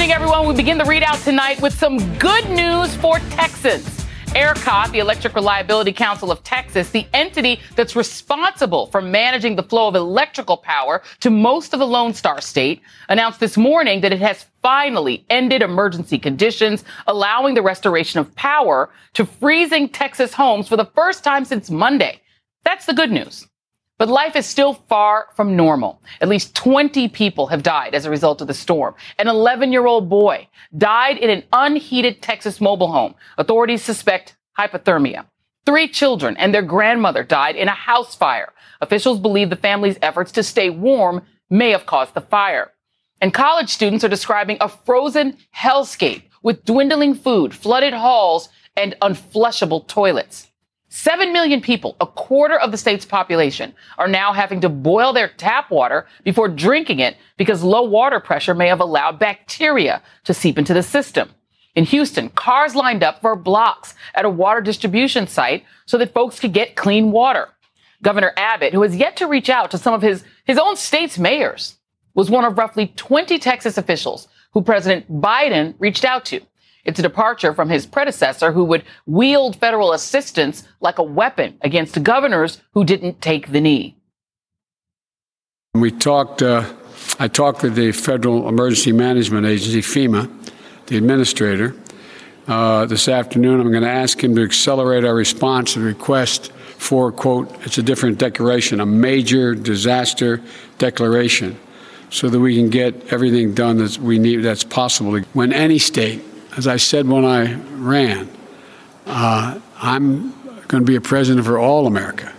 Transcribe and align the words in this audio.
evening, 0.00 0.14
everyone. 0.14 0.48
We 0.48 0.54
begin 0.54 0.78
the 0.78 0.84
ReidOut 0.84 1.22
tonight 1.24 1.60
with 1.60 1.74
some 1.74 1.98
good 2.16 2.48
news 2.48 2.96
for 2.96 3.18
Texans. 3.28 3.84
ERCOT, 4.28 4.92
the 4.92 4.98
Electric 4.98 5.34
Reliability 5.34 5.92
Council 5.92 6.32
of 6.32 6.42
Texas, 6.42 6.88
the 6.88 7.06
entity 7.12 7.60
that's 7.76 7.94
responsible 7.94 8.86
for 8.86 9.02
managing 9.02 9.56
the 9.56 9.62
flow 9.62 9.88
of 9.88 9.94
electrical 9.94 10.56
power 10.56 11.02
to 11.18 11.28
most 11.28 11.74
of 11.74 11.80
the 11.80 11.86
Lone 11.86 12.14
Star 12.14 12.40
State, 12.40 12.80
announced 13.10 13.40
this 13.40 13.58
morning 13.58 14.00
that 14.00 14.10
it 14.10 14.22
has 14.22 14.46
finally 14.62 15.26
ended 15.28 15.60
emergency 15.60 16.18
conditions, 16.18 16.82
allowing 17.06 17.52
the 17.52 17.60
restoration 17.60 18.20
of 18.20 18.34
power 18.36 18.88
to 19.12 19.26
freezing 19.26 19.86
Texas 19.86 20.32
homes 20.32 20.66
for 20.66 20.78
the 20.78 20.90
first 20.94 21.22
time 21.22 21.44
since 21.44 21.68
Monday. 21.68 22.22
That's 22.64 22.86
the 22.86 22.94
good 22.94 23.12
news. 23.12 23.49
But 24.00 24.08
life 24.08 24.34
is 24.34 24.46
still 24.46 24.72
far 24.88 25.26
from 25.36 25.56
normal. 25.56 26.00
At 26.22 26.30
least 26.30 26.54
20 26.54 27.08
people 27.08 27.48
have 27.48 27.62
died 27.62 27.94
as 27.94 28.06
a 28.06 28.10
result 28.10 28.40
of 28.40 28.46
the 28.46 28.54
storm. 28.54 28.94
An 29.18 29.28
11 29.28 29.72
year 29.72 29.84
old 29.84 30.08
boy 30.08 30.48
died 30.78 31.18
in 31.18 31.28
an 31.28 31.42
unheated 31.52 32.22
Texas 32.22 32.62
mobile 32.62 32.90
home. 32.90 33.14
Authorities 33.36 33.84
suspect 33.84 34.38
hypothermia. 34.58 35.26
Three 35.66 35.86
children 35.86 36.34
and 36.38 36.54
their 36.54 36.62
grandmother 36.62 37.22
died 37.22 37.56
in 37.56 37.68
a 37.68 37.72
house 37.72 38.14
fire. 38.14 38.54
Officials 38.80 39.20
believe 39.20 39.50
the 39.50 39.56
family's 39.56 39.98
efforts 40.00 40.32
to 40.32 40.42
stay 40.42 40.70
warm 40.70 41.20
may 41.50 41.68
have 41.68 41.84
caused 41.84 42.14
the 42.14 42.22
fire. 42.22 42.72
And 43.20 43.34
college 43.34 43.68
students 43.68 44.02
are 44.02 44.08
describing 44.08 44.56
a 44.62 44.70
frozen 44.70 45.36
hellscape 45.54 46.22
with 46.42 46.64
dwindling 46.64 47.16
food, 47.16 47.52
flooded 47.52 47.92
halls, 47.92 48.48
and 48.78 48.96
unflushable 49.02 49.86
toilets. 49.86 50.49
Seven 50.92 51.32
million 51.32 51.60
people, 51.60 51.96
a 52.00 52.06
quarter 52.06 52.58
of 52.58 52.72
the 52.72 52.76
state's 52.76 53.04
population, 53.04 53.72
are 53.96 54.08
now 54.08 54.32
having 54.32 54.60
to 54.60 54.68
boil 54.68 55.12
their 55.12 55.28
tap 55.28 55.70
water 55.70 56.04
before 56.24 56.48
drinking 56.48 56.98
it 56.98 57.16
because 57.36 57.62
low 57.62 57.82
water 57.82 58.18
pressure 58.18 58.54
may 58.54 58.66
have 58.66 58.80
allowed 58.80 59.20
bacteria 59.20 60.02
to 60.24 60.34
seep 60.34 60.58
into 60.58 60.74
the 60.74 60.82
system. 60.82 61.30
In 61.76 61.84
Houston, 61.84 62.28
cars 62.30 62.74
lined 62.74 63.04
up 63.04 63.20
for 63.20 63.36
blocks 63.36 63.94
at 64.16 64.24
a 64.24 64.30
water 64.30 64.60
distribution 64.60 65.28
site 65.28 65.64
so 65.86 65.96
that 65.96 66.12
folks 66.12 66.40
could 66.40 66.52
get 66.52 66.74
clean 66.74 67.12
water. 67.12 67.48
Governor 68.02 68.32
Abbott, 68.36 68.74
who 68.74 68.82
has 68.82 68.96
yet 68.96 69.16
to 69.18 69.28
reach 69.28 69.48
out 69.48 69.70
to 69.70 69.78
some 69.78 69.94
of 69.94 70.02
his, 70.02 70.24
his 70.44 70.58
own 70.58 70.74
state's 70.74 71.20
mayors, 71.20 71.76
was 72.14 72.30
one 72.30 72.44
of 72.44 72.58
roughly 72.58 72.88
20 72.96 73.38
Texas 73.38 73.78
officials 73.78 74.26
who 74.52 74.62
President 74.62 75.08
Biden 75.08 75.76
reached 75.78 76.04
out 76.04 76.24
to. 76.26 76.40
It's 76.84 76.98
a 76.98 77.02
departure 77.02 77.52
from 77.52 77.68
his 77.68 77.86
predecessor 77.86 78.52
who 78.52 78.64
would 78.64 78.84
wield 79.06 79.56
federal 79.56 79.92
assistance 79.92 80.66
like 80.80 80.98
a 80.98 81.02
weapon 81.02 81.58
against 81.60 82.02
governors 82.02 82.60
who 82.72 82.84
didn't 82.84 83.20
take 83.20 83.52
the 83.52 83.60
knee. 83.60 83.96
We 85.74 85.90
talked, 85.90 86.42
uh, 86.42 86.64
I 87.18 87.28
talked 87.28 87.62
with 87.62 87.74
the 87.74 87.92
Federal 87.92 88.48
Emergency 88.48 88.92
Management 88.92 89.46
Agency, 89.46 89.80
FEMA, 89.80 90.28
the 90.86 90.96
administrator, 90.96 91.74
uh, 92.48 92.86
this 92.86 93.08
afternoon. 93.08 93.60
I'm 93.60 93.70
going 93.70 93.84
to 93.84 93.88
ask 93.88 94.22
him 94.22 94.34
to 94.36 94.42
accelerate 94.42 95.04
our 95.04 95.14
response 95.14 95.74
to 95.74 95.78
the 95.78 95.84
request 95.84 96.50
for, 96.78 97.12
quote, 97.12 97.54
it's 97.66 97.78
a 97.78 97.82
different 97.82 98.18
declaration, 98.18 98.80
a 98.80 98.86
major 98.86 99.54
disaster 99.54 100.40
declaration, 100.78 101.56
so 102.08 102.28
that 102.28 102.40
we 102.40 102.56
can 102.56 102.70
get 102.70 103.12
everything 103.12 103.54
done 103.54 103.76
that 103.76 103.98
we 103.98 104.18
need 104.18 104.38
that's 104.38 104.64
possible. 104.64 105.20
When 105.34 105.52
any 105.52 105.78
state 105.78 106.22
as 106.56 106.66
I 106.66 106.76
said 106.76 107.08
when 107.08 107.24
I 107.24 107.54
ran, 107.54 108.28
uh, 109.06 109.60
I'm 109.76 110.30
going 110.68 110.82
to 110.82 110.86
be 110.86 110.96
a 110.96 111.00
president 111.00 111.46
for 111.46 111.58
all 111.58 111.86
America. 111.86 112.32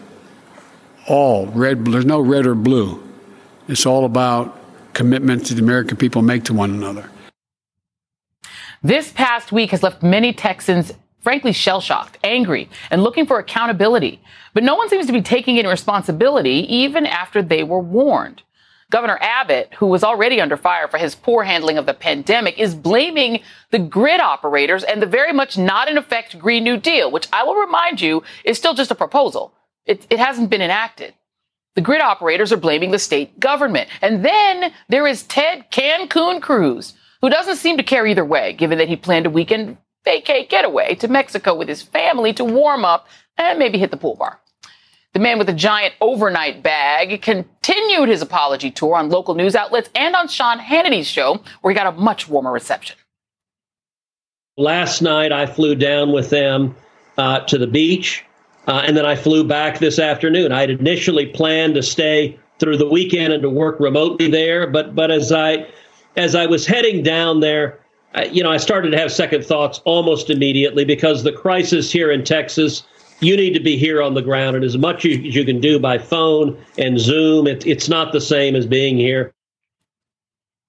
All 1.07 1.47
red. 1.47 1.85
There's 1.85 2.05
no 2.05 2.19
red 2.19 2.45
or 2.45 2.55
blue. 2.55 3.01
It's 3.67 3.85
all 3.85 4.05
about 4.05 4.57
commitment 4.93 5.45
that 5.45 5.55
the 5.55 5.61
American 5.61 5.97
people 5.97 6.21
make 6.21 6.43
to 6.45 6.53
one 6.53 6.71
another. 6.71 7.09
This 8.83 9.11
past 9.11 9.51
week 9.51 9.71
has 9.71 9.83
left 9.83 10.01
many 10.01 10.33
Texans 10.33 10.93
frankly 11.21 11.53
shell 11.53 11.81
shocked, 11.81 12.17
angry, 12.23 12.69
and 12.89 13.03
looking 13.03 13.25
for 13.25 13.37
accountability. 13.39 14.19
But 14.53 14.63
no 14.63 14.75
one 14.75 14.89
seems 14.89 15.05
to 15.05 15.13
be 15.13 15.21
taking 15.21 15.59
any 15.59 15.67
responsibility 15.67 16.65
even 16.73 17.05
after 17.05 17.41
they 17.41 17.63
were 17.63 17.79
warned. 17.79 18.41
Governor 18.91 19.17
Abbott, 19.21 19.73
who 19.77 19.87
was 19.87 20.03
already 20.03 20.41
under 20.41 20.57
fire 20.57 20.87
for 20.89 20.97
his 20.97 21.15
poor 21.15 21.43
handling 21.43 21.77
of 21.77 21.85
the 21.85 21.93
pandemic, 21.93 22.59
is 22.59 22.75
blaming 22.75 23.39
the 23.71 23.79
grid 23.79 24.19
operators 24.19 24.83
and 24.83 25.01
the 25.01 25.07
very 25.07 25.31
much 25.31 25.57
not 25.57 25.87
in 25.87 25.97
effect 25.97 26.37
Green 26.37 26.65
New 26.65 26.77
Deal, 26.77 27.09
which 27.09 27.27
I 27.31 27.43
will 27.43 27.55
remind 27.55 28.01
you 28.01 28.21
is 28.43 28.57
still 28.57 28.73
just 28.73 28.91
a 28.91 28.95
proposal. 28.95 29.53
It, 29.85 30.05
it 30.09 30.19
hasn't 30.19 30.49
been 30.49 30.61
enacted. 30.61 31.13
The 31.75 31.81
grid 31.81 32.01
operators 32.01 32.51
are 32.51 32.57
blaming 32.57 32.91
the 32.91 32.99
state 32.99 33.39
government. 33.39 33.89
And 34.01 34.25
then 34.25 34.73
there 34.89 35.07
is 35.07 35.23
Ted 35.23 35.71
Cancun 35.71 36.41
Cruz, 36.41 36.93
who 37.21 37.29
doesn't 37.29 37.55
seem 37.55 37.77
to 37.77 37.83
care 37.83 38.05
either 38.05 38.25
way, 38.25 38.51
given 38.51 38.77
that 38.77 38.89
he 38.89 38.97
planned 38.97 39.25
a 39.25 39.29
weekend 39.29 39.77
vacay 40.05 40.49
getaway 40.49 40.95
to 40.95 41.07
Mexico 41.07 41.55
with 41.55 41.69
his 41.69 41.81
family 41.81 42.33
to 42.33 42.43
warm 42.43 42.83
up 42.83 43.07
and 43.37 43.57
maybe 43.57 43.77
hit 43.77 43.91
the 43.91 43.97
pool 43.97 44.15
bar. 44.15 44.41
The 45.13 45.19
man 45.19 45.37
with 45.37 45.47
the 45.47 45.53
giant 45.53 45.93
overnight 45.99 46.63
bag 46.63 47.21
continued 47.21 48.07
his 48.07 48.21
apology 48.21 48.71
tour 48.71 48.95
on 48.95 49.09
local 49.09 49.35
news 49.35 49.55
outlets 49.55 49.89
and 49.93 50.15
on 50.15 50.29
Sean 50.29 50.57
Hannity's 50.57 51.07
show, 51.07 51.41
where 51.61 51.71
he 51.71 51.75
got 51.75 51.87
a 51.87 51.91
much 51.91 52.29
warmer 52.29 52.51
reception. 52.51 52.95
Last 54.57 55.01
night, 55.01 55.33
I 55.33 55.45
flew 55.47 55.75
down 55.75 56.13
with 56.13 56.29
them 56.29 56.75
uh, 57.17 57.41
to 57.41 57.57
the 57.57 57.67
beach, 57.67 58.23
uh, 58.67 58.83
and 58.85 58.95
then 58.95 59.05
I 59.05 59.15
flew 59.15 59.43
back 59.43 59.79
this 59.79 59.99
afternoon. 59.99 60.53
I 60.53 60.61
had 60.61 60.69
initially 60.69 61.25
planned 61.25 61.75
to 61.75 61.83
stay 61.83 62.39
through 62.59 62.77
the 62.77 62.87
weekend 62.87 63.33
and 63.33 63.41
to 63.41 63.49
work 63.49 63.79
remotely 63.79 64.29
there, 64.29 64.67
but 64.67 64.95
but 64.95 65.11
as 65.11 65.31
I 65.31 65.67
as 66.15 66.35
I 66.35 66.45
was 66.45 66.65
heading 66.65 67.03
down 67.03 67.39
there, 67.39 67.79
uh, 68.15 68.25
you 68.31 68.43
know, 68.43 68.51
I 68.51 68.57
started 68.57 68.91
to 68.91 68.97
have 68.97 69.11
second 69.11 69.45
thoughts 69.45 69.81
almost 69.83 70.29
immediately 70.29 70.85
because 70.85 71.23
the 71.23 71.31
crisis 71.31 71.91
here 71.91 72.11
in 72.11 72.23
Texas 72.23 72.83
you 73.21 73.37
need 73.37 73.53
to 73.53 73.59
be 73.59 73.77
here 73.77 74.01
on 74.01 74.15
the 74.15 74.21
ground. 74.21 74.55
And 74.55 74.65
as 74.65 74.77
much 74.77 75.05
as 75.05 75.17
you 75.17 75.45
can 75.45 75.61
do 75.61 75.79
by 75.79 75.97
phone 75.97 76.61
and 76.77 76.99
Zoom, 76.99 77.47
it, 77.47 77.65
it's 77.65 77.87
not 77.87 78.11
the 78.11 78.21
same 78.21 78.55
as 78.55 78.65
being 78.65 78.97
here. 78.97 79.33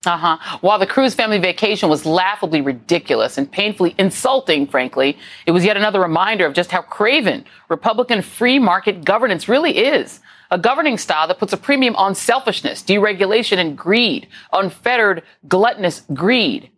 Uh 0.05 0.17
huh. 0.17 0.59
While 0.63 0.81
the 0.81 0.87
Cruz 0.87 1.15
family 1.15 1.39
vacation 1.39 1.89
was 1.89 2.05
laughably 2.05 2.61
ridiculous 2.61 3.39
and 3.39 3.51
painfully 3.51 3.95
insulting, 3.99 4.67
frankly, 4.67 5.17
it 5.47 5.53
was 5.53 5.65
yet 5.65 5.77
another 5.77 6.01
reminder 6.01 6.45
of 6.45 6.55
just 6.55 6.73
how 6.73 6.83
craven 6.83 7.45
Republican 7.69 8.21
free 8.21 8.59
market 8.59 9.05
governance 9.05 9.49
really 9.49 9.79
is. 9.79 10.21
A 10.51 10.59
governing 10.59 10.99
style 10.99 11.29
that 11.29 11.39
puts 11.39 11.53
a 11.53 11.57
premium 11.57 11.95
on 11.97 12.17
selfishness, 12.17 12.83
deregulation, 12.83 13.59
and 13.59 13.79
greed, 13.79 14.27
unfettered, 14.53 15.23
gluttonous 15.47 16.03
greed. 16.13 16.69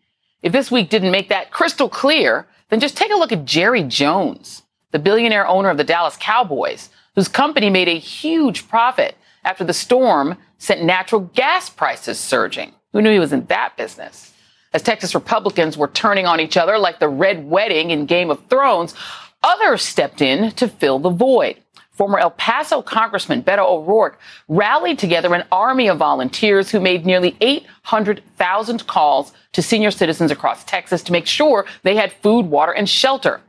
If 0.42 0.52
this 0.52 0.70
week 0.70 0.90
didn't 0.90 1.10
make 1.10 1.30
that 1.30 1.50
crystal 1.50 1.88
clear, 1.88 2.46
then 2.68 2.78
just 2.78 2.96
take 2.96 3.10
a 3.10 3.16
look 3.16 3.32
at 3.32 3.46
Jerry 3.46 3.82
Jones 3.82 4.63
the 4.94 4.98
billionaire 5.00 5.44
owner 5.48 5.70
of 5.70 5.76
the 5.76 5.82
Dallas 5.82 6.16
Cowboys, 6.20 6.88
whose 7.16 7.26
company 7.26 7.68
made 7.68 7.88
a 7.88 7.98
huge 7.98 8.68
profit 8.68 9.16
after 9.44 9.64
the 9.64 9.72
storm 9.74 10.38
sent 10.58 10.84
natural 10.84 11.22
gas 11.34 11.68
prices 11.68 12.16
surging. 12.16 12.72
Who 12.92 13.02
knew 13.02 13.10
he 13.10 13.18
was 13.18 13.32
in 13.32 13.44
that 13.46 13.76
business? 13.76 14.32
As 14.72 14.82
Texas 14.82 15.12
Republicans 15.12 15.76
were 15.76 15.88
turning 15.88 16.26
on 16.26 16.38
each 16.38 16.56
other 16.56 16.78
like 16.78 17.00
the 17.00 17.08
Red 17.08 17.44
Wedding 17.50 17.90
in 17.90 18.06
Game 18.06 18.30
of 18.30 18.46
Thrones, 18.46 18.94
others 19.42 19.82
stepped 19.82 20.22
in 20.22 20.52
to 20.52 20.68
fill 20.68 21.00
the 21.00 21.10
void. 21.10 21.56
Former 21.90 22.20
El 22.20 22.30
Paso 22.30 22.80
Congressman 22.80 23.42
Beto 23.42 23.66
O'Rourke 23.66 24.20
rallied 24.46 25.00
together 25.00 25.34
an 25.34 25.44
army 25.50 25.88
of 25.88 25.98
volunteers 25.98 26.70
who 26.70 26.78
made 26.78 27.04
nearly 27.04 27.36
800,000 27.40 28.86
calls 28.86 29.32
to 29.54 29.60
senior 29.60 29.90
citizens 29.90 30.30
across 30.30 30.62
Texas 30.62 31.02
to 31.02 31.10
make 31.10 31.26
sure 31.26 31.66
they 31.82 31.96
had 31.96 32.12
food, 32.12 32.46
water, 32.46 32.70
and 32.70 32.88
shelter. 32.88 33.40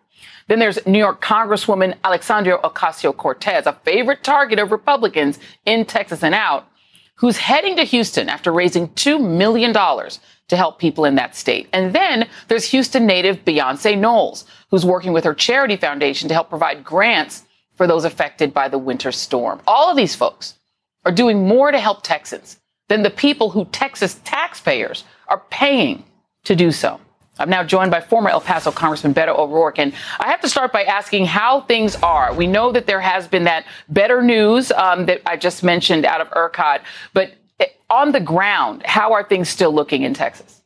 Then 0.48 0.60
there's 0.60 0.86
New 0.86 1.00
York 1.00 1.22
Congresswoman 1.22 1.96
Alexandria 2.04 2.58
Ocasio 2.60 3.16
Cortez, 3.16 3.66
a 3.66 3.74
favorite 3.84 4.24
target 4.24 4.60
of 4.60 4.72
Republicans 4.72 5.40
in 5.66 5.86
Texas 5.86 6.24
and 6.24 6.36
out, 6.36 6.68
who's 7.16 7.38
heading 7.38 7.76
to 7.78 7.84
Houston 7.84 8.30
after 8.30 8.52
raising 8.52 8.90
$2 8.90 9.20
million 9.20 9.74
to 9.74 10.58
help 10.58 10.78
people 10.78 11.06
in 11.06 11.16
that 11.16 11.36
state. 11.36 11.68
And 11.74 11.94
then 11.94 12.28
there's 12.48 12.66
Houston 12.66 13.08
native 13.08 13.44
Beyonce 13.44 13.98
Knowles, 13.98 14.46
who's 14.70 14.86
working 14.86 15.14
with 15.14 15.24
her 15.24 15.34
charity 15.34 15.78
foundation 15.78 16.28
to 16.28 16.36
help 16.36 16.50
provide 16.50 16.84
grants 16.84 17.44
for 17.76 17.88
those 17.88 18.06
affected 18.06 18.54
by 18.54 18.68
the 18.68 18.78
winter 18.78 19.12
storm. 19.12 19.62
All 19.66 19.90
of 19.90 19.98
these 19.98 20.16
folks 20.16 20.60
are 21.06 21.12
doing 21.12 21.48
more 21.48 21.72
to 21.72 21.80
help 21.80 22.04
Texans 22.04 22.60
than 22.88 23.02
the 23.02 23.10
people 23.10 23.50
who 23.50 23.66
Texas 23.66 24.20
taxpayers 24.24 25.04
are 25.28 25.42
paying 25.50 26.04
to 26.44 26.56
do 26.56 26.72
so. 26.72 27.00
I'm 27.38 27.50
now 27.50 27.64
joined 27.64 27.92
by 27.92 28.00
former 28.00 28.30
El 28.30 28.42
Paso 28.42 28.72
Congressman 28.72 29.14
Beto 29.14 29.38
O'Rourke. 29.38 29.80
And 29.80 29.94
I 30.20 30.30
have 30.30 30.42
to 30.42 30.50
start 30.50 30.72
by 30.72 30.84
asking 30.84 31.26
how 31.26 31.62
things 31.62 31.96
are. 31.98 32.34
We 32.34 32.48
know 32.48 32.72
that 32.72 32.88
there 32.88 33.02
has 33.02 33.28
been 33.28 33.44
that 33.44 33.66
better 33.90 34.22
news 34.22 34.72
um, 34.72 35.06
that 35.08 35.22
I 35.26 35.36
just 35.36 35.64
mentioned 35.64 36.06
out 36.06 36.22
of 36.22 36.30
ERCOT, 36.30 36.82
but 37.14 37.34
eh, 37.60 37.66
on 37.90 38.14
the 38.14 38.22
ground, 38.22 38.84
how 38.86 39.14
are 39.14 39.24
things 39.24 39.50
still 39.50 39.74
looking 39.74 40.04
in 40.04 40.14
Texas? 40.14 40.62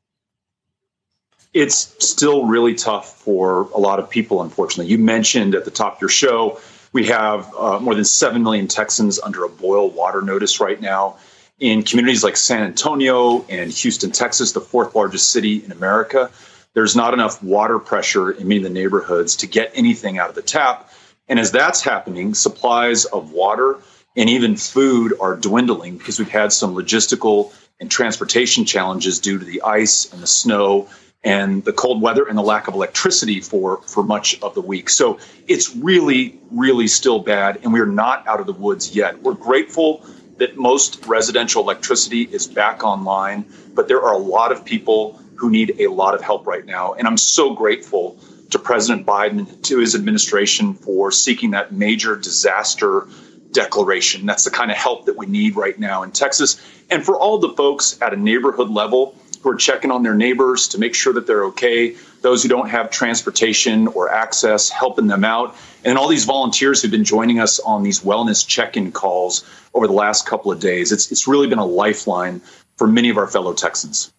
It's 1.53 1.95
still 1.99 2.45
really 2.45 2.75
tough 2.75 3.17
for 3.17 3.61
a 3.73 3.79
lot 3.79 3.97
of 3.97 4.07
people, 4.07 4.43
unfortunately. 4.43 4.91
You 4.91 4.99
mentioned 4.99 5.55
at 5.55 5.65
the 5.65 5.71
top 5.71 5.95
of 5.95 6.01
your 6.01 6.09
show, 6.09 6.59
we 6.93 7.07
have 7.07 7.51
uh, 7.55 7.79
more 7.79 7.95
than 7.95 8.05
7 8.05 8.43
million 8.43 8.67
Texans 8.67 9.19
under 9.19 9.43
a 9.43 9.49
boil 9.49 9.89
water 9.89 10.21
notice 10.21 10.59
right 10.59 10.79
now. 10.79 11.17
in 11.59 11.83
communities 11.83 12.23
like 12.23 12.37
San 12.37 12.63
Antonio 12.63 13.43
and 13.49 13.69
Houston, 13.69 14.11
Texas, 14.11 14.53
the 14.53 14.61
fourth 14.61 14.95
largest 14.95 15.31
city 15.31 15.61
in 15.65 15.73
America. 15.73 16.31
There's 16.73 16.95
not 16.95 17.13
enough 17.13 17.41
water 17.41 17.79
pressure 17.79 18.31
in 18.31 18.47
many 18.47 18.57
of 18.57 18.63
the 18.63 18.69
neighborhoods 18.69 19.37
to 19.37 19.47
get 19.47 19.71
anything 19.73 20.19
out 20.19 20.29
of 20.29 20.35
the 20.35 20.41
tap. 20.41 20.91
And 21.27 21.39
as 21.39 21.51
that's 21.51 21.81
happening, 21.81 22.33
supplies 22.33 23.05
of 23.05 23.31
water 23.31 23.79
and 24.15 24.29
even 24.29 24.55
food 24.55 25.13
are 25.19 25.35
dwindling 25.35 25.97
because 25.97 26.19
we've 26.19 26.29
had 26.29 26.51
some 26.51 26.75
logistical 26.75 27.53
and 27.79 27.89
transportation 27.89 28.65
challenges 28.65 29.19
due 29.19 29.39
to 29.39 29.45
the 29.45 29.61
ice 29.61 30.11
and 30.11 30.21
the 30.21 30.27
snow 30.27 30.89
and 31.23 31.63
the 31.65 31.73
cold 31.73 32.01
weather 32.01 32.25
and 32.27 32.37
the 32.37 32.43
lack 32.43 32.67
of 32.67 32.73
electricity 32.73 33.41
for 33.41 33.81
for 33.81 34.03
much 34.03 34.39
of 34.41 34.55
the 34.55 34.61
week. 34.61 34.89
So 34.89 35.19
it's 35.47 35.75
really 35.75 36.39
really 36.51 36.87
still 36.87 37.19
bad 37.19 37.59
and 37.63 37.73
we're 37.73 37.85
not 37.85 38.27
out 38.27 38.39
of 38.39 38.45
the 38.45 38.53
woods 38.53 38.95
yet. 38.95 39.21
We're 39.21 39.33
grateful 39.33 40.05
that 40.37 40.57
most 40.57 41.05
residential 41.05 41.61
electricity 41.61 42.21
is 42.21 42.47
back 42.47 42.83
online, 42.83 43.45
but 43.73 43.87
there 43.87 44.01
are 44.01 44.13
a 44.13 44.17
lot 44.17 44.51
of 44.51 44.63
people 44.63 45.21
who 45.39 45.49
need 45.49 45.75
a 45.79 45.87
lot 45.87 46.13
of 46.13 46.21
help 46.21 46.45
right 46.45 46.65
now 46.65 46.93
and 46.93 47.07
I'm 47.07 47.17
so 47.17 47.53
grateful 47.53 48.19
to 48.51 48.59
President 48.59 49.05
Biden 49.05 49.61
to 49.63 49.79
his 49.79 49.95
administration 49.95 50.73
for 50.73 51.11
seeking 51.11 51.51
that 51.51 51.71
major 51.71 52.15
disaster 52.15 53.07
declaration. 53.51 54.25
That's 54.25 54.43
the 54.43 54.51
kind 54.51 54.71
of 54.71 54.77
help 54.77 55.05
that 55.05 55.17
we 55.17 55.25
need 55.25 55.55
right 55.55 55.77
now 55.77 56.03
in 56.03 56.11
Texas. 56.11 56.61
And 56.89 57.03
for 57.03 57.17
all 57.17 57.37
the 57.39 57.49
folks 57.49 57.99
at 58.01 58.13
a 58.13 58.17
neighborhood 58.17 58.69
level 58.69 59.15
who 59.41 59.51
are 59.51 59.55
checking 59.55 59.91
on 59.91 60.03
their 60.03 60.15
neighbors 60.15 60.67
to 60.69 60.77
make 60.79 60.93
sure 60.93 61.13
that 61.13 61.25
they're 61.25 61.45
okay, 61.45 61.95
those 62.21 62.43
who 62.43 62.49
don't 62.49 62.69
have 62.69 62.89
transportation 62.89 63.87
or 63.87 64.11
access, 64.11 64.69
helping 64.69 65.07
them 65.07 65.23
out, 65.23 65.55
and 65.85 65.97
all 65.97 66.07
these 66.07 66.25
volunteers 66.25 66.81
who've 66.81 66.91
been 66.91 67.05
joining 67.05 67.39
us 67.39 67.59
on 67.59 67.83
these 67.83 68.01
wellness 68.01 68.45
check-in 68.45 68.91
calls 68.91 69.45
over 69.73 69.87
the 69.87 69.93
last 69.93 70.25
couple 70.25 70.51
of 70.51 70.59
days. 70.59 70.91
It's 70.91 71.11
it's 71.11 71.27
really 71.27 71.47
been 71.47 71.59
a 71.59 71.65
lifeline 71.65 72.41
for 72.75 72.87
many 72.87 73.09
of 73.09 73.17
our 73.17 73.27
fellow 73.27 73.53
Texans. 73.53 74.11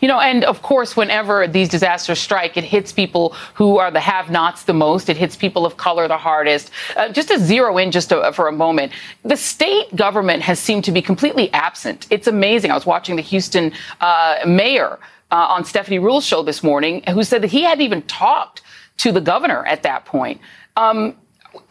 You 0.00 0.08
know, 0.08 0.18
and 0.18 0.44
of 0.44 0.62
course, 0.62 0.96
whenever 0.96 1.46
these 1.46 1.68
disasters 1.68 2.18
strike, 2.18 2.56
it 2.56 2.64
hits 2.64 2.92
people 2.92 3.34
who 3.54 3.78
are 3.78 3.90
the 3.90 4.00
have-nots 4.00 4.64
the 4.64 4.72
most. 4.72 5.08
It 5.08 5.16
hits 5.16 5.36
people 5.36 5.66
of 5.66 5.76
color 5.76 6.08
the 6.08 6.16
hardest. 6.16 6.70
Uh, 6.96 7.10
just 7.10 7.28
to 7.28 7.38
zero 7.38 7.76
in 7.78 7.90
just 7.90 8.08
to, 8.08 8.32
for 8.32 8.48
a 8.48 8.52
moment, 8.52 8.92
the 9.22 9.36
state 9.36 9.94
government 9.94 10.42
has 10.42 10.58
seemed 10.58 10.84
to 10.84 10.92
be 10.92 11.02
completely 11.02 11.52
absent. 11.52 12.06
It's 12.10 12.26
amazing. 12.26 12.70
I 12.70 12.74
was 12.74 12.86
watching 12.86 13.16
the 13.16 13.22
Houston 13.22 13.72
uh, 14.00 14.38
mayor 14.46 14.98
uh, 15.30 15.46
on 15.50 15.64
Stephanie 15.64 15.98
Ruhle's 15.98 16.26
show 16.26 16.42
this 16.42 16.62
morning, 16.62 17.02
who 17.08 17.22
said 17.22 17.42
that 17.42 17.50
he 17.50 17.62
hadn't 17.62 17.82
even 17.82 18.02
talked 18.02 18.62
to 18.98 19.12
the 19.12 19.20
governor 19.20 19.64
at 19.66 19.82
that 19.82 20.04
point. 20.04 20.40
Um, 20.76 21.16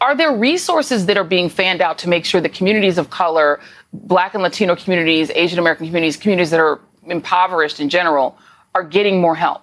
are 0.00 0.14
there 0.14 0.32
resources 0.34 1.06
that 1.06 1.16
are 1.16 1.24
being 1.24 1.48
fanned 1.48 1.80
out 1.80 1.98
to 1.98 2.08
make 2.08 2.24
sure 2.24 2.40
that 2.40 2.52
communities 2.52 2.98
of 2.98 3.10
color, 3.10 3.60
Black 3.92 4.34
and 4.34 4.42
Latino 4.42 4.76
communities, 4.76 5.30
Asian 5.34 5.58
American 5.58 5.86
communities, 5.86 6.16
communities 6.16 6.50
that 6.50 6.60
are 6.60 6.80
impoverished 7.10 7.80
in 7.80 7.88
general 7.88 8.36
are 8.74 8.84
getting 8.84 9.20
more 9.20 9.34
help? 9.34 9.62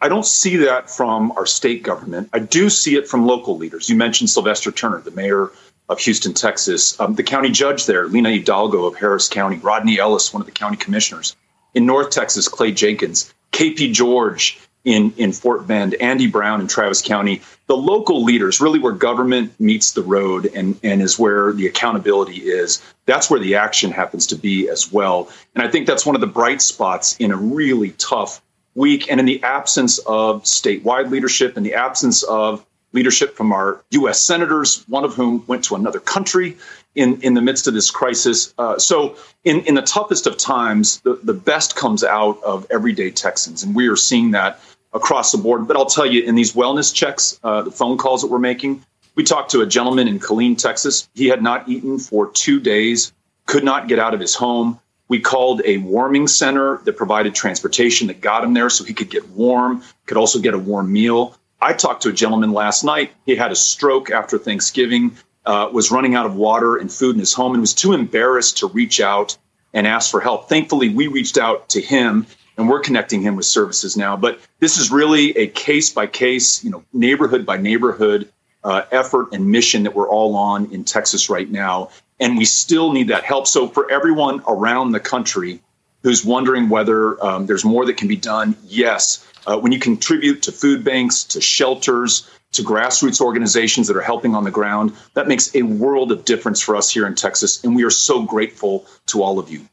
I 0.00 0.08
don't 0.08 0.26
see 0.26 0.56
that 0.56 0.90
from 0.90 1.32
our 1.32 1.46
state 1.46 1.82
government. 1.82 2.28
I 2.32 2.38
do 2.38 2.68
see 2.68 2.96
it 2.96 3.08
from 3.08 3.26
local 3.26 3.56
leaders. 3.56 3.88
You 3.88 3.96
mentioned 3.96 4.28
Sylvester 4.28 4.70
Turner, 4.70 5.00
the 5.00 5.10
mayor 5.10 5.50
of 5.88 5.98
Houston, 6.00 6.34
Texas, 6.34 6.98
um, 7.00 7.14
the 7.14 7.22
county 7.22 7.50
judge 7.50 7.86
there, 7.86 8.06
Lina 8.06 8.30
Hidalgo 8.30 8.84
of 8.84 8.96
Harris 8.96 9.28
County, 9.28 9.56
Rodney 9.56 9.98
Ellis, 9.98 10.32
one 10.32 10.40
of 10.40 10.46
the 10.46 10.52
county 10.52 10.76
commissioners. 10.76 11.36
In 11.74 11.86
North 11.86 12.10
Texas, 12.10 12.48
Clay 12.48 12.72
Jenkins, 12.72 13.32
KP 13.52 13.92
George 13.92 14.58
in, 14.84 15.14
in 15.16 15.32
Fort 15.32 15.66
Bend, 15.66 15.94
Andy 15.94 16.26
Brown 16.26 16.60
in 16.60 16.66
Travis 16.66 17.02
County. 17.02 17.42
The 17.66 17.76
local 17.76 18.22
leaders, 18.22 18.60
really 18.60 18.78
where 18.78 18.92
government 18.92 19.58
meets 19.58 19.92
the 19.92 20.02
road 20.02 20.50
and, 20.54 20.78
and 20.82 21.00
is 21.00 21.18
where 21.18 21.52
the 21.52 21.66
accountability 21.66 22.42
is, 22.42 22.82
that's 23.06 23.30
where 23.30 23.40
the 23.40 23.56
action 23.56 23.90
happens 23.90 24.26
to 24.28 24.36
be 24.36 24.68
as 24.68 24.92
well. 24.92 25.30
And 25.54 25.66
I 25.66 25.70
think 25.70 25.86
that's 25.86 26.04
one 26.04 26.14
of 26.14 26.20
the 26.20 26.26
bright 26.26 26.60
spots 26.60 27.16
in 27.16 27.32
a 27.32 27.36
really 27.36 27.90
tough 27.92 28.42
week. 28.74 29.10
And 29.10 29.18
in 29.18 29.26
the 29.26 29.42
absence 29.42 29.98
of 29.98 30.42
statewide 30.44 31.10
leadership, 31.10 31.56
in 31.56 31.62
the 31.62 31.74
absence 31.74 32.22
of 32.22 32.64
leadership 32.92 33.36
from 33.36 33.52
our 33.52 33.82
U.S. 33.90 34.20
senators, 34.22 34.84
one 34.88 35.04
of 35.04 35.14
whom 35.14 35.44
went 35.46 35.64
to 35.64 35.74
another 35.74 36.00
country 36.00 36.56
in, 36.94 37.20
in 37.22 37.34
the 37.34 37.42
midst 37.42 37.66
of 37.66 37.74
this 37.74 37.90
crisis. 37.90 38.54
Uh, 38.56 38.78
so, 38.78 39.16
in, 39.42 39.60
in 39.62 39.74
the 39.74 39.82
toughest 39.82 40.26
of 40.26 40.36
times, 40.36 41.00
the, 41.00 41.18
the 41.22 41.34
best 41.34 41.76
comes 41.76 42.04
out 42.04 42.42
of 42.44 42.66
everyday 42.70 43.10
Texans. 43.10 43.62
And 43.62 43.74
we 43.74 43.88
are 43.88 43.96
seeing 43.96 44.30
that 44.30 44.60
across 44.94 45.32
the 45.32 45.38
board. 45.38 45.68
But 45.68 45.76
I'll 45.76 45.86
tell 45.86 46.06
you, 46.06 46.22
in 46.22 46.34
these 46.34 46.54
wellness 46.54 46.94
checks, 46.94 47.38
uh, 47.42 47.62
the 47.62 47.70
phone 47.70 47.98
calls 47.98 48.22
that 48.22 48.28
we're 48.28 48.38
making, 48.38 48.84
we 49.16 49.24
talked 49.24 49.50
to 49.50 49.60
a 49.60 49.66
gentleman 49.66 50.08
in 50.08 50.18
Killeen, 50.18 50.56
Texas. 50.56 51.08
He 51.14 51.26
had 51.26 51.42
not 51.42 51.68
eaten 51.68 51.98
for 51.98 52.30
two 52.30 52.60
days, 52.60 53.12
could 53.46 53.64
not 53.64 53.88
get 53.88 53.98
out 53.98 54.14
of 54.14 54.20
his 54.20 54.34
home. 54.34 54.80
We 55.08 55.20
called 55.20 55.60
a 55.64 55.76
warming 55.78 56.28
center 56.28 56.78
that 56.84 56.96
provided 56.96 57.34
transportation 57.34 58.06
that 58.06 58.20
got 58.20 58.42
him 58.42 58.54
there 58.54 58.70
so 58.70 58.84
he 58.84 58.94
could 58.94 59.10
get 59.10 59.28
warm, 59.28 59.82
could 60.06 60.16
also 60.16 60.40
get 60.40 60.54
a 60.54 60.58
warm 60.58 60.92
meal. 60.92 61.36
I 61.60 61.72
talked 61.74 62.02
to 62.02 62.08
a 62.08 62.12
gentleman 62.12 62.52
last 62.52 62.84
night. 62.84 63.12
He 63.26 63.36
had 63.36 63.52
a 63.52 63.56
stroke 63.56 64.10
after 64.10 64.38
Thanksgiving, 64.38 65.16
uh, 65.46 65.68
was 65.72 65.90
running 65.90 66.14
out 66.14 66.26
of 66.26 66.34
water 66.36 66.76
and 66.76 66.90
food 66.90 67.14
in 67.14 67.20
his 67.20 67.34
home, 67.34 67.52
and 67.52 67.60
was 67.60 67.74
too 67.74 67.92
embarrassed 67.92 68.58
to 68.58 68.66
reach 68.66 69.00
out 69.00 69.36
and 69.72 69.86
ask 69.86 70.10
for 70.10 70.20
help. 70.20 70.48
Thankfully, 70.48 70.88
we 70.88 71.06
reached 71.06 71.36
out 71.36 71.68
to 71.70 71.80
him 71.80 72.26
and 72.56 72.68
we're 72.68 72.80
connecting 72.80 73.22
him 73.22 73.36
with 73.36 73.46
services 73.46 73.96
now. 73.96 74.16
But 74.16 74.38
this 74.60 74.78
is 74.78 74.90
really 74.90 75.36
a 75.36 75.46
case 75.46 75.90
by 75.90 76.06
case, 76.06 76.62
you 76.64 76.70
know, 76.70 76.84
neighborhood 76.92 77.44
by 77.44 77.56
neighborhood 77.56 78.30
uh, 78.62 78.82
effort 78.90 79.28
and 79.32 79.50
mission 79.50 79.82
that 79.82 79.94
we're 79.94 80.08
all 80.08 80.36
on 80.36 80.72
in 80.72 80.84
Texas 80.84 81.28
right 81.28 81.50
now, 81.50 81.90
and 82.18 82.38
we 82.38 82.44
still 82.44 82.92
need 82.92 83.08
that 83.08 83.24
help. 83.24 83.46
So 83.46 83.68
for 83.68 83.90
everyone 83.90 84.42
around 84.48 84.92
the 84.92 85.00
country 85.00 85.60
who's 86.02 86.24
wondering 86.24 86.68
whether 86.68 87.22
um, 87.24 87.46
there's 87.46 87.64
more 87.64 87.84
that 87.86 87.96
can 87.96 88.08
be 88.08 88.16
done, 88.16 88.56
yes. 88.64 89.26
Uh, 89.46 89.58
when 89.58 89.72
you 89.72 89.78
contribute 89.78 90.42
to 90.42 90.52
food 90.52 90.84
banks, 90.84 91.24
to 91.24 91.40
shelters, 91.40 92.28
to 92.52 92.62
grassroots 92.62 93.20
organizations 93.20 93.88
that 93.88 93.96
are 93.96 94.02
helping 94.02 94.34
on 94.34 94.44
the 94.44 94.50
ground, 94.50 94.94
that 95.14 95.28
makes 95.28 95.54
a 95.54 95.62
world 95.62 96.12
of 96.12 96.24
difference 96.24 96.62
for 96.62 96.76
us 96.76 96.90
here 96.90 97.06
in 97.06 97.14
Texas, 97.14 97.62
and 97.64 97.74
we 97.74 97.84
are 97.84 97.90
so 97.90 98.22
grateful 98.22 98.86
to 99.06 99.22
all 99.22 99.38
of 99.38 99.50
you. 99.50 99.66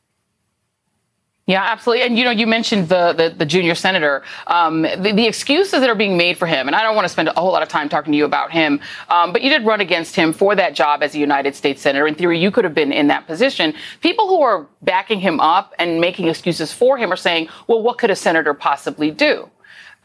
Yeah, 1.51 1.63
absolutely. 1.63 2.05
And 2.05 2.17
you 2.17 2.23
know, 2.23 2.31
you 2.31 2.47
mentioned 2.47 2.87
the 2.87 3.11
the, 3.11 3.29
the 3.29 3.45
junior 3.45 3.75
senator, 3.75 4.23
um, 4.47 4.83
the, 4.83 5.11
the, 5.13 5.27
excuses 5.27 5.81
that 5.81 5.89
are 5.89 5.95
being 5.95 6.15
made 6.15 6.37
for 6.37 6.45
him, 6.45 6.67
and 6.67 6.75
I 6.77 6.81
don't 6.81 6.95
want 6.95 7.03
to 7.03 7.09
spend 7.09 7.27
a 7.27 7.33
whole 7.33 7.51
lot 7.51 7.61
of 7.61 7.67
time 7.67 7.89
talking 7.89 8.13
to 8.13 8.17
you 8.17 8.23
about 8.23 8.51
him, 8.51 8.79
um, 9.09 9.33
but 9.33 9.41
you 9.41 9.49
did 9.49 9.65
run 9.65 9.81
against 9.81 10.15
him 10.15 10.31
for 10.31 10.55
that 10.55 10.75
job 10.75 11.03
as 11.03 11.13
a 11.13 11.17
United 11.17 11.53
States 11.53 11.81
senator. 11.81 12.07
In 12.07 12.15
theory, 12.15 12.39
you 12.39 12.51
could 12.51 12.63
have 12.63 12.73
been 12.73 12.93
in 12.93 13.07
that 13.07 13.27
position. 13.27 13.73
People 13.99 14.29
who 14.29 14.41
are 14.41 14.65
backing 14.81 15.19
him 15.19 15.41
up 15.41 15.73
and 15.77 15.99
making 15.99 16.29
excuses 16.29 16.71
for 16.71 16.97
him 16.97 17.11
are 17.11 17.17
saying, 17.17 17.49
"Well, 17.67 17.81
what 17.81 17.97
could 17.97 18.11
a 18.11 18.15
senator 18.15 18.53
possibly 18.53 19.11
do?" 19.11 19.49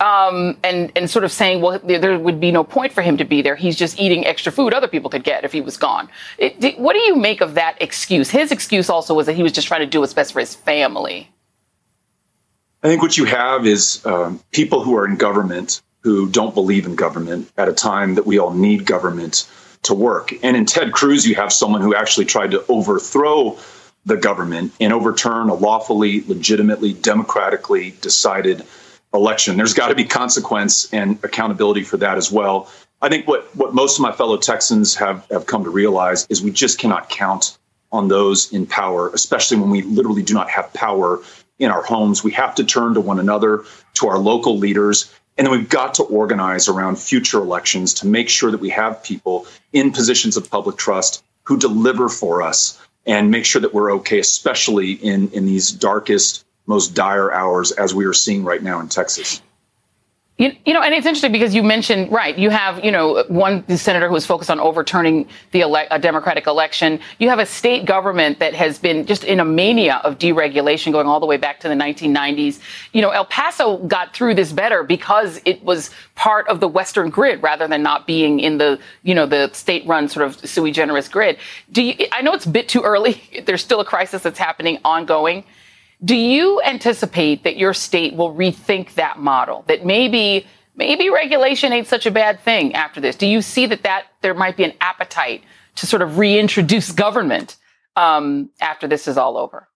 Um, 0.00 0.58
and 0.64 0.90
and 0.96 1.08
sort 1.08 1.24
of 1.24 1.30
saying, 1.30 1.62
well, 1.62 1.78
there 1.78 2.18
would 2.18 2.40
be 2.40 2.50
no 2.50 2.64
point 2.64 2.92
for 2.92 3.02
him 3.02 3.16
to 3.18 3.24
be 3.24 3.40
there. 3.40 3.54
He's 3.54 3.76
just 3.76 4.00
eating 4.00 4.26
extra 4.26 4.50
food 4.52 4.74
other 4.74 4.88
people 4.88 5.08
could 5.08 5.24
get 5.24 5.44
if 5.44 5.52
he 5.52 5.60
was 5.60 5.76
gone. 5.76 6.08
It, 6.38 6.78
what 6.78 6.94
do 6.94 6.98
you 6.98 7.14
make 7.14 7.40
of 7.40 7.54
that 7.54 7.80
excuse? 7.80 8.28
His 8.30 8.52
excuse 8.52 8.90
also 8.90 9.14
was 9.14 9.26
that 9.26 9.36
he 9.36 9.42
was 9.42 9.52
just 9.52 9.68
trying 9.68 9.80
to 9.80 9.86
do 9.86 10.00
what's 10.00 10.12
best 10.12 10.32
for 10.32 10.40
his 10.40 10.54
family. 10.54 11.30
I 12.82 12.88
think 12.88 13.02
what 13.02 13.16
you 13.16 13.24
have 13.24 13.66
is 13.66 14.04
um, 14.06 14.40
people 14.52 14.82
who 14.82 14.96
are 14.96 15.06
in 15.06 15.16
government 15.16 15.82
who 16.00 16.28
don't 16.28 16.54
believe 16.54 16.86
in 16.86 16.94
government 16.94 17.50
at 17.56 17.68
a 17.68 17.72
time 17.72 18.14
that 18.14 18.26
we 18.26 18.38
all 18.38 18.52
need 18.52 18.86
government 18.86 19.48
to 19.82 19.94
work. 19.94 20.32
And 20.44 20.56
in 20.56 20.66
Ted 20.66 20.92
Cruz, 20.92 21.26
you 21.26 21.34
have 21.34 21.52
someone 21.52 21.80
who 21.80 21.94
actually 21.94 22.26
tried 22.26 22.52
to 22.52 22.64
overthrow 22.68 23.58
the 24.04 24.16
government 24.16 24.72
and 24.78 24.92
overturn 24.92 25.48
a 25.48 25.54
lawfully, 25.54 26.22
legitimately, 26.28 26.92
democratically 26.92 27.94
decided 28.00 28.64
election. 29.12 29.56
There's 29.56 29.74
got 29.74 29.88
to 29.88 29.94
be 29.94 30.04
consequence 30.04 30.92
and 30.92 31.18
accountability 31.24 31.82
for 31.82 31.96
that 31.96 32.18
as 32.18 32.30
well. 32.30 32.70
I 33.02 33.08
think 33.08 33.26
what, 33.26 33.54
what 33.56 33.74
most 33.74 33.98
of 33.98 34.02
my 34.02 34.12
fellow 34.12 34.36
Texans 34.36 34.94
have, 34.96 35.26
have 35.30 35.46
come 35.46 35.64
to 35.64 35.70
realize 35.70 36.26
is 36.28 36.42
we 36.42 36.52
just 36.52 36.78
cannot 36.78 37.08
count 37.08 37.58
on 37.90 38.08
those 38.08 38.52
in 38.52 38.66
power, 38.66 39.10
especially 39.10 39.56
when 39.58 39.70
we 39.70 39.82
literally 39.82 40.22
do 40.22 40.34
not 40.34 40.50
have 40.50 40.72
power 40.72 41.20
in 41.58 41.70
our 41.70 41.82
homes. 41.82 42.22
We 42.22 42.32
have 42.32 42.54
to 42.56 42.64
turn 42.64 42.94
to 42.94 43.00
one 43.00 43.18
another, 43.18 43.64
to 43.94 44.08
our 44.08 44.18
local 44.18 44.58
leaders, 44.58 45.12
and 45.38 45.46
then 45.46 45.52
we've 45.52 45.68
got 45.68 45.94
to 45.94 46.02
organize 46.02 46.68
around 46.68 46.98
future 46.98 47.38
elections 47.38 47.94
to 47.94 48.06
make 48.06 48.28
sure 48.28 48.50
that 48.50 48.60
we 48.60 48.70
have 48.70 49.02
people 49.02 49.46
in 49.72 49.92
positions 49.92 50.36
of 50.36 50.50
public 50.50 50.76
trust 50.76 51.22
who 51.44 51.58
deliver 51.58 52.08
for 52.08 52.42
us 52.42 52.80
and 53.06 53.30
make 53.30 53.44
sure 53.44 53.60
that 53.60 53.74
we're 53.74 53.92
okay, 53.92 54.18
especially 54.18 54.92
in, 54.92 55.30
in 55.30 55.46
these 55.46 55.70
darkest 55.70 56.44
most 56.66 56.94
dire 56.94 57.32
hours 57.32 57.70
as 57.72 57.94
we 57.94 58.04
are 58.06 58.12
seeing 58.12 58.44
right 58.44 58.62
now 58.62 58.80
in 58.80 58.88
Texas. 58.88 59.40
You, 60.38 60.54
you, 60.66 60.74
know, 60.74 60.82
and 60.82 60.92
it's 60.92 61.06
interesting 61.06 61.32
because 61.32 61.54
you 61.54 61.62
mentioned, 61.62 62.12
right, 62.12 62.36
you 62.36 62.50
have, 62.50 62.84
you 62.84 62.92
know, 62.92 63.24
one 63.28 63.66
senator 63.78 64.06
who 64.06 64.16
is 64.16 64.26
focused 64.26 64.50
on 64.50 64.60
overturning 64.60 65.26
the 65.52 65.62
ele- 65.62 65.86
a 65.90 65.98
Democratic 65.98 66.46
election. 66.46 67.00
You 67.18 67.30
have 67.30 67.38
a 67.38 67.46
state 67.46 67.86
government 67.86 68.38
that 68.40 68.52
has 68.52 68.78
been 68.78 69.06
just 69.06 69.24
in 69.24 69.40
a 69.40 69.46
mania 69.46 70.02
of 70.04 70.18
deregulation 70.18 70.92
going 70.92 71.06
all 71.06 71.20
the 71.20 71.26
way 71.26 71.38
back 71.38 71.60
to 71.60 71.68
the 71.68 71.74
1990s. 71.74 72.60
You 72.92 73.00
know, 73.00 73.10
El 73.10 73.24
Paso 73.24 73.78
got 73.78 74.12
through 74.12 74.34
this 74.34 74.52
better 74.52 74.82
because 74.82 75.40
it 75.46 75.64
was 75.64 75.90
part 76.16 76.46
of 76.48 76.60
the 76.60 76.68
Western 76.68 77.08
grid 77.08 77.42
rather 77.42 77.66
than 77.66 77.82
not 77.82 78.06
being 78.06 78.38
in 78.38 78.58
the, 78.58 78.78
you 79.04 79.14
know, 79.14 79.24
the 79.24 79.50
state 79.54 79.86
run 79.86 80.06
sort 80.06 80.26
of 80.26 80.36
sui 80.46 80.70
generis 80.70 81.08
grid. 81.08 81.38
Do 81.72 81.82
you, 81.82 81.94
I 82.12 82.20
know 82.20 82.34
it's 82.34 82.44
a 82.44 82.50
bit 82.50 82.68
too 82.68 82.82
early. 82.82 83.22
There's 83.46 83.62
still 83.62 83.80
a 83.80 83.86
crisis 83.86 84.22
that's 84.22 84.38
happening 84.38 84.80
ongoing. 84.84 85.44
Do 86.04 86.14
you 86.14 86.60
anticipate 86.62 87.44
that 87.44 87.56
your 87.56 87.72
state 87.72 88.14
will 88.14 88.34
rethink 88.34 88.94
that 88.94 89.18
model? 89.18 89.64
That 89.68 89.84
maybe 89.84 90.46
maybe 90.74 91.08
regulation 91.08 91.72
ain't 91.72 91.86
such 91.86 92.06
a 92.06 92.10
bad 92.10 92.40
thing 92.40 92.74
after 92.74 93.00
this. 93.00 93.16
Do 93.16 93.26
you 93.26 93.40
see 93.40 93.66
that 93.66 93.82
that 93.82 94.06
there 94.20 94.34
might 94.34 94.56
be 94.56 94.64
an 94.64 94.74
appetite 94.80 95.42
to 95.76 95.86
sort 95.86 96.02
of 96.02 96.18
reintroduce 96.18 96.92
government 96.92 97.56
um, 97.96 98.50
after 98.60 98.86
this 98.86 99.08
is 99.08 99.16
all 99.16 99.38
over? 99.38 99.68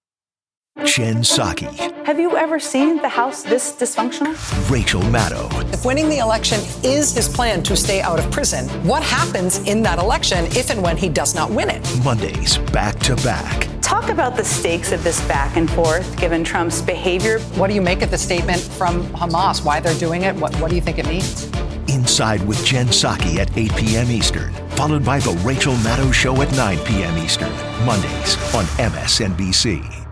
Jen 0.84 1.16
Psaki. 1.16 1.66
Have 2.06 2.18
you 2.18 2.36
ever 2.36 2.58
seen 2.58 2.96
the 3.02 3.08
House 3.08 3.42
this 3.42 3.72
dysfunctional? 3.72 4.34
Rachel 4.70 5.02
Maddow. 5.02 5.74
If 5.74 5.84
winning 5.84 6.08
the 6.08 6.18
election 6.18 6.60
is 6.82 7.12
his 7.12 7.28
plan 7.28 7.62
to 7.64 7.76
stay 7.76 8.00
out 8.00 8.18
of 8.18 8.30
prison, 8.30 8.66
what 8.86 9.02
happens 9.02 9.58
in 9.66 9.82
that 9.82 9.98
election 9.98 10.46
if 10.46 10.70
and 10.70 10.82
when 10.82 10.96
he 10.96 11.08
does 11.08 11.34
not 11.34 11.50
win 11.50 11.68
it? 11.68 11.86
Mondays 12.04 12.58
back 12.72 12.98
to 13.00 13.16
back. 13.16 13.68
Talk 13.90 14.08
about 14.08 14.36
the 14.36 14.44
stakes 14.44 14.92
of 14.92 15.02
this 15.02 15.20
back 15.26 15.56
and 15.56 15.68
forth 15.68 16.16
given 16.16 16.44
Trump's 16.44 16.80
behavior. 16.80 17.40
What 17.56 17.66
do 17.66 17.74
you 17.74 17.82
make 17.82 18.02
of 18.02 18.12
the 18.12 18.18
statement 18.18 18.60
from 18.60 19.02
Hamas? 19.08 19.64
Why 19.64 19.80
they're 19.80 19.98
doing 19.98 20.22
it? 20.22 20.36
What, 20.36 20.54
what 20.60 20.70
do 20.70 20.76
you 20.76 20.80
think 20.80 21.00
it 21.00 21.08
means? 21.08 21.50
Inside 21.88 22.40
with 22.46 22.64
Jen 22.64 22.86
Psaki 22.86 23.38
at 23.38 23.56
8 23.58 23.74
p.m. 23.74 24.08
Eastern, 24.12 24.52
followed 24.76 25.04
by 25.04 25.18
The 25.18 25.32
Rachel 25.44 25.74
Maddow 25.74 26.14
Show 26.14 26.40
at 26.40 26.52
9 26.54 26.78
p.m. 26.84 27.18
Eastern, 27.18 27.50
Mondays 27.84 28.36
on 28.54 28.64
MSNBC. 28.78 30.06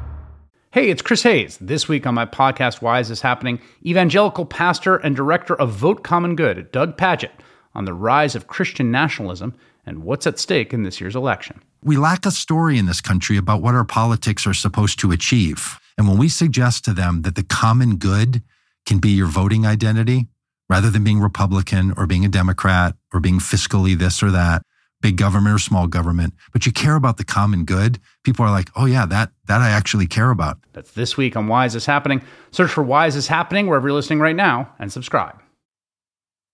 Hey, 0.72 0.90
it's 0.90 1.00
Chris 1.00 1.22
Hayes. 1.22 1.56
This 1.60 1.86
week 1.86 2.04
on 2.04 2.14
my 2.14 2.26
podcast, 2.26 2.82
Why 2.82 2.98
Is 2.98 3.10
This 3.10 3.20
Happening? 3.20 3.60
Evangelical 3.86 4.44
pastor 4.44 4.96
and 4.96 5.14
director 5.14 5.54
of 5.54 5.70
Vote 5.70 6.02
Common 6.02 6.34
Good, 6.34 6.72
Doug 6.72 6.96
Pagitt, 6.96 7.30
on 7.76 7.84
the 7.84 7.94
rise 7.94 8.34
of 8.34 8.48
Christian 8.48 8.90
nationalism 8.90 9.54
and 9.86 10.02
what's 10.02 10.26
at 10.26 10.40
stake 10.40 10.74
in 10.74 10.82
this 10.82 11.00
year's 11.00 11.14
election. 11.14 11.62
We 11.82 11.96
lack 11.96 12.26
a 12.26 12.30
story 12.30 12.78
in 12.78 12.86
this 12.86 13.00
country 13.00 13.36
about 13.36 13.62
what 13.62 13.74
our 13.74 13.84
politics 13.84 14.46
are 14.46 14.54
supposed 14.54 14.98
to 15.00 15.12
achieve. 15.12 15.78
And 15.96 16.08
when 16.08 16.18
we 16.18 16.28
suggest 16.28 16.84
to 16.84 16.92
them 16.92 17.22
that 17.22 17.34
the 17.34 17.42
common 17.42 17.96
good 17.96 18.42
can 18.86 18.98
be 18.98 19.10
your 19.10 19.26
voting 19.26 19.66
identity, 19.66 20.26
rather 20.68 20.90
than 20.90 21.04
being 21.04 21.20
Republican 21.20 21.92
or 21.96 22.06
being 22.06 22.24
a 22.24 22.28
Democrat 22.28 22.94
or 23.12 23.20
being 23.20 23.38
fiscally 23.38 23.96
this 23.96 24.22
or 24.22 24.30
that, 24.30 24.62
big 25.00 25.16
government 25.16 25.54
or 25.54 25.58
small 25.58 25.86
government, 25.86 26.34
but 26.52 26.66
you 26.66 26.72
care 26.72 26.96
about 26.96 27.16
the 27.16 27.24
common 27.24 27.64
good, 27.64 27.98
people 28.24 28.44
are 28.44 28.50
like, 28.50 28.68
oh 28.74 28.84
yeah, 28.84 29.06
that 29.06 29.30
that 29.46 29.60
I 29.60 29.70
actually 29.70 30.06
care 30.06 30.30
about. 30.30 30.58
That's 30.72 30.90
this 30.92 31.16
week 31.16 31.36
on 31.36 31.46
Why 31.46 31.66
Is 31.66 31.74
This 31.74 31.86
Happening? 31.86 32.22
Search 32.50 32.70
for 32.70 32.82
Why 32.82 33.06
Is 33.06 33.14
This 33.14 33.28
Happening 33.28 33.66
wherever 33.66 33.88
you're 33.88 33.94
listening 33.94 34.20
right 34.20 34.36
now 34.36 34.72
and 34.78 34.92
subscribe. 34.92 35.40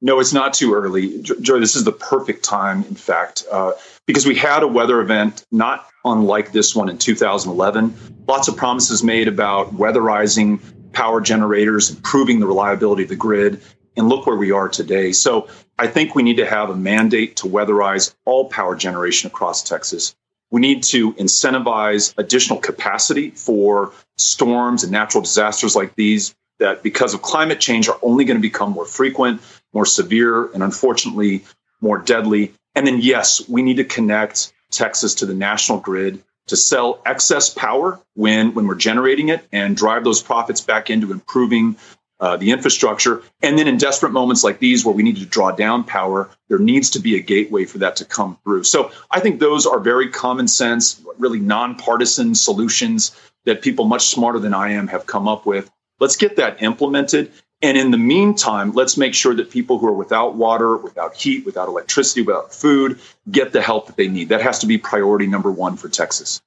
No, 0.00 0.21
it's 0.21 0.35
not 0.35 0.52
too 0.52 0.75
early. 0.75 1.23
Joy, 1.23 1.61
this 1.61 1.76
is 1.76 1.85
the 1.85 1.93
perfect 1.93 2.45
time, 2.45 2.85
in 2.85 2.95
fact, 2.95 3.45
uh, 3.50 3.73
because 4.06 4.26
we 4.26 4.34
had 4.34 4.62
a 4.62 4.68
weather 4.68 5.00
event 5.00 5.44
not 5.50 5.88
unlike 6.04 6.52
this 6.52 6.75
one 6.75 6.88
in 6.88 6.99
2011. 6.99 7.94
Lots 8.26 8.49
of 8.49 8.56
promises 8.56 9.02
made 9.02 9.28
about 9.28 9.75
weatherizing 9.75 10.61
power 10.92 11.20
generators, 11.20 11.90
improving 11.90 12.40
the 12.40 12.46
reliability 12.46 13.04
of 13.04 13.08
the 13.08 13.16
grid. 13.16 13.61
And 13.96 14.08
look 14.08 14.26
where 14.26 14.37
we 14.37 14.50
are 14.50 14.68
today. 14.68 15.12
So 15.12 15.49
I 15.78 15.87
think 15.87 16.14
we 16.14 16.25
need 16.25 16.38
to 16.38 16.46
have 16.46 16.68
a 16.68 16.75
mandate 16.75 17.37
to 17.37 17.46
weatherize 17.46 18.12
all 18.25 18.49
power 18.49 18.75
generation 18.75 19.28
across 19.28 19.62
Texas. 19.62 20.16
We 20.50 20.61
need 20.61 20.82
to 20.84 21.12
incentivize 21.14 22.12
additional 22.18 22.58
capacity 22.58 23.30
for 23.30 23.92
storms 24.16 24.82
and 24.82 24.90
natural 24.90 25.23
disasters 25.23 25.76
like 25.76 25.94
these 25.94 26.34
that, 26.58 26.82
because 26.82 27.14
of 27.14 27.23
climate 27.23 27.61
change, 27.61 27.88
are 27.88 27.99
only 28.02 28.25
going 28.25 28.37
to 28.37 28.42
become 28.42 28.73
more 28.73 28.84
frequent, 28.84 29.40
more 29.73 29.87
severe, 29.87 30.46
and 30.52 30.62
unfortunately 30.62 31.44
more 31.80 31.99
deadly. 31.99 32.52
And 32.75 32.87
then, 32.87 33.00
yes, 33.00 33.49
we 33.49 33.62
need 33.62 33.76
to 33.76 33.85
connect 33.85 34.52
Texas 34.71 35.14
to 35.16 35.26
the 35.26 35.35
national 35.35 35.78
grid 35.78 36.23
to 36.47 36.57
sell 36.57 37.00
excess 37.07 37.49
power 37.50 38.00
when, 38.14 38.54
when 38.54 38.66
we're 38.66 38.75
generating 38.75 39.28
it 39.28 39.47
and 39.52 39.76
drive 39.76 40.04
those 40.04 40.23
profits 40.23 40.61
back 40.61 40.90
into 40.90 41.12
improving 41.12 41.76
uh, 42.21 42.37
the 42.37 42.50
infrastructure. 42.50 43.23
And 43.43 43.59
then 43.59 43.66
in 43.66 43.76
desperate 43.76 44.12
moments 44.12 44.45
like 44.45 44.59
these, 44.59 44.85
where 44.85 44.95
we 44.95 45.02
need 45.02 45.16
to 45.16 45.26
draw 45.26 45.50
down 45.50 45.85
power, 45.85 46.31
there 46.49 46.59
needs 46.59 46.90
to 46.90 47.00
be 47.00 47.16
a 47.16 47.21
gateway 47.21 47.64
for 47.64 47.78
that 47.78 47.97
to 47.97 48.04
come 48.04 48.38
through. 48.45 48.64
So 48.64 48.93
I 49.11 49.21
think 49.21 49.40
those 49.40 49.66
are 49.66 49.81
very 49.81 50.11
common 50.11 50.49
sense, 50.49 51.02
really 51.19 51.40
nonpartisan 51.40 52.35
solutions 52.35 53.16
that 53.45 53.62
people 53.62 53.85
much 53.85 54.07
smarter 54.07 54.38
than 54.38 54.54
I 54.54 54.73
am 54.73 54.88
have 54.88 55.07
come 55.07 55.28
up 55.28 55.45
with. 55.45 55.71
Let's 56.00 56.16
get 56.16 56.37
that 56.37 56.62
implemented. 56.62 57.33
And 57.64 57.78
in 57.78 57.92
the 57.92 57.97
meantime, 57.97 58.73
let's 58.73 58.99
make 58.99 59.14
sure 59.14 59.35
that 59.37 59.50
people 59.50 59.78
who 59.78 59.87
are 59.87 59.92
without 59.92 60.35
water, 60.35 60.76
without 60.76 61.14
heat, 61.14 61.47
without 61.47 61.66
electricity, 61.66 62.21
without 62.21 62.52
food 62.52 63.00
get 63.30 63.54
the 63.54 63.62
help 63.62 63.87
that 63.87 63.97
they 63.97 64.06
need. 64.06 64.28
That 64.28 64.42
has 64.42 64.59
to 64.59 64.66
be 64.66 64.76
priority 64.76 65.26
number 65.26 65.50
one 65.50 65.78
for 65.78 65.88
Texas. 65.88 66.42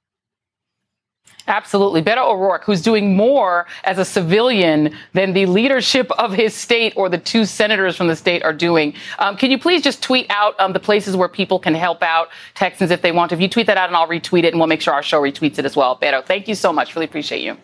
Absolutely. 1.47 2.03
Beto 2.03 2.23
O'Rourke, 2.23 2.65
who's 2.65 2.83
doing 2.83 3.15
more 3.15 3.65
as 3.83 3.97
a 3.97 4.05
civilian 4.05 4.93
than 5.13 5.33
the 5.33 5.47
leadership 5.47 6.11
of 6.19 6.33
his 6.33 6.53
state 6.53 6.93
or 6.95 7.09
the 7.09 7.17
two 7.17 7.45
senators 7.45 7.97
from 7.97 8.05
the 8.05 8.15
state 8.15 8.43
are 8.43 8.53
doing. 8.53 8.93
Um, 9.17 9.37
can 9.37 9.49
you 9.49 9.57
please 9.57 9.81
just 9.81 10.03
tweet 10.03 10.27
out 10.29 10.59
um, 10.59 10.73
the 10.73 10.79
places 10.79 11.15
where 11.15 11.29
people 11.29 11.57
can 11.57 11.73
help 11.73 12.03
out 12.03 12.29
Texans 12.53 12.91
if 12.91 13.01
they 13.01 13.11
want? 13.11 13.31
If 13.31 13.41
you 13.41 13.49
tweet 13.49 13.65
that 13.65 13.77
out, 13.77 13.89
and 13.89 13.95
I'll 13.95 14.07
retweet 14.07 14.43
it, 14.43 14.53
and 14.53 14.59
we'll 14.59 14.67
make 14.67 14.81
sure 14.81 14.93
our 14.93 15.01
show 15.01 15.19
retweets 15.19 15.57
it 15.57 15.65
as 15.65 15.75
well. 15.75 15.97
Beto, 15.97 16.23
thank 16.23 16.47
you 16.47 16.53
so 16.53 16.71
much. 16.71 16.95
Really 16.95 17.05
appreciate 17.05 17.41
you. 17.41 17.57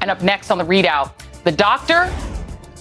And 0.00 0.10
up 0.10 0.22
next 0.22 0.50
on 0.50 0.58
the 0.58 0.64
ReidOut, 0.64 1.12
the 1.44 1.52
doctor, 1.52 2.12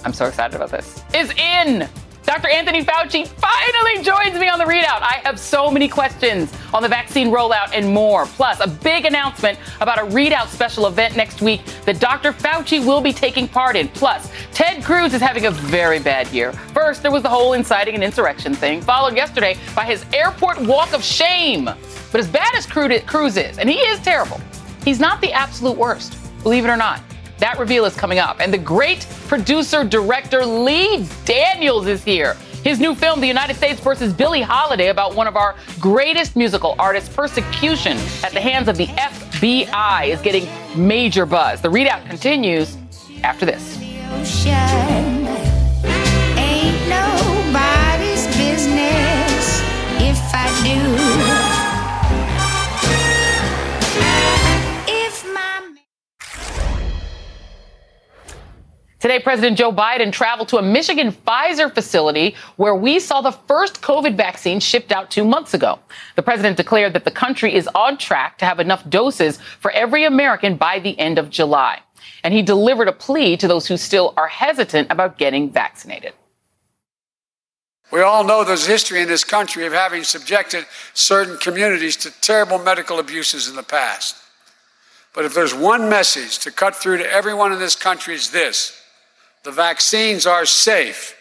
I'm 0.04 0.14
so 0.14 0.26
excited 0.26 0.56
about 0.56 0.72
this, 0.72 1.04
is 1.14 1.32
in. 1.32 1.88
Dr. 2.26 2.48
Anthony 2.48 2.86
Fauci 2.86 3.28
finally 3.28 4.02
joins 4.02 4.40
me 4.40 4.48
on 4.48 4.58
the 4.58 4.64
ReidOut. 4.64 5.02
I 5.02 5.20
have 5.26 5.38
so 5.38 5.70
many 5.70 5.90
questions 5.90 6.54
on 6.74 6.82
the 6.82 6.88
vaccine 6.88 7.30
rollout 7.30 7.72
and 7.74 7.94
more. 7.94 8.26
Plus, 8.28 8.62
a 8.62 8.68
big 8.68 9.04
announcement 9.04 9.60
about 9.82 10.00
a 10.00 10.04
ReidOut 10.04 10.48
special 10.48 10.88
event 10.88 11.18
next 11.18 11.42
week 11.42 11.66
that 11.84 12.00
Dr. 12.00 12.32
Fauci 12.32 12.86
will 12.86 13.02
be 13.02 13.12
taking 13.12 13.46
part 13.46 13.76
in. 13.76 13.90
Plus, 13.90 14.32
Ted 14.54 14.86
Cruz 14.86 15.14
is 15.14 15.22
having 15.22 15.48
a 15.48 15.52
very 15.52 16.00
bad 16.00 16.30
year. 16.30 16.54
First, 16.54 17.02
there 17.02 17.12
was 17.12 17.24
the 17.24 17.30
whole 17.30 17.54
inciting 17.54 17.94
an 17.94 18.04
insurrection 18.04 18.54
thing, 18.54 18.82
followed 18.82 19.18
yesterday 19.18 19.58
by 19.76 19.84
his 19.84 20.06
airport 20.14 20.62
walk 20.62 20.94
of 20.94 21.04
shame. 21.04 21.66
But 21.66 22.20
as 22.22 22.30
bad 22.30 22.56
as 22.56 22.66
Cruz 22.66 23.36
is, 23.36 23.58
and 23.58 23.70
he 23.70 23.80
is 23.80 24.00
terrible, 24.00 24.40
he's 24.86 25.00
not 25.02 25.20
the 25.20 25.34
absolute 25.34 25.78
worst, 25.78 26.18
believe 26.44 26.66
it 26.66 26.70
or 26.70 26.78
not. 26.78 27.02
That 27.40 27.58
reveal 27.58 27.86
is 27.86 27.96
coming 27.96 28.20
up. 28.20 28.40
And 28.40 28.54
the 28.54 28.58
great 28.58 29.08
producer 29.28 29.84
director 29.84 30.46
Lee 30.46 31.08
Daniels 31.26 31.88
is 31.88 32.04
here. 32.04 32.36
His 32.64 32.80
new 32.80 32.96
film, 32.96 33.20
The 33.20 33.28
United 33.28 33.56
States 33.56 33.82
versus 33.82 34.14
Billie 34.14 34.42
Holiday, 34.42 34.88
about 34.88 35.16
one 35.16 35.28
of 35.28 35.36
our 35.36 35.56
greatest 35.82 36.38
musical 36.38 36.76
artists' 36.80 37.14
persecution 37.14 37.98
at 38.24 38.32
the 38.32 38.40
hands 38.40 38.70
of 38.70 38.78
the 38.78 38.86
FBI, 38.86 40.08
is 40.08 40.22
getting 40.22 40.48
major 40.76 41.26
buzz. 41.26 41.60
The 41.60 41.68
ReidOut 41.68 42.08
continues 42.08 42.78
after 43.24 43.46
this. 43.46 43.78
Ain't 46.38 46.88
nobody's 46.88 48.28
business 48.38 49.62
if 50.00 50.20
I 50.34 50.48
do. 50.64 51.23
Today, 59.04 59.20
President 59.20 59.58
Joe 59.58 59.74
Biden 59.74 60.14
traveled 60.14 60.48
to 60.48 60.60
a 60.60 60.62
Michigan 60.62 61.12
Pfizer 61.12 61.70
facility 61.74 62.36
where 62.56 62.74
we 62.74 63.02
saw 63.02 63.20
the 63.20 63.34
first 63.34 63.82
COVID 63.82 64.16
vaccine 64.16 64.62
shipped 64.62 64.94
out 64.94 65.12
two 65.12 65.26
months 65.26 65.54
ago. 65.54 65.78
The 66.16 66.22
president 66.22 66.56
declared 66.56 66.94
that 66.94 67.04
the 67.04 67.12
country 67.12 67.54
is 67.54 67.68
on 67.76 67.98
track 67.98 68.38
to 68.38 68.46
have 68.46 68.62
enough 68.62 68.90
doses 68.90 69.40
for 69.60 69.72
every 69.72 70.06
American 70.06 70.56
by 70.56 70.80
the 70.80 70.98
end 70.98 71.20
of 71.20 71.30
July. 71.30 71.82
And 72.24 72.34
he 72.34 72.42
delivered 72.42 72.88
a 72.88 72.94
plea 72.94 73.36
to 73.36 73.46
those 73.46 73.68
who 73.68 73.76
still 73.76 74.14
are 74.16 74.30
hesitant 74.30 74.90
about 74.90 75.18
getting 75.18 75.50
vaccinated. 75.50 76.14
We 77.92 78.00
all 78.00 78.24
know 78.24 78.46
there's 78.46 78.68
history 78.68 79.02
in 79.02 79.10
this 79.10 79.26
country 79.26 79.66
of 79.66 79.74
having 79.74 80.06
subjected 80.06 80.66
certain 80.94 81.36
communities 81.40 81.98
to 81.98 82.22
terrible 82.22 82.58
medical 82.58 83.00
abuses 83.00 83.50
in 83.50 83.58
the 83.58 83.64
past. 83.64 84.16
But 85.14 85.26
if 85.26 85.34
there's 85.34 85.54
one 85.54 85.90
message 85.90 86.40
to 86.40 86.52
cut 86.52 86.74
through 86.74 87.00
to 87.00 87.12
everyone 87.12 87.52
in 87.52 87.60
this 87.60 87.76
country, 87.76 88.16
is 88.16 88.32
this 88.32 88.80
the 89.44 89.52
vaccines 89.52 90.26
are 90.26 90.46
safe. 90.46 91.16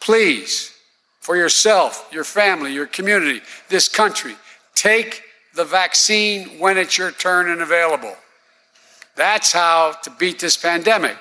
Please, 0.00 0.72
for 1.20 1.36
yourself, 1.36 2.08
your 2.12 2.24
family, 2.24 2.72
your 2.72 2.86
community, 2.86 3.40
this 3.68 3.88
country, 3.88 4.34
take 4.74 5.22
the 5.54 5.64
vaccine 5.64 6.58
when 6.58 6.76
it's 6.76 6.98
your 6.98 7.10
turn 7.10 7.48
and 7.48 7.62
available. 7.62 8.16
That's 9.16 9.52
how 9.52 9.92
to 10.02 10.10
beat 10.10 10.40
this 10.40 10.56
pandemic. 10.56 11.16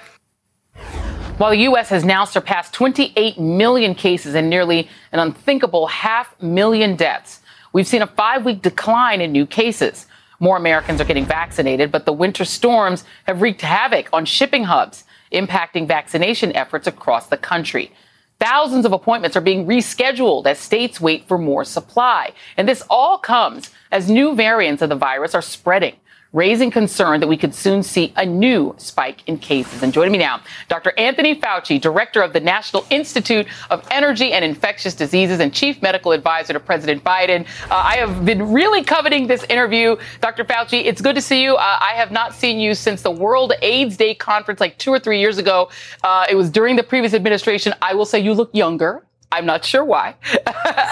while 1.38 1.52
the 1.52 1.58
U.S. 1.58 1.90
has 1.90 2.04
now 2.04 2.26
surpassed 2.26 2.74
28 2.74 3.40
million 3.40 3.96
cases 3.96 4.36
and 4.36 4.50
nearly 4.50 4.90
an 5.12 5.20
unthinkable 5.20 5.88
half 5.88 6.42
million 6.42 6.96
deaths. 6.96 7.42
We've 7.74 7.88
seen 7.88 8.02
a 8.02 8.08
five 8.08 8.46
week 8.46 8.62
decline 8.62 9.20
in 9.22 9.32
new 9.32 9.46
cases. 9.46 10.08
More 10.40 10.58
Americans 10.58 11.00
are 11.00 11.06
getting 11.06 11.26
vaccinated, 11.26 11.92
but 11.92 12.06
the 12.06 12.14
winter 12.14 12.46
storms 12.46 13.04
have 13.26 13.42
wreaked 13.42 13.62
havoc 13.62 14.10
on 14.14 14.26
shipping 14.26 14.66
hubs, 14.66 15.03
impacting 15.34 15.88
vaccination 15.88 16.56
efforts 16.56 16.88
across 16.88 17.28
the 17.28 17.38
country. 17.38 17.92
Thousands 18.40 18.86
of 18.86 18.94
appointments 18.94 19.38
are 19.38 19.42
being 19.42 19.66
rescheduled 19.66 20.46
as 20.46 20.60
states 20.60 21.00
wait 21.00 21.28
for 21.28 21.38
more 21.38 21.64
supply. 21.64 22.34
And 22.58 22.68
this 22.68 22.84
all 22.90 23.18
comes 23.18 23.72
as 23.92 24.10
new 24.10 24.36
variants 24.36 24.82
of 24.82 24.90
the 24.90 24.96
virus 24.96 25.34
are 25.36 25.42
spreading 25.42 25.96
raising 26.34 26.72
concern 26.72 27.20
that 27.20 27.28
we 27.28 27.38
could 27.38 27.54
soon 27.54 27.84
see 27.84 28.12
a 28.18 28.26
new 28.26 28.74
spike 28.78 29.22
in 29.28 29.38
cases. 29.38 29.84
And 29.84 29.94
joining 29.94 30.12
me 30.12 30.18
now, 30.18 30.42
Dr. 30.68 30.92
Anthony 30.98 31.40
Fauci, 31.40 31.80
director 31.80 32.22
of 32.22 32.34
the 32.34 32.40
National 32.40 32.86
Institute 32.90 33.48
of 33.70 33.88
Allergy 33.92 34.34
and 34.34 34.44
Infectious 34.44 34.96
Diseases 34.96 35.40
and 35.40 35.54
chief 35.54 35.82
medical 35.82 36.12
advisor 36.12 36.54
to 36.54 36.60
President 36.60 37.04
Biden. 37.04 37.46
Uh, 37.70 37.76
I 37.76 37.98
have 37.98 38.26
been 38.26 38.52
really 38.52 38.84
coveting 38.84 39.28
this 39.28 39.44
interview. 39.44 39.96
Dr. 40.22 40.44
Fauci, 40.44 40.84
it's 40.86 41.02
good 41.02 41.16
to 41.16 41.22
see 41.22 41.44
you. 41.44 41.56
Uh, 41.56 41.78
I 41.80 41.94
have 41.96 42.12
not 42.12 42.34
seen 42.34 42.60
you 42.60 42.74
since 42.74 43.04
the 43.04 43.12
World 43.12 43.54
AIDS 43.62 43.96
Day 43.96 44.16
conference 44.16 44.60
like 44.60 44.78
two 44.80 44.92
or 44.92 45.00
three 45.00 45.20
years 45.20 45.38
ago. 45.38 45.70
Uh, 46.04 46.26
it 46.30 46.36
was 46.36 46.50
during 46.50 46.76
the 46.76 46.84
previous 46.84 47.14
administration. 47.14 47.74
I 47.82 47.94
will 47.94 48.06
say 48.06 48.20
you 48.20 48.34
look 48.34 48.50
younger. 48.54 49.06
I'm 49.32 49.46
not 49.46 49.66
sure 49.66 49.84
why. 49.84 50.10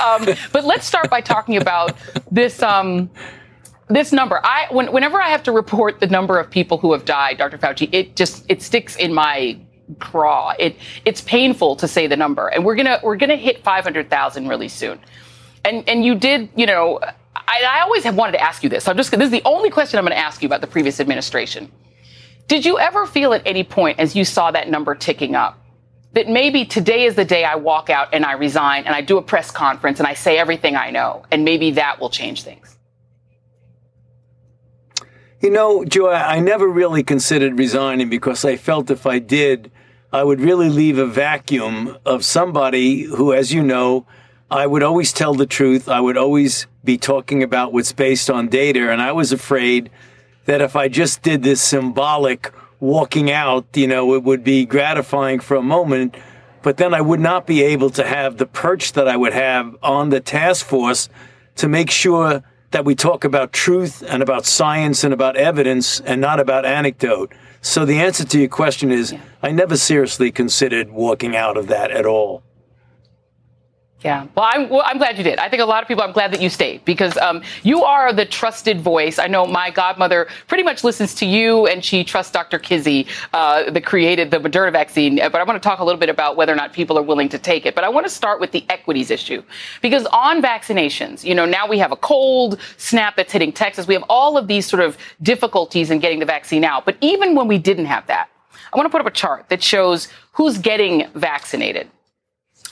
um, 0.03 0.27
but 0.51 0.65
let's 0.65 0.85
start 0.85 1.09
by 1.09 1.21
talking 1.21 1.57
about 1.57 1.97
this. 2.31 2.61
Um, 2.61 3.09
this 3.93 4.11
number, 4.11 4.39
I 4.43 4.67
when, 4.71 4.91
whenever 4.91 5.21
I 5.21 5.29
have 5.29 5.43
to 5.43 5.51
report 5.51 5.99
the 5.99 6.07
number 6.07 6.39
of 6.39 6.49
people 6.49 6.77
who 6.77 6.93
have 6.93 7.05
died, 7.05 7.37
Dr. 7.37 7.57
Fauci, 7.57 7.89
it 7.91 8.15
just 8.15 8.45
it 8.49 8.61
sticks 8.61 8.95
in 8.95 9.13
my 9.13 9.59
craw. 9.99 10.53
It 10.57 10.75
it's 11.05 11.21
painful 11.21 11.75
to 11.77 11.87
say 11.87 12.07
the 12.07 12.17
number, 12.17 12.47
and 12.47 12.65
we're 12.65 12.75
gonna 12.75 12.99
we're 13.03 13.17
gonna 13.17 13.35
hit 13.35 13.63
five 13.63 13.83
hundred 13.83 14.09
thousand 14.09 14.47
really 14.47 14.67
soon. 14.67 14.99
And 15.63 15.87
and 15.87 16.03
you 16.03 16.15
did, 16.15 16.49
you 16.55 16.65
know, 16.65 16.99
I, 17.35 17.63
I 17.67 17.81
always 17.81 18.03
have 18.03 18.15
wanted 18.15 18.33
to 18.33 18.41
ask 18.41 18.63
you 18.63 18.69
this. 18.69 18.87
I'm 18.87 18.97
just 18.97 19.11
this 19.11 19.21
is 19.21 19.31
the 19.31 19.43
only 19.45 19.69
question 19.69 19.99
I'm 19.99 20.05
going 20.05 20.17
to 20.17 20.23
ask 20.23 20.41
you 20.41 20.47
about 20.47 20.61
the 20.61 20.67
previous 20.67 20.99
administration. 20.99 21.71
Did 22.47 22.65
you 22.65 22.79
ever 22.79 23.05
feel 23.05 23.33
at 23.33 23.41
any 23.45 23.63
point 23.63 23.99
as 23.99 24.15
you 24.15 24.25
saw 24.25 24.51
that 24.51 24.69
number 24.69 24.95
ticking 24.95 25.35
up? 25.35 25.57
That 26.13 26.27
maybe 26.27 26.65
today 26.65 27.05
is 27.05 27.15
the 27.15 27.23
day 27.23 27.45
I 27.45 27.55
walk 27.55 27.89
out 27.89 28.09
and 28.13 28.25
I 28.25 28.33
resign 28.33 28.83
and 28.83 28.93
I 28.93 28.99
do 28.99 29.17
a 29.17 29.21
press 29.21 29.49
conference 29.49 29.99
and 29.99 30.07
I 30.07 30.13
say 30.13 30.37
everything 30.37 30.75
I 30.75 30.91
know, 30.91 31.23
and 31.31 31.45
maybe 31.45 31.71
that 31.71 32.01
will 32.01 32.09
change 32.09 32.43
things. 32.43 32.77
You 35.41 35.49
know, 35.49 35.83
Joy, 35.83 36.11
I 36.11 36.39
never 36.39 36.67
really 36.67 37.01
considered 37.01 37.57
resigning 37.57 38.09
because 38.09 38.45
I 38.45 38.57
felt 38.57 38.91
if 38.91 39.07
I 39.07 39.17
did, 39.17 39.71
I 40.13 40.23
would 40.23 40.39
really 40.39 40.69
leave 40.69 40.99
a 40.99 41.07
vacuum 41.07 41.97
of 42.05 42.23
somebody 42.23 43.05
who, 43.05 43.33
as 43.33 43.51
you 43.51 43.63
know, 43.63 44.05
I 44.51 44.67
would 44.67 44.83
always 44.83 45.11
tell 45.11 45.33
the 45.33 45.47
truth. 45.47 45.89
I 45.89 45.99
would 45.99 46.15
always 46.15 46.67
be 46.83 46.99
talking 46.99 47.41
about 47.41 47.73
what's 47.73 47.91
based 47.91 48.29
on 48.29 48.49
data. 48.49 48.91
And 48.91 49.01
I 49.01 49.13
was 49.13 49.31
afraid 49.31 49.89
that 50.45 50.61
if 50.61 50.75
I 50.75 50.87
just 50.87 51.23
did 51.23 51.41
this 51.41 51.59
symbolic 51.59 52.51
walking 52.79 53.31
out, 53.31 53.65
you 53.73 53.87
know, 53.87 54.13
it 54.13 54.23
would 54.23 54.43
be 54.43 54.67
gratifying 54.67 55.39
for 55.39 55.57
a 55.57 55.63
moment, 55.63 56.17
but 56.61 56.77
then 56.77 56.93
I 56.93 57.01
would 57.01 57.19
not 57.19 57.47
be 57.47 57.63
able 57.63 57.89
to 57.91 58.05
have 58.05 58.37
the 58.37 58.45
perch 58.45 58.93
that 58.93 59.07
I 59.07 59.17
would 59.17 59.33
have 59.33 59.75
on 59.81 60.09
the 60.09 60.19
task 60.19 60.63
force 60.67 61.09
to 61.55 61.67
make 61.67 61.89
sure 61.89 62.43
that 62.71 62.85
we 62.85 62.95
talk 62.95 63.23
about 63.23 63.53
truth 63.53 64.03
and 64.07 64.23
about 64.23 64.45
science 64.45 65.03
and 65.03 65.13
about 65.13 65.35
evidence 65.35 65.99
and 66.01 66.19
not 66.19 66.39
about 66.39 66.65
anecdote. 66.65 67.33
So 67.61 67.85
the 67.85 67.99
answer 67.99 68.25
to 68.25 68.39
your 68.39 68.49
question 68.49 68.91
is 68.91 69.11
yeah. 69.11 69.21
I 69.43 69.51
never 69.51 69.77
seriously 69.77 70.31
considered 70.31 70.89
walking 70.91 71.35
out 71.35 71.57
of 71.57 71.67
that 71.67 71.91
at 71.91 72.05
all. 72.05 72.43
Yeah. 74.03 74.25
Well 74.35 74.49
I'm, 74.49 74.67
well, 74.69 74.81
I'm 74.85 74.97
glad 74.97 75.17
you 75.17 75.23
did. 75.23 75.37
I 75.37 75.47
think 75.47 75.61
a 75.61 75.65
lot 75.65 75.83
of 75.83 75.87
people, 75.87 76.03
I'm 76.03 76.11
glad 76.11 76.33
that 76.33 76.41
you 76.41 76.49
stayed 76.49 76.83
because 76.85 77.15
um, 77.17 77.43
you 77.61 77.83
are 77.83 78.11
the 78.11 78.25
trusted 78.25 78.81
voice. 78.81 79.19
I 79.19 79.27
know 79.27 79.45
my 79.45 79.69
godmother 79.69 80.27
pretty 80.47 80.63
much 80.63 80.83
listens 80.83 81.13
to 81.15 81.25
you 81.25 81.67
and 81.67 81.85
she 81.85 82.03
trusts 82.03 82.31
Dr. 82.31 82.57
Kizzy, 82.57 83.05
uh, 83.33 83.69
the 83.69 83.79
created 83.79 84.31
the 84.31 84.37
Moderna 84.37 84.71
vaccine. 84.71 85.17
But 85.17 85.35
I 85.35 85.43
want 85.43 85.61
to 85.61 85.67
talk 85.67 85.79
a 85.79 85.83
little 85.83 85.99
bit 85.99 86.09
about 86.09 86.35
whether 86.35 86.51
or 86.51 86.55
not 86.55 86.73
people 86.73 86.97
are 86.97 87.03
willing 87.03 87.29
to 87.29 87.37
take 87.37 87.65
it. 87.67 87.75
But 87.75 87.83
I 87.83 87.89
want 87.89 88.07
to 88.07 88.11
start 88.11 88.39
with 88.39 88.51
the 88.51 88.65
equities 88.69 89.11
issue 89.11 89.43
because 89.81 90.07
on 90.07 90.41
vaccinations, 90.41 91.23
you 91.23 91.35
know, 91.35 91.45
now 91.45 91.67
we 91.67 91.77
have 91.77 91.91
a 91.91 91.97
cold 91.97 92.59
snap 92.77 93.15
that's 93.15 93.31
hitting 93.31 93.53
Texas. 93.53 93.85
We 93.85 93.93
have 93.93 94.05
all 94.09 94.35
of 94.35 94.47
these 94.47 94.65
sort 94.65 94.81
of 94.81 94.97
difficulties 95.21 95.91
in 95.91 95.99
getting 95.99 96.19
the 96.19 96.25
vaccine 96.25 96.63
out. 96.63 96.85
But 96.85 96.97
even 97.01 97.35
when 97.35 97.47
we 97.47 97.59
didn't 97.59 97.85
have 97.85 98.07
that, 98.07 98.29
I 98.73 98.77
want 98.77 98.87
to 98.87 98.91
put 98.91 99.01
up 99.01 99.07
a 99.07 99.11
chart 99.11 99.49
that 99.49 99.61
shows 99.61 100.07
who's 100.31 100.57
getting 100.57 101.07
vaccinated. 101.13 101.89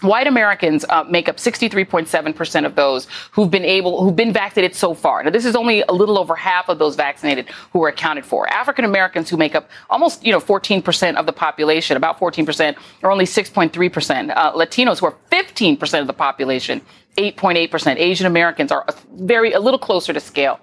White 0.02 0.28
Americans 0.28 0.86
uh, 0.90 1.04
make 1.10 1.28
up 1.28 1.38
63.7% 1.38 2.66
of 2.66 2.76
those 2.76 3.08
who've 3.32 3.52
been 3.52 3.66
able, 3.66 4.04
who've 4.04 4.16
been 4.16 4.32
vaccinated 4.32 4.76
so 4.76 4.94
far. 4.94 5.24
Now, 5.24 5.30
this 5.30 5.46
is 5.46 5.56
only 5.56 5.82
a 5.84 5.92
little 5.92 6.18
over 6.18 6.36
half 6.36 6.70
of 6.70 6.80
those 6.80 6.96
vaccinated 6.96 7.50
who 7.74 7.84
are 7.84 7.90
accounted 7.90 8.26
for. 8.26 8.48
African 8.48 8.86
Americans, 8.86 9.30
who 9.30 9.36
make 9.38 9.56
up 9.56 9.70
almost, 9.90 10.26
you 10.26 10.32
know, 10.32 10.40
14% 10.40 11.16
of 11.16 11.26
the 11.26 11.34
population, 11.34 11.98
about 11.98 12.20
14%, 12.20 12.78
are 13.04 13.12
only 13.12 13.26
6.3%. 13.26 14.34
Uh, 14.36 14.54
Latinos, 14.54 15.00
who 15.00 15.08
are 15.08 15.16
15% 15.32 16.02
of 16.02 16.08
the 16.08 16.14
population, 16.14 16.82
8.8%. 17.18 17.98
Asian 17.98 18.26
Americans 18.26 18.72
are 18.72 18.86
very, 19.16 19.52
a 19.52 19.60
little 19.60 19.80
closer 19.80 20.14
to 20.14 20.20
scale. 20.20 20.60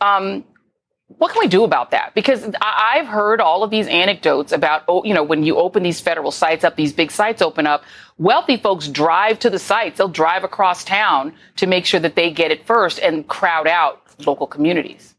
Um, 0.00 0.44
what 1.18 1.32
can 1.32 1.40
we 1.40 1.48
do 1.48 1.64
about 1.64 1.90
that? 1.90 2.14
Because 2.14 2.48
I've 2.60 3.06
heard 3.06 3.40
all 3.40 3.62
of 3.62 3.70
these 3.70 3.88
anecdotes 3.88 4.52
about, 4.52 4.84
oh, 4.86 5.04
you 5.04 5.12
know, 5.12 5.24
when 5.24 5.42
you 5.42 5.56
open 5.56 5.82
these 5.82 6.00
federal 6.00 6.30
sites 6.30 6.64
up, 6.64 6.76
these 6.76 6.92
big 6.92 7.10
sites 7.10 7.42
open 7.42 7.66
up, 7.66 7.82
wealthy 8.18 8.56
folks 8.56 8.86
drive 8.86 9.38
to 9.40 9.50
the 9.50 9.58
sites. 9.58 9.98
They'll 9.98 10.08
drive 10.08 10.44
across 10.44 10.84
town 10.84 11.34
to 11.56 11.66
make 11.66 11.84
sure 11.84 12.00
that 12.00 12.14
they 12.14 12.30
get 12.30 12.52
it 12.52 12.64
first 12.64 13.00
and 13.00 13.26
crowd 13.26 13.66
out 13.66 14.02
local 14.24 14.46
communities. 14.46 15.16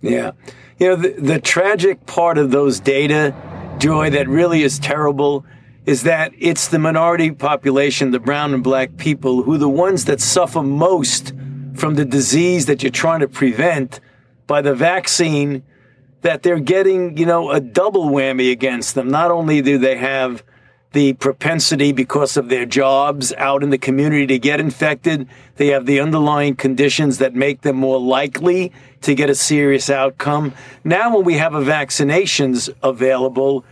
Yeah. 0.00 0.32
You 0.78 0.88
know, 0.88 0.96
the, 0.96 1.10
the 1.10 1.40
tragic 1.40 2.06
part 2.06 2.38
of 2.38 2.50
those 2.50 2.80
data, 2.80 3.34
Joy, 3.78 4.10
that 4.10 4.28
really 4.28 4.62
is 4.62 4.78
terrible 4.78 5.44
is 5.84 6.04
that 6.04 6.32
it's 6.38 6.68
the 6.68 6.78
minority 6.78 7.30
population, 7.30 8.10
the 8.10 8.20
brown 8.20 8.54
and 8.54 8.62
black 8.62 8.96
people, 8.96 9.42
who 9.42 9.54
are 9.54 9.58
the 9.58 9.68
ones 9.68 10.04
that 10.04 10.20
suffer 10.20 10.62
most 10.62 11.32
from 11.78 11.94
the 11.94 12.04
disease 12.04 12.66
that 12.66 12.82
you're 12.82 12.90
trying 12.90 13.20
to 13.20 13.28
prevent 13.28 14.00
by 14.46 14.60
the 14.60 14.74
vaccine 14.74 15.62
that 16.22 16.42
they're 16.42 16.58
getting, 16.58 17.16
you 17.16 17.24
know, 17.24 17.50
a 17.50 17.60
double 17.60 18.08
whammy 18.10 18.50
against 18.50 18.94
them. 18.94 19.08
Not 19.08 19.30
only 19.30 19.62
do 19.62 19.78
they 19.78 19.96
have 19.96 20.42
the 20.92 21.12
propensity 21.12 21.92
because 21.92 22.36
of 22.36 22.48
their 22.48 22.66
jobs 22.66 23.32
out 23.34 23.62
in 23.62 23.70
the 23.70 23.78
community 23.78 24.26
to 24.26 24.38
get 24.38 24.58
infected, 24.58 25.28
they 25.56 25.68
have 25.68 25.86
the 25.86 26.00
underlying 26.00 26.56
conditions 26.56 27.18
that 27.18 27.34
make 27.34 27.60
them 27.60 27.76
more 27.76 28.00
likely 28.00 28.72
to 29.02 29.14
get 29.14 29.30
a 29.30 29.34
serious 29.34 29.88
outcome. 29.88 30.54
Now, 30.82 31.14
when 31.14 31.24
we 31.24 31.34
have 31.34 31.54
a 31.54 31.60
vaccinations 31.60 32.68
available, 32.82 33.64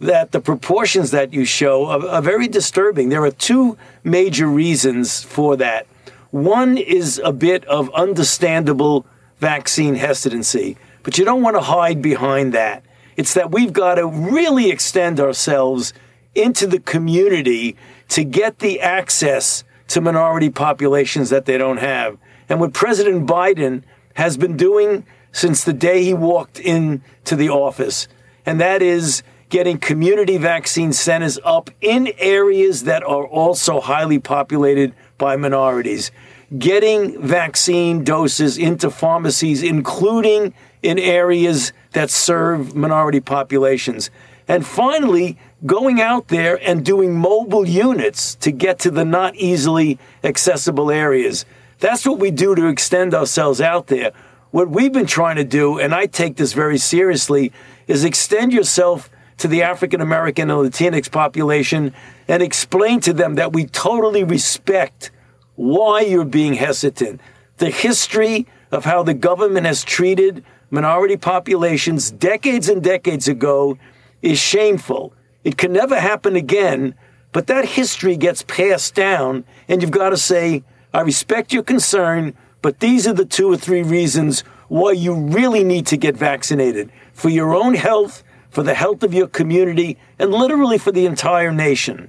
that 0.00 0.32
the 0.32 0.40
proportions 0.40 1.12
that 1.12 1.32
you 1.32 1.44
show 1.44 1.86
are, 1.86 2.06
are 2.06 2.22
very 2.22 2.48
disturbing. 2.48 3.08
There 3.08 3.24
are 3.24 3.30
two 3.30 3.78
major 4.02 4.46
reasons 4.46 5.22
for 5.22 5.56
that. 5.56 5.86
One 6.34 6.78
is 6.78 7.22
a 7.24 7.32
bit 7.32 7.64
of 7.66 7.94
understandable 7.94 9.06
vaccine 9.38 9.94
hesitancy, 9.94 10.76
but 11.04 11.16
you 11.16 11.24
don't 11.24 11.42
want 11.42 11.54
to 11.54 11.60
hide 11.60 12.02
behind 12.02 12.52
that. 12.54 12.82
It's 13.16 13.34
that 13.34 13.52
we've 13.52 13.72
got 13.72 13.94
to 13.94 14.08
really 14.08 14.68
extend 14.68 15.20
ourselves 15.20 15.94
into 16.34 16.66
the 16.66 16.80
community 16.80 17.76
to 18.08 18.24
get 18.24 18.58
the 18.58 18.80
access 18.80 19.62
to 19.86 20.00
minority 20.00 20.50
populations 20.50 21.30
that 21.30 21.44
they 21.44 21.56
don't 21.56 21.76
have. 21.76 22.18
And 22.48 22.58
what 22.58 22.72
President 22.72 23.28
Biden 23.28 23.84
has 24.14 24.36
been 24.36 24.56
doing 24.56 25.06
since 25.30 25.62
the 25.62 25.72
day 25.72 26.02
he 26.02 26.14
walked 26.14 26.58
into 26.58 27.36
the 27.36 27.50
office, 27.50 28.08
and 28.44 28.60
that 28.60 28.82
is 28.82 29.22
getting 29.50 29.78
community 29.78 30.36
vaccine 30.36 30.92
centers 30.92 31.38
up 31.44 31.70
in 31.80 32.12
areas 32.18 32.82
that 32.82 33.04
are 33.04 33.24
also 33.24 33.80
highly 33.80 34.18
populated 34.18 34.92
by 35.18 35.36
minorities, 35.36 36.10
getting 36.58 37.20
vaccine 37.20 38.04
doses 38.04 38.58
into 38.58 38.90
pharmacies, 38.90 39.62
including 39.62 40.54
in 40.82 40.98
areas 40.98 41.72
that 41.92 42.10
serve 42.10 42.74
minority 42.74 43.20
populations. 43.20 44.10
And 44.46 44.66
finally, 44.66 45.38
going 45.64 46.00
out 46.00 46.28
there 46.28 46.58
and 46.62 46.84
doing 46.84 47.16
mobile 47.16 47.66
units 47.66 48.34
to 48.36 48.50
get 48.50 48.78
to 48.80 48.90
the 48.90 49.04
not 49.04 49.34
easily 49.36 49.98
accessible 50.22 50.90
areas. 50.90 51.46
That's 51.78 52.06
what 52.06 52.18
we 52.18 52.30
do 52.30 52.54
to 52.54 52.68
extend 52.68 53.14
ourselves 53.14 53.60
out 53.60 53.86
there. 53.86 54.12
What 54.50 54.70
we've 54.70 54.92
been 54.92 55.06
trying 55.06 55.36
to 55.36 55.44
do, 55.44 55.78
and 55.78 55.94
I 55.94 56.06
take 56.06 56.36
this 56.36 56.52
very 56.52 56.78
seriously, 56.78 57.52
is 57.86 58.04
extend 58.04 58.52
yourself 58.52 59.10
to 59.38 59.48
the 59.48 59.62
African 59.62 60.00
American 60.00 60.50
and 60.50 60.72
Latinx 60.72 61.10
population 61.10 61.94
and 62.28 62.42
explain 62.42 63.00
to 63.00 63.12
them 63.12 63.34
that 63.34 63.52
we 63.52 63.66
totally 63.66 64.24
respect 64.24 65.10
why 65.56 66.00
you're 66.00 66.24
being 66.24 66.54
hesitant, 66.54 67.20
the 67.58 67.70
history 67.70 68.46
of 68.72 68.84
how 68.84 69.02
the 69.02 69.14
government 69.14 69.66
has 69.66 69.84
treated 69.84 70.44
minority 70.70 71.16
populations 71.16 72.10
decades 72.10 72.68
and 72.68 72.82
decades 72.82 73.28
ago 73.28 73.78
is 74.22 74.38
shameful. 74.38 75.12
It 75.44 75.56
can 75.56 75.72
never 75.72 76.00
happen 76.00 76.34
again, 76.34 76.94
but 77.32 77.46
that 77.46 77.64
history 77.64 78.16
gets 78.16 78.42
passed 78.42 78.94
down, 78.94 79.44
and 79.68 79.82
you've 79.82 79.90
got 79.90 80.10
to 80.10 80.16
say, 80.16 80.64
I 80.92 81.02
respect 81.02 81.52
your 81.52 81.62
concern, 81.62 82.34
but 82.62 82.80
these 82.80 83.06
are 83.06 83.12
the 83.12 83.24
two 83.24 83.52
or 83.52 83.56
three 83.56 83.82
reasons 83.82 84.40
why 84.68 84.92
you 84.92 85.14
really 85.14 85.62
need 85.62 85.86
to 85.88 85.96
get 85.96 86.16
vaccinated 86.16 86.90
for 87.12 87.28
your 87.28 87.54
own 87.54 87.74
health, 87.74 88.23
for 88.54 88.62
the 88.62 88.74
health 88.74 89.02
of 89.02 89.12
your 89.12 89.26
community, 89.26 89.98
and 90.18 90.30
literally 90.30 90.78
for 90.78 90.92
the 90.92 91.06
entire 91.06 91.52
nation. 91.52 92.08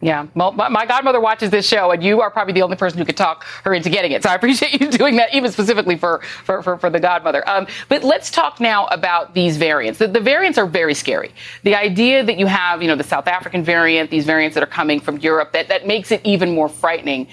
Yeah, 0.00 0.26
well, 0.34 0.50
my 0.50 0.84
godmother 0.84 1.20
watches 1.20 1.50
this 1.50 1.64
show, 1.68 1.92
and 1.92 2.02
you 2.02 2.22
are 2.22 2.30
probably 2.30 2.54
the 2.54 2.62
only 2.62 2.74
person 2.74 2.98
who 2.98 3.04
could 3.04 3.16
talk 3.16 3.44
her 3.62 3.72
into 3.72 3.88
getting 3.88 4.10
it. 4.10 4.24
So 4.24 4.30
I 4.30 4.34
appreciate 4.34 4.80
you 4.80 4.90
doing 4.98 5.14
that, 5.16 5.32
even 5.32 5.52
specifically 5.52 5.96
for 5.96 6.22
for 6.42 6.60
for, 6.60 6.76
for 6.76 6.90
the 6.90 6.98
godmother. 6.98 7.48
Um, 7.48 7.68
but 7.88 8.02
let's 8.02 8.28
talk 8.28 8.58
now 8.58 8.86
about 8.86 9.32
these 9.32 9.56
variants. 9.58 10.00
The, 10.00 10.08
the, 10.08 10.18
variants 10.18 10.58
are 10.58 10.66
very 10.66 10.94
scary. 10.94 11.32
The 11.62 11.76
idea 11.76 12.24
that 12.24 12.36
you 12.36 12.46
have, 12.46 12.82
you 12.82 12.88
know, 12.88 12.96
the 12.96 13.04
South 13.04 13.28
African 13.28 13.62
variant, 13.62 14.10
these 14.10 14.24
variants 14.24 14.54
that 14.54 14.64
are 14.64 14.74
coming 14.74 14.98
from 14.98 15.18
Europe, 15.18 15.52
that 15.52 15.68
that 15.68 15.86
makes 15.86 16.10
it 16.10 16.20
even 16.24 16.52
more 16.52 16.68
frightening. 16.68 17.28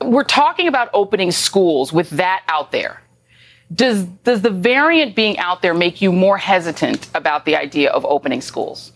We're 0.00 0.24
talking 0.24 0.68
about 0.68 0.88
opening 0.94 1.32
schools 1.32 1.92
with 1.92 2.08
that 2.10 2.44
out 2.48 2.72
there. 2.72 3.03
Does 3.72 4.04
does 4.24 4.42
the 4.42 4.50
variant 4.50 5.14
being 5.16 5.38
out 5.38 5.62
there 5.62 5.74
make 5.74 6.02
you 6.02 6.12
more 6.12 6.38
hesitant 6.38 7.08
about 7.14 7.44
the 7.44 7.56
idea 7.56 7.90
of 7.90 8.04
opening 8.04 8.40
schools? 8.40 8.92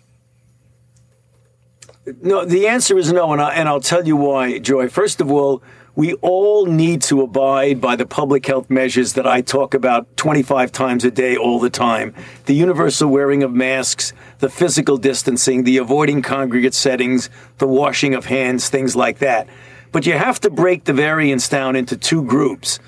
No, 2.23 2.45
the 2.45 2.67
answer 2.69 2.97
is 2.97 3.13
no, 3.13 3.33
and, 3.33 3.43
I, 3.43 3.51
and 3.53 3.69
I'll 3.69 3.81
tell 3.81 4.07
you 4.07 4.17
why, 4.17 4.59
Joy. 4.59 4.89
First 4.89 5.21
of 5.21 5.31
all, 5.31 5.63
we 5.95 6.15
all 6.15 6.65
need 6.65 7.03
to 7.03 7.23
abide 7.23 7.81
by 7.81 7.97
the 7.97 8.07
public 8.07 8.47
health 8.47 8.71
measures 8.71 9.15
that 9.15 9.27
I 9.27 9.41
talk 9.41 9.75
about 9.75 10.17
25 10.17 10.71
times 10.71 11.05
a 11.05 11.11
day 11.11 11.37
all 11.37 11.59
the 11.59 11.71
time. 11.71 12.15
The 12.47 12.55
universal 12.55 13.11
wearing 13.11 13.43
of 13.43 13.53
masks, 13.53 14.13
the 14.39 14.49
physical 14.49 14.97
distancing, 14.97 15.65
the 15.65 15.79
avoiding 15.79 16.23
congregate 16.23 16.75
settings, 16.75 17.29
the 17.59 17.67
washing 17.67 18.15
of 18.15 18.27
hands, 18.27 18.69
things 18.69 18.95
like 18.95 19.19
that. 19.19 19.49
But 19.91 20.07
you 20.07 20.13
have 20.13 20.39
to 20.43 20.51
break 20.51 20.85
the 20.85 20.93
variants 20.93 21.49
down 21.49 21.75
into 21.75 21.97
two 21.97 22.23
groups. 22.23 22.79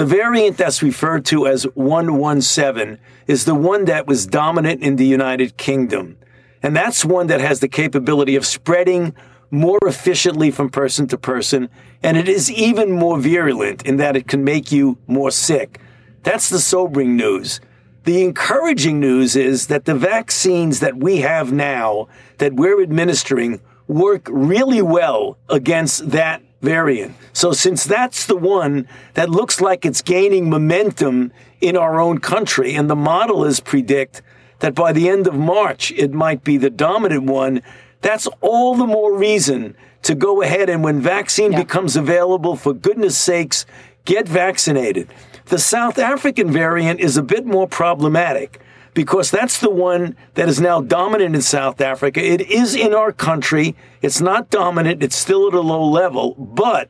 The 0.00 0.06
variant 0.06 0.56
that's 0.56 0.82
referred 0.82 1.26
to 1.26 1.46
as 1.46 1.64
117 1.74 2.98
is 3.26 3.44
the 3.44 3.54
one 3.54 3.84
that 3.84 4.06
was 4.06 4.26
dominant 4.26 4.82
in 4.82 4.96
the 4.96 5.04
United 5.04 5.58
Kingdom. 5.58 6.16
And 6.62 6.74
that's 6.74 7.04
one 7.04 7.26
that 7.26 7.42
has 7.42 7.60
the 7.60 7.68
capability 7.68 8.34
of 8.34 8.46
spreading 8.46 9.14
more 9.50 9.78
efficiently 9.82 10.50
from 10.50 10.70
person 10.70 11.06
to 11.08 11.18
person. 11.18 11.68
And 12.02 12.16
it 12.16 12.30
is 12.30 12.50
even 12.50 12.90
more 12.92 13.18
virulent 13.18 13.84
in 13.84 13.98
that 13.98 14.16
it 14.16 14.26
can 14.26 14.42
make 14.42 14.72
you 14.72 14.96
more 15.06 15.30
sick. 15.30 15.78
That's 16.22 16.48
the 16.48 16.60
sobering 16.60 17.14
news. 17.14 17.60
The 18.04 18.24
encouraging 18.24 19.00
news 19.00 19.36
is 19.36 19.66
that 19.66 19.84
the 19.84 19.94
vaccines 19.94 20.80
that 20.80 20.96
we 20.96 21.18
have 21.18 21.52
now 21.52 22.08
that 22.38 22.54
we're 22.54 22.82
administering 22.82 23.60
work 23.86 24.26
really 24.30 24.80
well 24.80 25.36
against 25.50 26.12
that 26.12 26.40
variant. 26.60 27.14
So 27.32 27.52
since 27.52 27.84
that's 27.84 28.26
the 28.26 28.36
one 28.36 28.86
that 29.14 29.30
looks 29.30 29.60
like 29.60 29.86
it's 29.86 30.02
gaining 30.02 30.50
momentum 30.50 31.32
in 31.60 31.76
our 31.76 32.00
own 32.00 32.18
country 32.18 32.74
and 32.74 32.88
the 32.88 32.96
model 32.96 33.44
predict 33.64 34.22
that 34.58 34.74
by 34.74 34.92
the 34.92 35.08
end 35.08 35.26
of 35.26 35.34
March 35.34 35.90
it 35.92 36.12
might 36.12 36.44
be 36.44 36.56
the 36.56 36.70
dominant 36.70 37.24
one, 37.24 37.62
that's 38.02 38.28
all 38.40 38.74
the 38.74 38.86
more 38.86 39.16
reason 39.16 39.74
to 40.02 40.14
go 40.14 40.42
ahead 40.42 40.68
and 40.70 40.82
when 40.82 41.00
vaccine 41.00 41.52
yeah. 41.52 41.62
becomes 41.62 41.96
available, 41.96 42.56
for 42.56 42.72
goodness 42.72 43.16
sakes, 43.16 43.66
get 44.04 44.28
vaccinated. 44.28 45.08
The 45.46 45.58
South 45.58 45.98
African 45.98 46.50
variant 46.50 47.00
is 47.00 47.16
a 47.16 47.22
bit 47.22 47.44
more 47.44 47.66
problematic 47.66 48.60
because 48.94 49.30
that's 49.30 49.60
the 49.60 49.70
one 49.70 50.16
that 50.34 50.48
is 50.48 50.60
now 50.60 50.80
dominant 50.80 51.34
in 51.34 51.42
South 51.42 51.80
Africa. 51.80 52.22
It 52.22 52.42
is 52.42 52.74
in 52.74 52.94
our 52.94 53.12
country. 53.12 53.76
It's 54.02 54.20
not 54.20 54.50
dominant, 54.50 55.02
it's 55.02 55.16
still 55.16 55.48
at 55.48 55.54
a 55.54 55.60
low 55.60 55.84
level, 55.84 56.34
but 56.34 56.88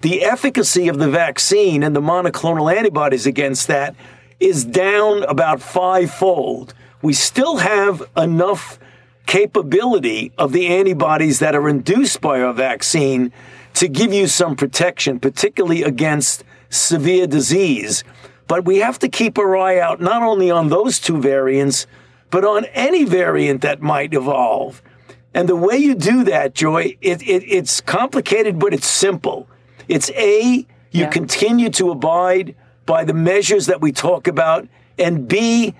the 0.00 0.24
efficacy 0.24 0.88
of 0.88 0.98
the 0.98 1.08
vaccine 1.08 1.82
and 1.82 1.94
the 1.94 2.00
monoclonal 2.00 2.74
antibodies 2.74 3.26
against 3.26 3.66
that 3.68 3.94
is 4.38 4.64
down 4.64 5.22
about 5.24 5.60
fivefold 5.62 6.74
we 7.02 7.12
still 7.12 7.58
have 7.58 8.02
enough 8.16 8.78
capability 9.26 10.32
of 10.38 10.52
the 10.52 10.66
antibodies 10.66 11.38
that 11.38 11.54
are 11.54 11.68
induced 11.68 12.20
by 12.20 12.40
our 12.40 12.52
vaccine 12.52 13.32
to 13.74 13.88
give 13.88 14.12
you 14.12 14.26
some 14.26 14.56
protection, 14.56 15.20
particularly 15.20 15.82
against 15.82 16.42
severe 16.70 17.26
disease. 17.26 18.02
But 18.48 18.64
we 18.64 18.78
have 18.78 18.98
to 19.00 19.08
keep 19.08 19.38
our 19.38 19.56
eye 19.56 19.78
out 19.78 20.00
not 20.00 20.22
only 20.22 20.50
on 20.50 20.68
those 20.68 21.00
two 21.00 21.20
variants, 21.20 21.86
but 22.30 22.44
on 22.44 22.64
any 22.66 23.04
variant 23.04 23.62
that 23.62 23.82
might 23.82 24.14
evolve. 24.14 24.82
And 25.34 25.48
the 25.48 25.56
way 25.56 25.76
you 25.76 25.94
do 25.94 26.24
that, 26.24 26.54
Joy, 26.54 26.96
it, 27.00 27.22
it, 27.22 27.42
it's 27.46 27.80
complicated, 27.80 28.58
but 28.58 28.72
it's 28.72 28.86
simple. 28.86 29.48
It's 29.88 30.10
A, 30.10 30.40
you 30.50 30.66
yeah. 30.90 31.10
continue 31.10 31.70
to 31.70 31.90
abide 31.90 32.54
by 32.86 33.04
the 33.04 33.12
measures 33.12 33.66
that 33.66 33.80
we 33.80 33.92
talk 33.92 34.28
about, 34.28 34.66
and 34.98 35.28
B, 35.28 35.74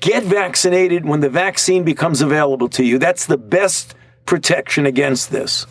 get 0.00 0.24
vaccinated 0.24 1.04
when 1.04 1.20
the 1.20 1.28
vaccine 1.28 1.84
becomes 1.84 2.20
available 2.20 2.68
to 2.70 2.84
you. 2.84 2.98
That's 2.98 3.26
the 3.26 3.38
best 3.38 3.94
protection 4.26 4.86
against 4.86 5.30
this. 5.30 5.66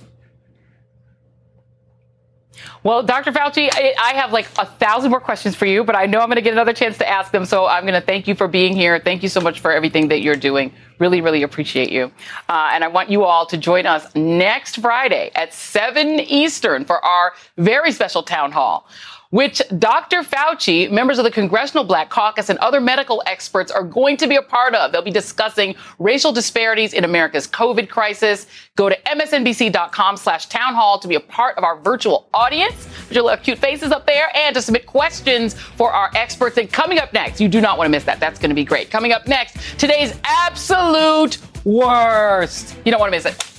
Well, 2.83 3.03
Dr. 3.03 3.31
Fauci, 3.31 3.69
I 3.73 4.13
have 4.13 4.31
like 4.31 4.47
a 4.57 4.65
thousand 4.65 5.11
more 5.11 5.19
questions 5.19 5.55
for 5.55 5.65
you, 5.65 5.83
but 5.83 5.95
I 5.95 6.05
know 6.05 6.19
I'm 6.19 6.27
going 6.27 6.35
to 6.35 6.41
get 6.41 6.53
another 6.53 6.73
chance 6.73 6.97
to 6.99 7.09
ask 7.09 7.31
them. 7.31 7.45
So 7.45 7.67
I'm 7.67 7.83
going 7.83 7.99
to 7.99 8.05
thank 8.05 8.27
you 8.27 8.35
for 8.35 8.47
being 8.47 8.75
here. 8.75 8.99
Thank 8.99 9.23
you 9.23 9.29
so 9.29 9.41
much 9.41 9.59
for 9.59 9.71
everything 9.71 10.07
that 10.09 10.21
you're 10.21 10.35
doing. 10.35 10.73
Really, 10.99 11.21
really 11.21 11.43
appreciate 11.43 11.91
you. 11.91 12.11
Uh, 12.49 12.71
and 12.73 12.83
I 12.83 12.87
want 12.87 13.09
you 13.09 13.23
all 13.23 13.45
to 13.47 13.57
join 13.57 13.85
us 13.85 14.13
next 14.15 14.77
Friday 14.77 15.31
at 15.35 15.53
7 15.53 16.19
Eastern 16.21 16.85
for 16.85 17.03
our 17.03 17.33
very 17.57 17.91
special 17.91 18.23
town 18.23 18.51
hall 18.51 18.87
which 19.29 19.61
Dr. 19.77 20.21
Fauci, 20.21 20.89
members 20.89 21.17
of 21.17 21.23
the 21.23 21.31
Congressional 21.31 21.83
Black 21.83 22.09
Caucus, 22.09 22.49
and 22.49 22.57
other 22.59 22.79
medical 22.79 23.21
experts 23.25 23.71
are 23.71 23.83
going 23.83 24.17
to 24.17 24.27
be 24.27 24.35
a 24.35 24.41
part 24.41 24.73
of. 24.73 24.91
They'll 24.91 25.01
be 25.01 25.11
discussing 25.11 25.75
racial 25.99 26.31
disparities 26.31 26.93
in 26.93 27.03
America's 27.03 27.47
COVID 27.47 27.89
crisis. 27.89 28.47
Go 28.75 28.89
to 28.89 28.97
msnbc.com 29.01 30.17
slash 30.17 30.47
town 30.47 30.73
hall 30.73 30.99
to 30.99 31.07
be 31.07 31.15
a 31.15 31.19
part 31.19 31.57
of 31.57 31.63
our 31.63 31.79
virtual 31.79 32.29
audience. 32.33 32.87
You'll 33.09 33.27
have 33.29 33.43
cute 33.43 33.57
faces 33.59 33.91
up 33.91 34.05
there 34.05 34.29
and 34.35 34.55
to 34.55 34.61
submit 34.61 34.85
questions 34.85 35.53
for 35.53 35.91
our 35.91 36.11
experts. 36.15 36.57
And 36.57 36.71
coming 36.71 36.99
up 36.99 37.13
next, 37.13 37.41
you 37.41 37.47
do 37.47 37.61
not 37.61 37.77
want 37.77 37.87
to 37.87 37.91
miss 37.91 38.03
that. 38.05 38.19
That's 38.19 38.39
going 38.39 38.49
to 38.49 38.55
be 38.55 38.65
great. 38.65 38.89
Coming 38.89 39.11
up 39.11 39.27
next, 39.27 39.57
today's 39.79 40.13
absolute 40.23 41.37
worst. 41.63 42.75
You 42.85 42.91
don't 42.91 42.99
want 42.99 43.11
to 43.11 43.17
miss 43.17 43.25
it. 43.25 43.56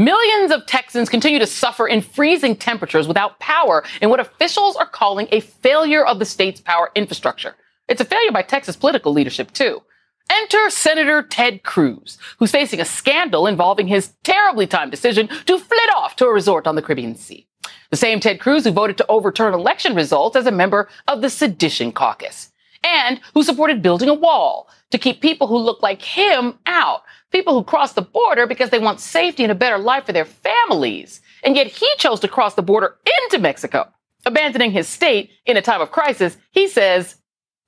Millions 0.00 0.52
of 0.52 0.64
Texans 0.64 1.08
continue 1.08 1.40
to 1.40 1.46
suffer 1.46 1.88
in 1.88 2.02
freezing 2.02 2.54
temperatures 2.54 3.08
without 3.08 3.40
power 3.40 3.82
in 4.00 4.10
what 4.10 4.20
officials 4.20 4.76
are 4.76 4.86
calling 4.86 5.26
a 5.32 5.40
failure 5.40 6.06
of 6.06 6.20
the 6.20 6.24
state's 6.24 6.60
power 6.60 6.92
infrastructure. 6.94 7.56
It's 7.88 8.00
a 8.00 8.04
failure 8.04 8.30
by 8.30 8.42
Texas 8.42 8.76
political 8.76 9.12
leadership, 9.12 9.50
too. 9.50 9.82
Enter 10.30 10.70
Senator 10.70 11.24
Ted 11.24 11.64
Cruz, 11.64 12.16
who's 12.38 12.52
facing 12.52 12.80
a 12.80 12.84
scandal 12.84 13.48
involving 13.48 13.88
his 13.88 14.12
terribly 14.22 14.68
timed 14.68 14.92
decision 14.92 15.26
to 15.26 15.58
flit 15.58 15.90
off 15.96 16.14
to 16.16 16.26
a 16.26 16.32
resort 16.32 16.68
on 16.68 16.76
the 16.76 16.82
Caribbean 16.82 17.16
Sea. 17.16 17.48
The 17.90 17.96
same 17.96 18.20
Ted 18.20 18.38
Cruz 18.38 18.62
who 18.62 18.70
voted 18.70 18.98
to 18.98 19.06
overturn 19.08 19.52
election 19.52 19.96
results 19.96 20.36
as 20.36 20.46
a 20.46 20.52
member 20.52 20.88
of 21.08 21.22
the 21.22 21.30
Sedition 21.30 21.90
Caucus 21.90 22.52
and 22.84 23.20
who 23.34 23.42
supported 23.42 23.82
building 23.82 24.08
a 24.08 24.14
wall 24.14 24.68
to 24.90 24.98
keep 24.98 25.20
people 25.20 25.48
who 25.48 25.58
look 25.58 25.82
like 25.82 26.02
him 26.02 26.58
out 26.66 27.02
people 27.30 27.54
who 27.54 27.64
cross 27.64 27.92
the 27.92 28.02
border 28.02 28.46
because 28.46 28.70
they 28.70 28.78
want 28.78 29.00
safety 29.00 29.42
and 29.42 29.52
a 29.52 29.56
better 29.56 29.78
life 29.78 30.06
for 30.06 30.12
their 30.12 30.24
families. 30.24 31.20
And 31.42 31.56
yet 31.56 31.66
he 31.66 31.88
chose 31.98 32.20
to 32.20 32.28
cross 32.28 32.54
the 32.54 32.62
border 32.62 32.96
into 33.24 33.38
Mexico, 33.38 33.88
abandoning 34.26 34.72
his 34.72 34.88
state 34.88 35.30
in 35.46 35.56
a 35.56 35.62
time 35.62 35.80
of 35.80 35.90
crisis, 35.90 36.36
he 36.50 36.68
says, 36.68 37.16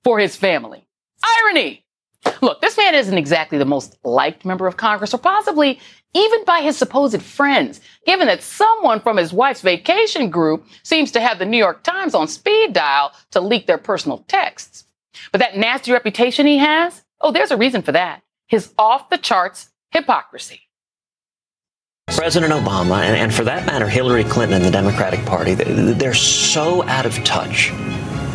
for 0.05 0.19
his 0.19 0.37
family. 0.37 0.87
Irony! 1.47 1.85
Look, 2.43 2.61
this 2.61 2.77
man 2.77 2.95
isn't 2.95 3.17
exactly 3.17 3.57
the 3.57 3.65
most 3.65 3.97
liked 4.05 4.45
member 4.45 4.67
of 4.67 4.77
Congress, 4.77 5.15
or 5.15 5.19
possibly 5.19 5.81
even 6.13 6.45
by 6.45 6.61
his 6.61 6.77
supposed 6.77 7.23
friends, 7.23 7.81
given 8.05 8.27
that 8.27 8.43
someone 8.43 9.01
from 9.01 9.17
his 9.17 9.33
wife's 9.33 9.63
vacation 9.63 10.29
group 10.29 10.67
seems 10.83 11.13
to 11.13 11.21
have 11.21 11.39
the 11.39 11.47
New 11.47 11.57
York 11.57 11.83
Times 11.83 12.15
on 12.15 12.29
speed 12.29 12.73
dial 12.73 13.13
to 13.31 13.41
leak 13.41 13.67
their 13.67 13.79
personal 13.79 14.25
texts. 14.29 14.85
But 15.33 15.39
that 15.39 15.57
nasty 15.57 15.93
reputation 15.93 16.47
he 16.47 16.59
has, 16.59 17.03
oh, 17.21 17.31
there's 17.31 17.53
a 17.53 17.57
reason 17.57 17.83
for 17.83 17.93
that 17.93 18.23
his 18.51 18.75
off 18.77 19.09
the 19.09 19.17
charts 19.17 19.71
hypocrisy. 19.93 20.63
President 22.09 22.53
Obama, 22.53 23.01
and, 23.01 23.33
for 23.33 23.45
that 23.45 23.65
matter, 23.65 23.89
Hillary 23.89 24.25
Clinton 24.25 24.57
and 24.57 24.65
the 24.65 24.71
Democratic 24.71 25.25
Party, 25.25 25.55
they're 25.55 26.13
so 26.13 26.83
out 26.89 27.07
of 27.07 27.15
touch 27.23 27.71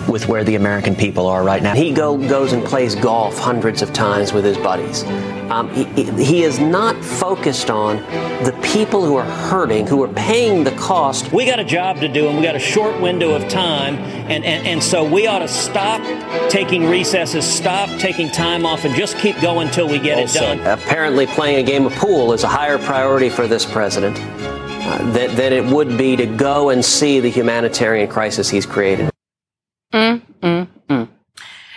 with 0.07 0.27
where 0.27 0.43
the 0.43 0.55
American 0.55 0.95
people 0.95 1.27
are 1.27 1.43
right 1.43 1.61
now. 1.61 1.75
He 1.75 1.91
go, 1.91 2.17
goes 2.17 2.53
and 2.53 2.63
plays 2.63 2.95
golf 2.95 3.37
hundreds 3.37 3.81
of 3.81 3.93
times 3.93 4.33
with 4.33 4.45
his 4.45 4.57
buddies. 4.57 5.03
Um, 5.49 5.69
he, 5.73 6.03
he 6.23 6.43
is 6.43 6.59
not 6.59 6.95
focused 7.03 7.69
on 7.69 7.97
the 8.43 8.57
people 8.63 9.05
who 9.05 9.15
are 9.15 9.25
hurting, 9.25 9.85
who 9.87 10.03
are 10.03 10.13
paying 10.13 10.63
the 10.63 10.71
cost. 10.71 11.31
We 11.31 11.45
got 11.45 11.59
a 11.59 11.63
job 11.63 11.99
to 11.99 12.07
do, 12.07 12.27
and 12.27 12.37
we 12.37 12.43
got 12.43 12.55
a 12.55 12.59
short 12.59 12.99
window 12.99 13.35
of 13.35 13.47
time 13.47 13.95
And, 14.27 14.43
and, 14.43 14.65
and 14.65 14.83
so 14.83 15.07
we 15.07 15.27
ought 15.27 15.39
to 15.39 15.47
stop 15.47 16.01
taking 16.49 16.89
recesses, 16.89 17.45
stop 17.45 17.89
taking 17.99 18.27
time 18.29 18.65
off, 18.65 18.83
and 18.83 18.95
just 18.95 19.17
keep 19.19 19.39
going 19.39 19.67
until 19.67 19.87
we 19.87 19.99
get 19.99 20.17
also, 20.17 20.39
it 20.39 20.57
done. 20.57 20.79
Apparently, 20.79 21.27
playing 21.27 21.57
a 21.57 21.63
game 21.63 21.85
of 21.85 21.93
pool 21.93 22.33
is 22.33 22.43
a 22.43 22.47
higher 22.47 22.79
priority 22.79 23.29
for 23.29 23.47
this 23.47 23.65
president 23.65 24.17
uh, 24.19 24.97
than, 25.11 25.35
than 25.35 25.53
it 25.53 25.63
would 25.63 25.95
be 25.95 26.15
to 26.15 26.25
go 26.25 26.69
and 26.69 26.83
see 26.83 27.19
the 27.19 27.29
humanitarian 27.29 28.09
crisis 28.09 28.49
he's 28.49 28.65
created. 28.65 29.11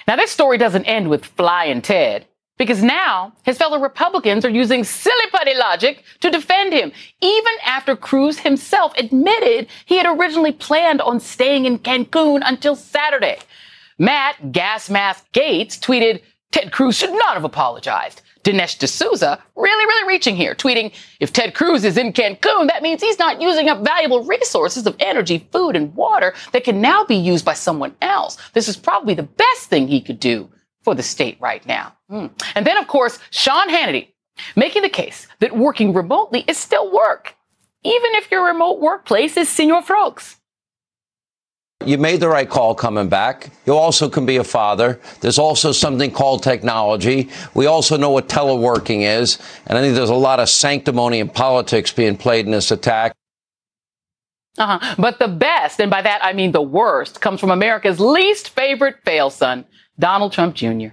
Now, 0.09 0.17
this 0.17 0.31
story 0.31 0.57
doesn't 0.57 0.87
end 0.87 1.11
with 1.11 1.27
Fly 1.27 1.67
and 1.67 1.85
Ted. 1.85 2.27
Because 2.57 2.83
now 2.83 3.35
his 3.45 3.59
fellow 3.59 3.79
Republicans 3.79 4.43
are 4.45 4.51
using 4.51 4.83
silly 4.83 5.31
putty 5.31 5.55
logic 5.55 6.03
to 6.21 6.31
defend 6.31 6.73
him, 6.73 6.93
even 7.21 7.53
after 7.65 7.95
Cruz 7.95 8.41
himself 8.41 8.95
admitted 8.97 9.69
he 9.85 9.99
had 9.99 10.07
originally 10.07 10.51
planned 10.51 11.03
on 11.03 11.21
staying 11.21 11.67
in 11.67 11.79
Cancun 11.79 12.41
until 12.43 12.75
Saturday. 12.75 13.39
Matt 13.99 14.51
Gas 14.51 14.89
Mask 14.89 15.25
Gaetz 15.33 15.79
tweeted, 15.79 16.23
Ted 16.51 16.73
Cruz 16.73 16.97
should 16.97 17.13
not 17.13 17.35
have 17.35 17.45
apologized. 17.45 18.23
Dinesh 18.45 18.79
D'Souza, 18.79 19.43
really, 19.57 19.85
really 19.85 20.09
reaching 20.09 20.37
here, 20.37 20.55
tweeting, 20.55 20.93
if 21.21 21.33
Ted 21.33 21.55
Cruz 21.55 21.85
is 21.85 21.97
in 21.97 22.13
Cancun, 22.13 22.69
that 22.69 22.83
means 22.83 23.03
he's 23.03 23.19
not 23.19 23.41
using 23.41 23.69
up 23.69 23.85
valuable 23.85 24.25
resources 24.25 24.87
of 24.87 24.97
energy, 25.01 25.47
food, 25.53 25.77
and 25.77 25.95
water 25.95 26.35
that 26.53 26.65
can 26.65 26.81
now 26.81 27.05
be 27.05 27.17
used 27.17 27.45
by 27.45 27.55
someone 27.55 27.95
else. 28.01 28.39
This 28.55 28.69
is 28.69 28.77
probably 28.77 29.15
the 29.15 29.23
best 29.23 29.69
thing 29.69 29.89
he 29.89 30.01
could 30.01 30.21
do 30.21 30.49
for 30.83 30.95
the 30.95 31.03
state 31.03 31.39
right 31.41 31.65
now. 31.67 31.95
Mm. 32.11 32.31
And 32.55 32.67
then, 32.67 32.79
of 32.79 32.87
course, 32.87 33.19
Sean 33.31 33.69
Hannity 33.69 34.09
making 34.57 34.83
the 34.83 34.89
case 34.89 35.27
that 35.41 35.57
working 35.57 35.93
remotely 35.93 36.45
is 36.47 36.57
still 36.57 36.91
work, 36.93 37.35
even 37.85 38.15
if 38.15 38.31
your 38.31 38.47
remote 38.47 38.81
workplace 38.81 39.37
is 39.37 39.49
Senor 39.49 39.83
Frogs. 39.83 40.37
You 41.87 41.97
made 41.97 42.21
the 42.21 42.29
right 42.29 42.49
call 42.49 42.75
coming 42.75 43.09
back. 43.09 43.51
You 43.65 43.75
also 43.75 44.09
can 44.09 44.27
be 44.27 44.37
a 44.37 44.45
father. 44.45 45.01
There's 45.21 45.39
also 45.39 45.73
something 45.73 46.11
called 46.11 46.43
technology. 46.43 47.31
We 47.55 47.67
also 47.67 47.97
know 47.97 48.11
what 48.11 48.29
teleworking 48.29 49.03
is. 49.03 49.39
And 49.67 49.79
I 49.79 49.81
think 49.81 49.95
there's 49.95 50.11
a 50.11 50.15
lot 50.15 50.41
of 50.41 50.49
sanctimony 50.49 51.21
and 51.21 51.33
politics 51.33 51.93
being 51.93 52.17
played 52.17 52.47
in 52.47 52.53
this 52.53 52.71
attack. 52.71 53.15
Uh-huh. 54.59 54.97
But 54.99 55.21
the 55.21 55.29
best, 55.29 55.81
and 55.81 55.91
by 55.91 56.03
that 56.03 56.23
I 56.23 56.33
mean 56.33 56.51
the 56.51 56.61
worst, 56.61 57.21
comes 57.21 57.39
from 57.39 57.51
America's 57.51 58.01
least 58.01 58.51
favorite 58.51 58.97
fail 59.05 59.31
son, 59.31 59.65
Donald 59.99 60.33
Trump 60.33 60.57
Jr., 60.57 60.89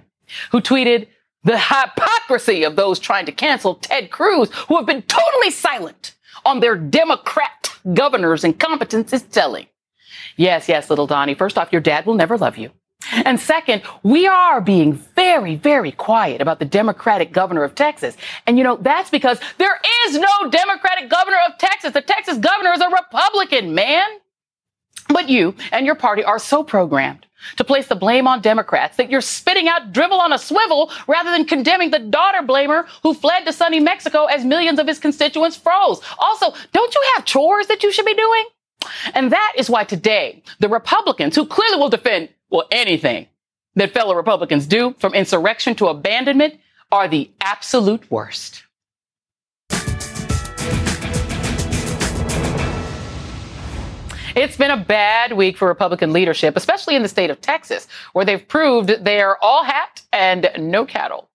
who 0.52 0.62
tweeted, 0.62 1.08
the 1.44 1.60
hypocrisy 1.60 2.64
of 2.64 2.76
those 2.76 2.98
trying 2.98 3.28
to 3.28 3.32
cancel 3.32 3.76
Ted 3.76 4.10
Cruz, 4.10 4.50
who 4.68 4.78
have 4.78 4.88
been 4.88 5.04
totally 5.04 5.52
silent 5.52 6.16
on 6.44 6.60
their 6.60 6.76
Democrat 6.76 7.72
governor's 7.94 8.44
incompetence, 8.44 9.14
is 9.14 9.22
telling. 9.24 9.68
Yes, 10.36 10.68
yes, 10.68 10.90
little 10.90 11.08
Donnie. 11.08 11.34
First 11.34 11.58
off, 11.58 11.72
your 11.72 11.82
dad 11.82 12.06
will 12.06 12.16
never 12.16 12.38
love 12.38 12.58
you. 12.58 12.72
And 13.12 13.40
second, 13.40 13.84
we 14.04 14.28
are 14.28 14.62
being 14.62 14.94
very, 14.94 15.56
very 15.56 15.92
quiet 15.92 16.42
about 16.42 16.60
the 16.60 16.66
Democratic 16.66 17.32
governor 17.32 17.64
of 17.64 17.76
Texas. 17.76 18.18
And 18.48 18.58
you 18.58 18.64
know, 18.64 18.78
that's 18.78 19.10
because 19.10 19.40
there 19.58 19.80
is 20.08 20.18
no 20.18 20.50
Democratic 20.50 21.10
governor 21.10 21.38
of 21.48 21.58
Texas. 21.58 21.94
The 21.94 22.02
Texas 22.02 22.38
governor 22.38 22.74
is 22.74 22.82
a 22.82 22.90
Republican, 22.90 23.76
man. 23.76 24.08
But 25.08 25.30
you 25.30 25.56
and 25.72 25.86
your 25.86 25.94
party 25.96 26.24
are 26.24 26.40
so 26.40 26.64
programmed 26.64 27.28
to 27.58 27.64
place 27.64 27.88
the 27.88 27.96
blame 27.96 28.28
on 28.28 28.42
Democrats 28.42 28.98
that 28.98 29.12
you're 29.12 29.22
spitting 29.22 29.68
out 29.68 29.94
drivel 29.94 30.20
on 30.20 30.34
a 30.34 30.38
swivel 30.40 30.92
rather 31.08 31.30
than 31.30 31.46
condemning 31.46 31.92
the 31.92 32.00
daughter 32.00 32.42
blamer 32.42 32.88
who 33.04 33.14
fled 33.14 33.46
to 33.46 33.54
sunny 33.54 33.80
Mexico 33.80 34.26
as 34.26 34.44
millions 34.44 34.80
of 34.80 34.88
his 34.88 34.98
constituents 34.98 35.56
froze. 35.56 36.02
Also, 36.18 36.54
don't 36.74 36.96
you 36.96 37.04
have 37.16 37.26
chores 37.26 37.68
that 37.68 37.84
you 37.84 37.92
should 37.92 38.06
be 38.06 38.16
doing? 38.16 38.46
And 39.14 39.32
that 39.32 39.54
is 39.58 39.70
why 39.70 39.84
today, 39.84 40.44
the 40.60 40.70
Republicans 40.70 41.36
who 41.36 41.46
clearly 41.46 41.78
will 41.78 41.90
defend, 41.90 42.30
well, 42.50 42.68
anything 42.72 43.28
that 43.76 43.94
fellow 43.94 44.16
Republicans 44.16 44.68
do 44.68 44.96
from 45.00 45.14
insurrection 45.14 45.76
to 45.76 45.88
abandonment 45.88 46.60
are 46.92 47.08
the 47.08 47.30
absolute 47.42 48.10
worst. 48.10 48.64
It's 54.36 54.58
been 54.58 54.72
a 54.72 54.78
bad 54.78 55.32
week 55.32 55.58
for 55.58 55.66
Republican 55.66 56.12
leadership, 56.12 56.58
especially 56.58 56.98
in 56.98 57.04
the 57.04 57.08
state 57.08 57.30
of 57.30 57.40
Texas, 57.40 57.88
where 58.12 58.26
they've 58.26 58.46
proved 58.46 58.90
they're 59.06 59.42
all 59.42 59.64
hat 59.64 60.02
and 60.12 60.50
no 60.58 60.86
cattle. 60.86 61.30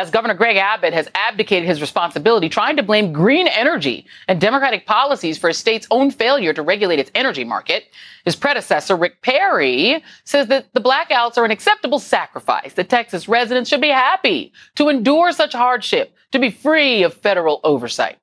As 0.00 0.10
Governor 0.10 0.32
Greg 0.32 0.56
Abbott 0.56 0.94
has 0.94 1.10
abdicated 1.14 1.68
his 1.68 1.82
responsibility, 1.82 2.48
trying 2.48 2.74
to 2.76 2.82
blame 2.82 3.12
green 3.12 3.46
energy 3.46 4.06
and 4.28 4.40
Democratic 4.40 4.86
policies 4.86 5.36
for 5.36 5.48
his 5.48 5.58
state's 5.58 5.86
own 5.90 6.10
failure 6.10 6.54
to 6.54 6.62
regulate 6.62 6.98
its 6.98 7.10
energy 7.14 7.44
market, 7.44 7.84
his 8.24 8.34
predecessor, 8.34 8.96
Rick 8.96 9.20
Perry, 9.20 10.02
says 10.24 10.46
that 10.46 10.72
the 10.72 10.80
blackouts 10.80 11.36
are 11.36 11.44
an 11.44 11.50
acceptable 11.50 11.98
sacrifice, 11.98 12.72
that 12.72 12.88
Texas 12.88 13.28
residents 13.28 13.68
should 13.68 13.82
be 13.82 13.90
happy 13.90 14.54
to 14.76 14.88
endure 14.88 15.32
such 15.32 15.52
hardship, 15.52 16.16
to 16.32 16.38
be 16.38 16.50
free 16.50 17.02
of 17.02 17.12
federal 17.12 17.60
oversight. 17.62 18.16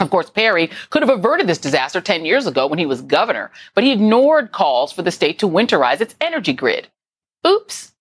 Of 0.00 0.08
course, 0.08 0.30
Perry 0.30 0.70
could 0.88 1.02
have 1.02 1.10
averted 1.10 1.46
this 1.46 1.58
disaster 1.58 2.00
10 2.00 2.24
years 2.24 2.46
ago 2.46 2.66
when 2.66 2.78
he 2.78 2.86
was 2.86 3.02
governor, 3.02 3.50
but 3.74 3.84
he 3.84 3.92
ignored 3.92 4.52
calls 4.52 4.92
for 4.92 5.02
the 5.02 5.10
state 5.10 5.38
to 5.40 5.46
winterize 5.46 6.00
its 6.00 6.14
energy 6.22 6.54
grid. 6.54 6.88
Oops. 7.46 7.92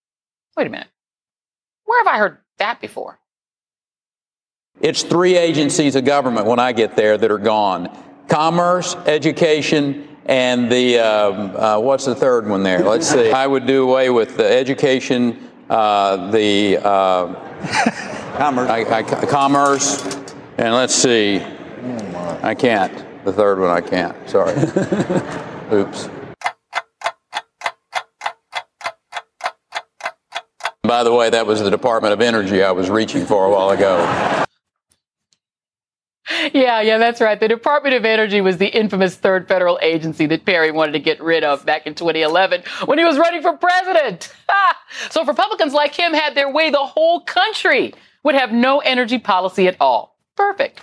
Wait 0.55 0.67
a 0.67 0.69
minute. 0.69 0.87
Where 1.83 1.99
have 2.05 2.07
I 2.07 2.17
heard 2.17 2.37
that 2.61 2.79
before? 2.79 3.19
It's 4.79 5.03
three 5.03 5.35
agencies 5.35 5.95
of 5.95 6.05
government 6.05 6.47
when 6.47 6.59
I 6.59 6.71
get 6.71 6.95
there 6.95 7.17
that 7.17 7.29
are 7.29 7.37
gone 7.37 7.89
commerce, 8.27 8.95
education, 9.07 10.07
and 10.25 10.71
the, 10.71 10.97
um, 10.99 11.55
uh, 11.55 11.77
what's 11.79 12.05
the 12.05 12.15
third 12.15 12.47
one 12.47 12.63
there? 12.63 12.79
Let's 12.79 13.07
see. 13.07 13.29
I 13.31 13.45
would 13.45 13.67
do 13.67 13.89
away 13.89 14.09
with 14.09 14.37
the 14.37 14.49
education, 14.49 15.49
uh, 15.69 16.31
the 16.31 16.77
uh, 16.77 17.33
commerce. 18.37 18.69
I, 18.69 18.99
I, 18.99 19.03
commerce, 19.03 20.01
and 20.57 20.73
let's 20.73 20.95
see. 20.95 21.41
I 22.41 22.55
can't. 22.55 23.25
The 23.25 23.33
third 23.33 23.59
one 23.59 23.69
I 23.69 23.81
can't. 23.81 24.15
Sorry. 24.29 24.53
Oops. 25.73 26.09
By 30.91 31.05
the 31.05 31.13
way, 31.13 31.29
that 31.29 31.47
was 31.47 31.61
the 31.61 31.71
Department 31.71 32.11
of 32.11 32.19
Energy 32.19 32.61
I 32.61 32.71
was 32.71 32.89
reaching 32.89 33.25
for 33.25 33.45
a 33.45 33.49
while 33.49 33.69
ago. 33.69 33.97
Yeah, 36.53 36.81
yeah, 36.81 36.97
that's 36.97 37.21
right. 37.21 37.39
The 37.39 37.47
Department 37.47 37.95
of 37.95 38.03
Energy 38.03 38.41
was 38.41 38.57
the 38.57 38.67
infamous 38.67 39.15
third 39.15 39.47
federal 39.47 39.79
agency 39.81 40.25
that 40.25 40.43
Perry 40.43 40.69
wanted 40.69 40.91
to 40.91 40.99
get 40.99 41.21
rid 41.23 41.45
of 41.45 41.65
back 41.65 41.87
in 41.87 41.95
2011 41.95 42.63
when 42.87 42.97
he 42.97 43.05
was 43.05 43.17
running 43.17 43.41
for 43.41 43.55
president. 43.55 44.33
so 45.09 45.21
if 45.21 45.29
Republicans 45.29 45.73
like 45.73 45.95
him 45.95 46.13
had 46.13 46.35
their 46.35 46.51
way, 46.51 46.69
the 46.71 46.77
whole 46.77 47.21
country 47.21 47.93
would 48.23 48.35
have 48.35 48.51
no 48.51 48.79
energy 48.79 49.17
policy 49.17 49.69
at 49.69 49.77
all. 49.79 50.17
Perfect. 50.35 50.81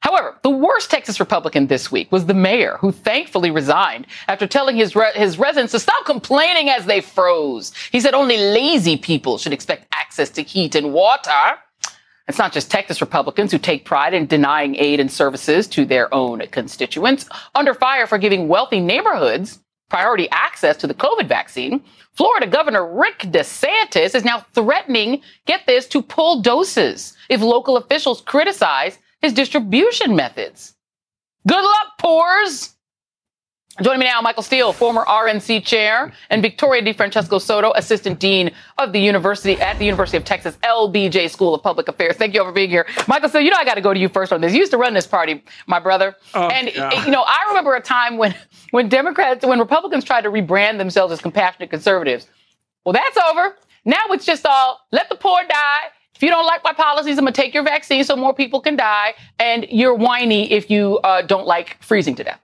However, 0.00 0.36
the 0.42 0.50
worst 0.50 0.90
Texas 0.90 1.18
Republican 1.18 1.66
this 1.66 1.90
week 1.90 2.12
was 2.12 2.26
the 2.26 2.34
mayor, 2.34 2.76
who 2.80 2.92
thankfully 2.92 3.50
resigned 3.50 4.06
after 4.28 4.46
telling 4.46 4.76
his, 4.76 4.94
re- 4.94 5.12
his 5.14 5.38
residents 5.38 5.72
to 5.72 5.80
stop 5.80 6.04
complaining 6.04 6.68
as 6.68 6.86
they 6.86 7.00
froze. 7.00 7.72
He 7.90 8.00
said 8.00 8.14
only 8.14 8.36
lazy 8.36 8.96
people 8.96 9.38
should 9.38 9.52
expect 9.52 9.86
access 9.92 10.30
to 10.30 10.42
heat 10.42 10.74
and 10.74 10.92
water. 10.92 11.58
It's 12.28 12.38
not 12.38 12.52
just 12.52 12.70
Texas 12.70 13.00
Republicans 13.00 13.52
who 13.52 13.58
take 13.58 13.84
pride 13.84 14.14
in 14.14 14.26
denying 14.26 14.76
aid 14.76 15.00
and 15.00 15.10
services 15.10 15.66
to 15.68 15.84
their 15.84 16.12
own 16.12 16.40
constituents. 16.50 17.28
Under 17.54 17.72
fire 17.74 18.06
for 18.06 18.18
giving 18.18 18.48
wealthy 18.48 18.80
neighborhoods 18.80 19.60
priority 19.88 20.28
access 20.30 20.76
to 20.78 20.86
the 20.86 20.94
COVID 20.94 21.28
vaccine, 21.28 21.82
Florida 22.14 22.46
Governor 22.46 22.92
Rick 22.92 23.18
DeSantis 23.20 24.14
is 24.14 24.24
now 24.24 24.44
threatening, 24.52 25.22
get 25.46 25.66
this, 25.66 25.86
to 25.88 26.02
pull 26.02 26.42
doses 26.42 27.16
if 27.28 27.40
local 27.40 27.76
officials 27.76 28.20
criticize 28.20 28.98
his 29.26 29.32
distribution 29.32 30.14
methods. 30.14 30.74
Good 31.48 31.62
luck, 31.62 31.98
pores. 31.98 32.74
Joining 33.82 34.00
me 34.00 34.06
now, 34.06 34.22
Michael 34.22 34.44
Steele, 34.44 34.72
former 34.72 35.04
RNC 35.04 35.64
chair, 35.64 36.12
and 36.30 36.40
Victoria 36.40 36.80
DeFrancesco 36.80 37.40
Soto, 37.40 37.72
assistant 37.72 38.20
dean 38.20 38.52
of 38.78 38.92
the 38.92 39.00
university 39.00 39.60
at 39.60 39.78
the 39.78 39.84
University 39.84 40.16
of 40.16 40.24
Texas 40.24 40.56
LBJ 40.62 41.28
School 41.28 41.54
of 41.54 41.62
Public 41.62 41.88
Affairs. 41.88 42.16
Thank 42.16 42.34
you 42.34 42.40
all 42.40 42.46
for 42.46 42.52
being 42.52 42.70
here, 42.70 42.86
Michael. 43.06 43.28
So 43.28 43.38
you 43.38 43.50
know 43.50 43.56
I 43.58 43.64
got 43.66 43.74
to 43.74 43.82
go 43.82 43.92
to 43.92 43.98
you 43.98 44.08
first 44.08 44.32
on 44.32 44.40
this. 44.40 44.54
You 44.54 44.60
used 44.60 44.70
to 44.70 44.78
run 44.78 44.94
this 44.94 45.06
party, 45.08 45.44
my 45.66 45.80
brother, 45.80 46.14
oh, 46.34 46.48
and 46.48 46.72
yeah. 46.72 46.90
Eh, 46.94 47.04
you 47.04 47.10
know 47.10 47.24
I 47.26 47.44
remember 47.48 47.74
a 47.74 47.82
time 47.82 48.16
when 48.16 48.34
when 48.70 48.88
Democrats, 48.88 49.44
when 49.44 49.58
Republicans 49.58 50.04
tried 50.04 50.22
to 50.22 50.30
rebrand 50.30 50.78
themselves 50.78 51.12
as 51.12 51.20
compassionate 51.20 51.68
conservatives. 51.68 52.28
Well, 52.84 52.92
that's 52.92 53.18
over. 53.30 53.56
Now 53.84 54.04
it's 54.10 54.24
just 54.24 54.46
all 54.46 54.80
let 54.92 55.10
the 55.10 55.16
poor 55.16 55.42
die 55.46 55.90
if 56.16 56.22
you 56.22 56.30
don't 56.30 56.46
like 56.46 56.64
my 56.64 56.72
policies, 56.72 57.18
I'm 57.18 57.24
going 57.24 57.34
to 57.34 57.40
take 57.40 57.52
your 57.52 57.62
vaccine 57.62 58.02
so 58.02 58.16
more 58.16 58.32
people 58.32 58.60
can 58.60 58.74
die. 58.74 59.14
And 59.38 59.66
you're 59.70 59.94
whiny 59.94 60.50
if 60.50 60.70
you 60.70 60.98
uh, 61.04 61.22
don't 61.22 61.46
like 61.46 61.76
freezing 61.82 62.14
to 62.16 62.24
death. 62.24 62.40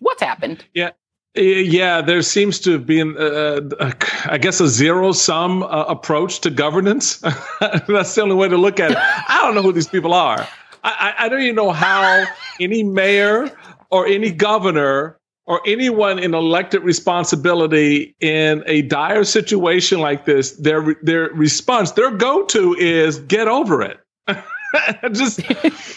What's 0.00 0.22
happened? 0.22 0.64
Yeah. 0.74 0.90
Yeah, 1.34 2.02
there 2.02 2.20
seems 2.20 2.60
to 2.60 2.72
have 2.72 2.84
been, 2.84 3.16
uh, 3.16 3.60
uh, 3.80 3.92
I 4.26 4.36
guess, 4.36 4.60
a 4.60 4.68
zero 4.68 5.12
sum 5.12 5.62
uh, 5.62 5.84
approach 5.88 6.40
to 6.40 6.50
governance. 6.50 7.16
That's 7.60 8.14
the 8.14 8.20
only 8.22 8.34
way 8.34 8.48
to 8.48 8.58
look 8.58 8.78
at 8.78 8.90
it. 8.90 8.98
I 8.98 9.38
don't 9.40 9.54
know 9.54 9.62
who 9.62 9.72
these 9.72 9.88
people 9.88 10.12
are. 10.12 10.46
I, 10.84 11.14
I 11.18 11.28
don't 11.30 11.40
even 11.40 11.54
know 11.54 11.70
how 11.70 12.26
any 12.60 12.82
mayor 12.82 13.50
or 13.90 14.06
any 14.06 14.30
governor 14.30 15.18
or 15.46 15.60
anyone 15.66 16.18
in 16.18 16.34
elected 16.34 16.82
responsibility 16.82 18.14
in 18.20 18.62
a 18.66 18.82
dire 18.82 19.24
situation 19.24 20.00
like 20.00 20.24
this, 20.24 20.52
their 20.52 20.94
their 21.02 21.30
response, 21.30 21.92
their 21.92 22.10
go 22.10 22.44
to 22.46 22.74
is 22.74 23.18
get 23.20 23.48
over 23.48 23.82
it. 23.82 23.98
just 25.12 25.40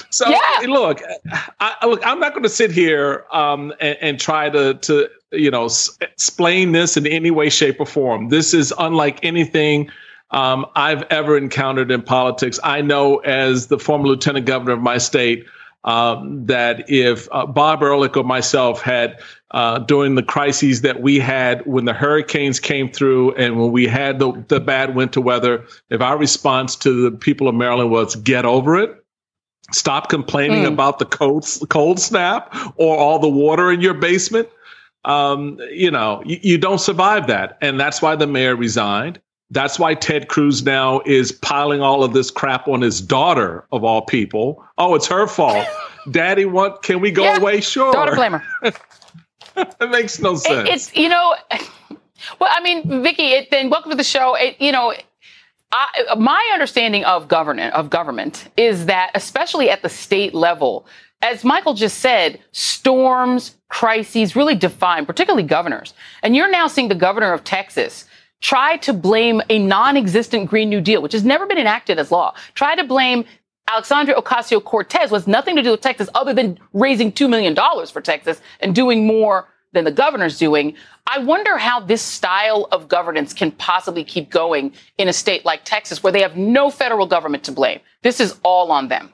so 0.14 0.28
yeah. 0.30 0.68
look, 0.68 1.02
I, 1.60 1.86
look, 1.86 2.06
I'm 2.06 2.20
not 2.20 2.34
going 2.34 2.44
to 2.44 2.50
sit 2.50 2.72
here 2.72 3.26
um, 3.32 3.74
and, 3.80 3.98
and, 4.02 4.20
try 4.20 4.50
to 4.50 4.74
to 4.74 5.10
you 5.32 5.52
know 5.52 5.66
s- 5.66 5.96
explain 6.02 6.72
this 6.72 6.98
in 6.98 7.06
any 7.08 7.32
way, 7.32 7.50
shape, 7.50 7.80
or 7.80 7.86
form. 7.86 8.30
This 8.30 8.54
is 8.54 8.74
unlike 8.80 9.24
anything 9.24 9.90
um, 10.32 10.66
I've 10.76 11.04
ever 11.04 11.38
encountered 11.38 11.92
in 11.92 12.02
politics. 12.02 12.60
I 12.64 12.82
know 12.82 13.18
as 13.18 13.68
the 13.68 13.78
former 13.78 14.08
lieutenant 14.08 14.46
governor 14.46 14.74
of 14.74 14.82
my 14.82 14.98
state 14.98 15.46
um, 15.86 16.46
that 16.48 16.90
if 16.90 17.28
uh, 17.32 17.46
Bob 17.46 17.82
Ehrlich 17.82 18.18
or 18.18 18.24
myself 18.24 18.82
had 18.82 19.20
uh, 19.52 19.80
during 19.80 20.16
the 20.16 20.24
crises 20.24 20.82
that 20.82 21.02
we 21.02 21.20
had 21.20 21.66
when 21.66 21.86
the 21.86 21.94
hurricanes 21.94 22.60
came 22.60 22.92
through 22.92 23.34
and 23.36 23.60
when 23.60 23.72
we 23.72 23.88
had 23.88 24.20
the, 24.20 24.32
the 24.50 24.60
bad 24.60 24.96
winter 24.96 25.22
weather, 25.22 25.64
if 25.90 26.02
our 26.02 26.18
response 26.18 26.76
to 26.76 27.10
the 27.10 27.16
people 27.16 27.48
of 27.48 27.56
Maryland 27.56 27.92
was 27.92 28.16
get 28.16 28.46
over 28.46 28.78
it, 28.78 29.04
stop 29.72 30.10
complaining 30.10 30.64
mm. 30.64 30.74
about 30.74 31.00
the 31.00 31.06
cold 31.06 31.48
cold 31.70 32.00
snap 32.00 32.54
or 32.76 32.98
all 32.98 33.20
the 33.20 33.30
water 33.30 33.72
in 33.72 33.80
your 33.80 33.94
basement, 33.94 34.50
um, 35.06 35.60
you 35.72 35.92
know, 35.92 36.22
you, 36.26 36.40
you 36.42 36.58
don't 36.58 36.80
survive 36.80 37.28
that, 37.28 37.58
and 37.62 37.80
that's 37.80 38.02
why 38.02 38.16
the 38.16 38.28
mayor 38.28 38.56
resigned. 38.56 39.20
That's 39.52 39.78
why 39.78 39.94
Ted 39.94 40.28
Cruz 40.28 40.64
now 40.64 41.02
is 41.06 41.32
piling 41.32 41.82
all 41.82 42.04
of 42.04 42.14
this 42.14 42.32
crap 42.32 42.68
on 42.68 42.82
his 42.82 43.00
daughter 43.00 43.66
of 43.72 43.84
all 43.84 44.02
people. 44.02 44.64
Oh, 44.78 44.96
it's 44.96 45.08
her 45.08 45.28
fault. 45.28 45.68
Daddy, 46.12 46.46
what? 46.46 46.82
Can 46.82 47.00
we 47.00 47.12
go 47.12 47.24
yeah, 47.24 47.38
away? 47.38 47.62
Sure. 47.62 47.94
Daughter 47.94 48.14
blamer. 48.14 48.44
it 49.58 49.90
makes 49.90 50.20
no 50.20 50.36
sense. 50.36 50.70
It, 50.70 50.74
it's 50.74 50.96
you 50.96 51.10
know, 51.10 51.36
well, 52.40 52.50
I 52.52 52.62
mean, 52.62 53.04
Vicky. 53.04 53.24
It, 53.24 53.52
then 53.52 53.70
welcome 53.70 53.92
to 53.92 53.98
the 53.98 54.04
show. 54.04 54.36
It, 54.36 54.60
you 54.60 54.72
know. 54.72 54.94
I, 55.72 56.16
my 56.18 56.52
understanding 56.54 57.04
of 57.06 57.28
government 57.28 57.74
of 57.74 57.90
government 57.90 58.50
is 58.56 58.86
that, 58.86 59.12
especially 59.14 59.70
at 59.70 59.82
the 59.82 59.90
state 59.90 60.34
level, 60.34 60.86
as 61.22 61.44
Michael 61.44 61.74
just 61.74 62.00
said, 62.00 62.40
storms, 62.52 63.56
crises 63.70 64.36
really 64.36 64.56
define, 64.56 65.06
particularly 65.06 65.44
governors. 65.44 65.94
And 66.22 66.36
you're 66.36 66.50
now 66.50 66.68
seeing 66.68 66.88
the 66.88 66.96
governor 66.96 67.34
of 67.34 67.44
Texas 67.44 68.06
try 68.46 68.78
to 68.78 68.94
blame 68.94 69.42
a 69.50 69.58
non-existent 69.58 70.48
Green 70.48 70.70
New 70.70 70.80
Deal, 70.80 71.02
which 71.02 71.14
has 71.14 71.26
never 71.26 71.48
been 71.48 71.58
enacted 71.58 71.98
as 71.98 72.12
law. 72.12 72.36
Try 72.54 72.76
to 72.76 72.84
blame 72.84 73.26
Alexandria 73.68 74.16
Ocasio 74.16 74.64
Cortez 74.64 75.10
was 75.10 75.26
nothing 75.26 75.56
to 75.56 75.64
do 75.64 75.72
with 75.72 75.82
Texas 75.82 76.08
other 76.14 76.32
than 76.32 76.60
raising 76.72 77.12
$2 77.12 77.28
million 77.28 77.56
for 77.88 78.02
Texas 78.02 78.40
and 78.60 78.76
doing 78.76 79.08
more 79.08 79.48
than 79.74 79.84
the 79.84 79.92
governor's 79.92 80.38
doing. 80.38 80.76
I 81.08 81.18
wonder 81.18 81.58
how 81.58 81.80
this 81.80 82.04
style 82.04 82.68
of 82.72 82.88
governance 82.88 83.34
can 83.34 83.50
possibly 83.50 84.04
keep 84.04 84.30
going 84.30 84.74
in 85.00 85.08
a 85.08 85.14
state 85.14 85.44
like 85.44 85.62
Texas 85.64 86.04
where 86.04 86.14
they 86.14 86.22
have 86.22 86.38
no 86.38 86.70
federal 86.70 87.08
government 87.08 87.44
to 87.46 87.52
blame. 87.52 87.80
This 88.04 88.20
is 88.20 88.40
all 88.44 88.72
on 88.72 88.90
them. 88.90 89.12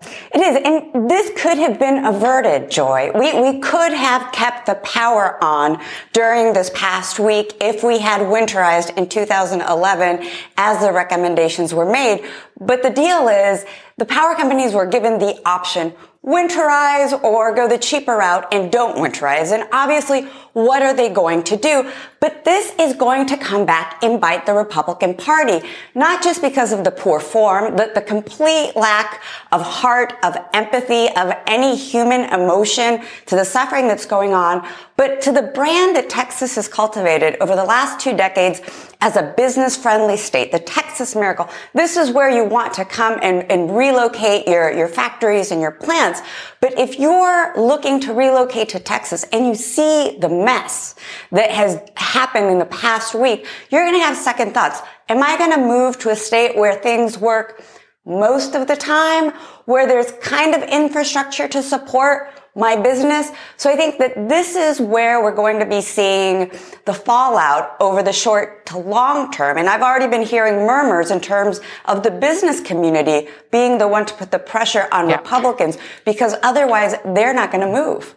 It 0.00 0.40
is. 0.40 0.56
And 0.64 1.10
this 1.10 1.30
could 1.42 1.58
have 1.58 1.80
been 1.80 2.04
averted, 2.04 2.70
Joy. 2.70 3.10
We, 3.12 3.40
we 3.40 3.58
could 3.58 3.92
have 3.92 4.30
kept 4.30 4.66
the 4.66 4.76
power 4.76 5.42
on 5.42 5.82
during 6.12 6.52
this 6.52 6.70
past 6.72 7.18
week 7.18 7.56
if 7.60 7.82
we 7.82 7.98
had 7.98 8.20
winterized 8.20 8.96
in 8.96 9.08
2011 9.08 10.28
as 10.56 10.80
the 10.80 10.92
recommendations 10.92 11.74
were 11.74 11.90
made. 11.90 12.24
But 12.60 12.82
the 12.82 12.90
deal 12.90 13.28
is 13.28 13.64
the 13.96 14.04
power 14.04 14.34
companies 14.34 14.72
were 14.72 14.86
given 14.86 15.18
the 15.18 15.40
option 15.44 15.92
winterize 16.24 17.22
or 17.22 17.54
go 17.54 17.68
the 17.68 17.78
cheaper 17.78 18.16
route 18.16 18.46
and 18.52 18.72
don't 18.72 18.96
winterize. 18.96 19.52
And 19.52 19.68
obviously, 19.72 20.22
what 20.52 20.82
are 20.82 20.92
they 20.92 21.08
going 21.08 21.44
to 21.44 21.56
do? 21.56 21.90
But 22.20 22.44
this 22.44 22.72
is 22.78 22.94
going 22.96 23.26
to 23.28 23.36
come 23.36 23.64
back 23.64 24.02
and 24.02 24.20
bite 24.20 24.44
the 24.44 24.52
Republican 24.52 25.14
Party, 25.14 25.66
not 25.94 26.22
just 26.22 26.42
because 26.42 26.72
of 26.72 26.82
the 26.82 26.90
poor 26.90 27.20
form, 27.20 27.76
but 27.76 27.94
the 27.94 28.02
complete 28.02 28.74
lack 28.74 29.22
of 29.52 29.62
heart, 29.62 30.14
of 30.24 30.36
empathy, 30.52 31.08
of 31.16 31.32
any 31.46 31.76
human 31.76 32.22
emotion 32.32 33.00
to 33.26 33.36
the 33.36 33.44
suffering 33.44 33.86
that's 33.86 34.06
going 34.06 34.34
on, 34.34 34.66
but 34.96 35.22
to 35.22 35.32
the 35.32 35.42
brand 35.42 35.94
that 35.94 36.10
Texas 36.10 36.56
has 36.56 36.66
cultivated 36.66 37.36
over 37.40 37.54
the 37.54 37.64
last 37.64 38.00
two 38.00 38.16
decades 38.16 38.60
as 39.00 39.16
a 39.16 39.34
business 39.36 39.76
friendly 39.76 40.16
state, 40.16 40.50
the 40.50 40.58
Texas 40.58 41.14
miracle. 41.14 41.48
This 41.72 41.96
is 41.96 42.10
where 42.10 42.28
you 42.28 42.44
want 42.44 42.74
to 42.74 42.84
come 42.84 43.18
and, 43.22 43.48
and 43.50 43.76
relocate 43.76 44.48
your, 44.48 44.72
your 44.72 44.88
factories 44.88 45.52
and 45.52 45.60
your 45.60 45.70
plants. 45.70 46.20
But 46.60 46.76
if 46.76 46.98
you're 46.98 47.52
looking 47.56 48.00
to 48.00 48.12
relocate 48.12 48.70
to 48.70 48.80
Texas 48.80 49.24
and 49.32 49.46
you 49.46 49.54
see 49.54 50.18
the 50.18 50.28
mess 50.28 50.96
that 51.30 51.50
has 51.50 51.80
happened 51.96 52.50
in 52.50 52.58
the 52.58 52.66
past 52.66 53.14
week, 53.14 53.46
you're 53.70 53.84
going 53.84 53.98
to 53.98 54.04
have 54.04 54.16
second 54.16 54.52
thoughts. 54.52 54.80
Am 55.08 55.22
I 55.22 55.38
going 55.38 55.52
to 55.52 55.58
move 55.58 55.98
to 56.00 56.10
a 56.10 56.16
state 56.16 56.56
where 56.56 56.74
things 56.74 57.18
work 57.18 57.62
most 58.04 58.54
of 58.54 58.66
the 58.66 58.76
time, 58.76 59.30
where 59.66 59.86
there's 59.86 60.10
kind 60.12 60.54
of 60.54 60.62
infrastructure 60.62 61.46
to 61.46 61.62
support 61.62 62.32
my 62.58 62.76
business. 62.76 63.30
So 63.56 63.70
I 63.70 63.76
think 63.76 63.98
that 63.98 64.28
this 64.28 64.56
is 64.56 64.80
where 64.80 65.22
we're 65.22 65.34
going 65.34 65.60
to 65.60 65.66
be 65.66 65.80
seeing 65.80 66.50
the 66.84 66.92
fallout 66.92 67.76
over 67.80 68.02
the 68.02 68.12
short 68.12 68.66
to 68.66 68.78
long 68.78 69.30
term. 69.30 69.56
And 69.56 69.68
I've 69.68 69.82
already 69.82 70.08
been 70.08 70.26
hearing 70.26 70.66
murmurs 70.66 71.10
in 71.10 71.20
terms 71.20 71.60
of 71.84 72.02
the 72.02 72.10
business 72.10 72.60
community 72.60 73.28
being 73.52 73.78
the 73.78 73.86
one 73.86 74.04
to 74.06 74.14
put 74.14 74.32
the 74.32 74.38
pressure 74.40 74.88
on 74.90 75.08
yeah. 75.08 75.16
Republicans 75.16 75.78
because 76.04 76.34
otherwise 76.42 76.96
they're 77.04 77.32
not 77.32 77.52
going 77.52 77.66
to 77.66 77.72
move. 77.72 78.16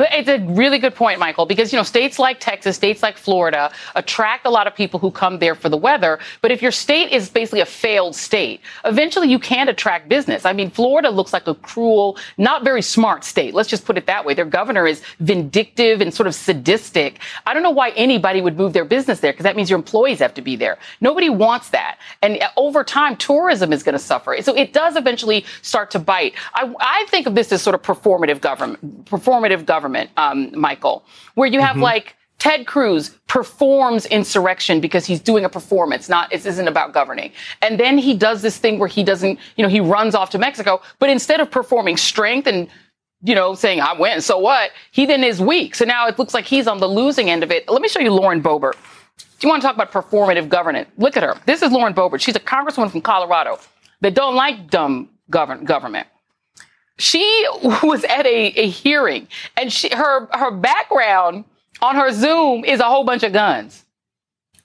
It's 0.00 0.28
a 0.28 0.38
really 0.40 0.78
good 0.78 0.94
point, 0.94 1.18
Michael, 1.18 1.46
because, 1.46 1.72
you 1.72 1.78
know, 1.78 1.82
states 1.82 2.18
like 2.18 2.40
Texas, 2.40 2.76
states 2.76 3.02
like 3.02 3.16
Florida 3.16 3.70
attract 3.94 4.46
a 4.46 4.50
lot 4.50 4.66
of 4.66 4.74
people 4.74 4.98
who 4.98 5.10
come 5.10 5.38
there 5.38 5.54
for 5.54 5.68
the 5.68 5.76
weather. 5.76 6.18
But 6.40 6.50
if 6.50 6.62
your 6.62 6.72
state 6.72 7.12
is 7.12 7.28
basically 7.28 7.60
a 7.60 7.66
failed 7.66 8.16
state, 8.16 8.60
eventually 8.84 9.28
you 9.28 9.38
can't 9.38 9.70
attract 9.70 10.08
business. 10.08 10.44
I 10.44 10.52
mean, 10.52 10.70
Florida 10.70 11.10
looks 11.10 11.32
like 11.32 11.46
a 11.46 11.54
cruel, 11.54 12.18
not 12.38 12.64
very 12.64 12.82
smart 12.82 13.24
state. 13.24 13.54
Let's 13.54 13.68
just 13.68 13.84
put 13.84 13.96
it 13.96 14.06
that 14.06 14.24
way. 14.24 14.34
Their 14.34 14.44
governor 14.44 14.86
is 14.86 15.02
vindictive 15.20 16.00
and 16.00 16.12
sort 16.12 16.26
of 16.26 16.34
sadistic. 16.34 17.20
I 17.46 17.54
don't 17.54 17.62
know 17.62 17.70
why 17.70 17.90
anybody 17.90 18.40
would 18.40 18.56
move 18.56 18.72
their 18.72 18.84
business 18.84 19.20
there 19.20 19.32
because 19.32 19.44
that 19.44 19.56
means 19.56 19.70
your 19.70 19.78
employees 19.78 20.18
have 20.18 20.34
to 20.34 20.42
be 20.42 20.56
there. 20.56 20.78
Nobody 21.00 21.28
wants 21.28 21.70
that. 21.70 21.98
And 22.22 22.42
uh, 22.42 22.48
over 22.56 22.82
time, 22.84 23.16
tourism 23.16 23.72
is 23.72 23.82
going 23.82 23.94
to 23.94 23.98
suffer. 23.98 24.36
So 24.40 24.56
it 24.56 24.72
does 24.72 24.96
eventually 24.96 25.44
start 25.62 25.90
to 25.92 25.98
bite. 25.98 26.34
I, 26.54 26.72
I 26.80 27.06
think 27.08 27.26
of 27.26 27.34
this 27.34 27.52
as 27.52 27.62
sort 27.62 27.74
of 27.74 27.82
performative 27.82 28.40
government, 28.40 29.04
performative 29.04 29.64
government 29.66 29.73
government, 29.74 30.10
um, 30.16 30.38
Michael, 30.68 31.04
where 31.34 31.48
you 31.54 31.60
have 31.60 31.74
mm-hmm. 31.74 31.92
like 31.92 32.16
Ted 32.38 32.66
Cruz 32.66 33.10
performs 33.26 34.06
insurrection 34.06 34.80
because 34.80 35.04
he's 35.06 35.20
doing 35.30 35.44
a 35.44 35.48
performance, 35.48 36.08
not 36.08 36.32
it 36.32 36.44
isn't 36.46 36.68
about 36.68 36.92
governing. 36.92 37.32
And 37.62 37.80
then 37.80 37.98
he 37.98 38.12
does 38.14 38.42
this 38.42 38.56
thing 38.58 38.78
where 38.78 38.92
he 38.98 39.02
doesn't, 39.02 39.38
you 39.56 39.62
know, 39.64 39.68
he 39.68 39.80
runs 39.80 40.14
off 40.14 40.30
to 40.30 40.38
Mexico, 40.38 40.80
but 40.98 41.08
instead 41.10 41.40
of 41.40 41.50
performing 41.50 41.96
strength 41.96 42.46
and 42.46 42.68
you 43.26 43.34
know, 43.34 43.54
saying 43.54 43.80
I 43.80 43.94
win, 43.98 44.20
so 44.20 44.38
what? 44.38 44.70
He 44.90 45.06
then 45.06 45.24
is 45.24 45.40
weak. 45.40 45.74
So 45.74 45.86
now 45.86 46.06
it 46.06 46.18
looks 46.18 46.34
like 46.34 46.44
he's 46.44 46.66
on 46.66 46.78
the 46.78 46.86
losing 46.86 47.30
end 47.30 47.42
of 47.42 47.50
it. 47.50 47.66
Let 47.70 47.80
me 47.80 47.88
show 47.88 48.00
you 48.00 48.12
Lauren 48.12 48.42
Boebert. 48.42 48.76
Do 49.16 49.24
you 49.40 49.48
want 49.48 49.62
to 49.62 49.66
talk 49.66 49.76
about 49.80 49.90
performative 49.90 50.50
governance? 50.50 50.90
Look 50.98 51.16
at 51.16 51.22
her. 51.22 51.34
This 51.46 51.62
is 51.62 51.72
Lauren 51.72 51.94
Boebert. 51.94 52.20
She's 52.20 52.36
a 52.36 52.40
congresswoman 52.40 52.90
from 52.90 53.00
Colorado 53.00 53.58
that 54.02 54.12
don't 54.14 54.34
like 54.34 54.68
dumb 54.68 55.08
govern- 55.30 55.64
government 55.64 56.06
she 56.98 57.46
was 57.82 58.04
at 58.04 58.26
a, 58.26 58.46
a 58.46 58.68
hearing 58.68 59.28
and 59.56 59.72
she, 59.72 59.88
her, 59.88 60.28
her 60.32 60.50
background 60.50 61.44
on 61.82 61.96
her 61.96 62.12
Zoom 62.12 62.64
is 62.64 62.80
a 62.80 62.84
whole 62.84 63.04
bunch 63.04 63.22
of 63.22 63.32
guns. 63.32 63.84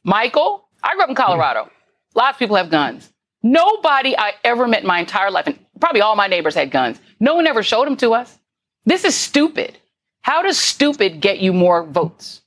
Michael, 0.03 0.67
I 0.83 0.93
grew 0.93 1.03
up 1.03 1.09
in 1.09 1.15
Colorado. 1.15 1.69
Lots 2.15 2.35
of 2.35 2.39
people 2.39 2.55
have 2.55 2.69
guns. 2.69 3.11
Nobody 3.43 4.17
I 4.17 4.33
ever 4.43 4.67
met 4.67 4.81
in 4.81 4.87
my 4.87 4.99
entire 4.99 5.31
life, 5.31 5.47
and 5.47 5.57
probably 5.79 6.01
all 6.01 6.15
my 6.15 6.27
neighbors 6.27 6.55
had 6.55 6.71
guns. 6.71 6.99
No 7.19 7.35
one 7.35 7.47
ever 7.47 7.63
showed 7.63 7.85
them 7.85 7.95
to 7.97 8.13
us. 8.13 8.37
This 8.85 9.05
is 9.05 9.15
stupid. 9.15 9.77
How 10.21 10.41
does 10.41 10.57
stupid 10.57 11.21
get 11.21 11.39
you 11.39 11.53
more 11.53 11.83
votes? 11.83 12.41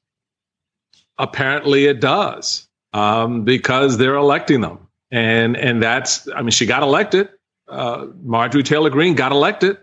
Apparently, 1.19 1.87
it 1.87 2.01
does 2.01 2.69
um, 2.93 3.45
because 3.45 3.97
they're 3.97 4.17
electing 4.17 4.61
them, 4.61 4.87
and 5.11 5.57
and 5.57 5.83
that's. 5.83 6.29
I 6.35 6.43
mean, 6.43 6.51
she 6.51 6.67
got 6.67 6.83
elected 6.83 7.31
uh, 7.73 8.07
Marjorie 8.23 8.63
Taylor 8.63 8.91
Greene 8.91 9.15
got 9.15 9.33
elected. 9.33 9.79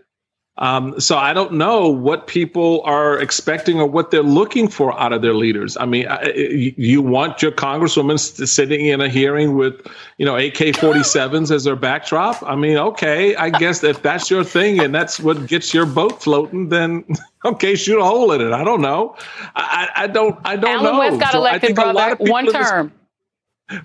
Um, 0.59 0.99
so 0.99 1.17
I 1.17 1.33
don't 1.33 1.53
know 1.53 1.87
what 1.87 2.27
people 2.27 2.81
are 2.83 3.17
expecting 3.17 3.79
or 3.79 3.87
what 3.87 4.11
they're 4.11 4.21
looking 4.21 4.67
for 4.67 4.97
out 4.99 5.13
of 5.13 5.21
their 5.21 5.33
leaders. 5.33 5.77
I 5.77 5.85
mean, 5.85 6.05
I, 6.05 6.33
you 6.33 7.01
want 7.01 7.41
your 7.41 7.53
congresswoman 7.53 8.19
sitting 8.19 8.87
in 8.87 8.99
a 8.99 9.07
hearing 9.07 9.55
with, 9.55 9.87
you 10.17 10.25
know, 10.25 10.35
AK-47s 10.35 11.49
as 11.49 11.63
their 11.63 11.77
backdrop. 11.77 12.43
I 12.43 12.57
mean, 12.57 12.75
okay, 12.75 13.37
I 13.37 13.49
guess 13.51 13.81
if 13.85 14.01
that's 14.01 14.29
your 14.29 14.43
thing 14.43 14.81
and 14.81 14.93
that's 14.93 15.17
what 15.17 15.47
gets 15.47 15.73
your 15.73 15.85
boat 15.85 16.21
floating, 16.21 16.67
then 16.67 17.05
okay, 17.45 17.75
shoot 17.75 17.97
a 17.97 18.03
hole 18.03 18.33
in 18.33 18.41
it. 18.41 18.51
I 18.51 18.65
don't 18.65 18.81
know. 18.81 19.15
I, 19.55 19.87
I 19.95 20.07
don't. 20.07 20.37
I 20.43 20.57
don't 20.57 20.71
Allen 20.71 20.93
know. 20.93 20.99
West 20.99 21.19
got 21.21 21.31
so 21.31 21.37
elected, 21.37 21.73
brother. 21.73 22.17
One 22.19 22.51
term. 22.51 22.91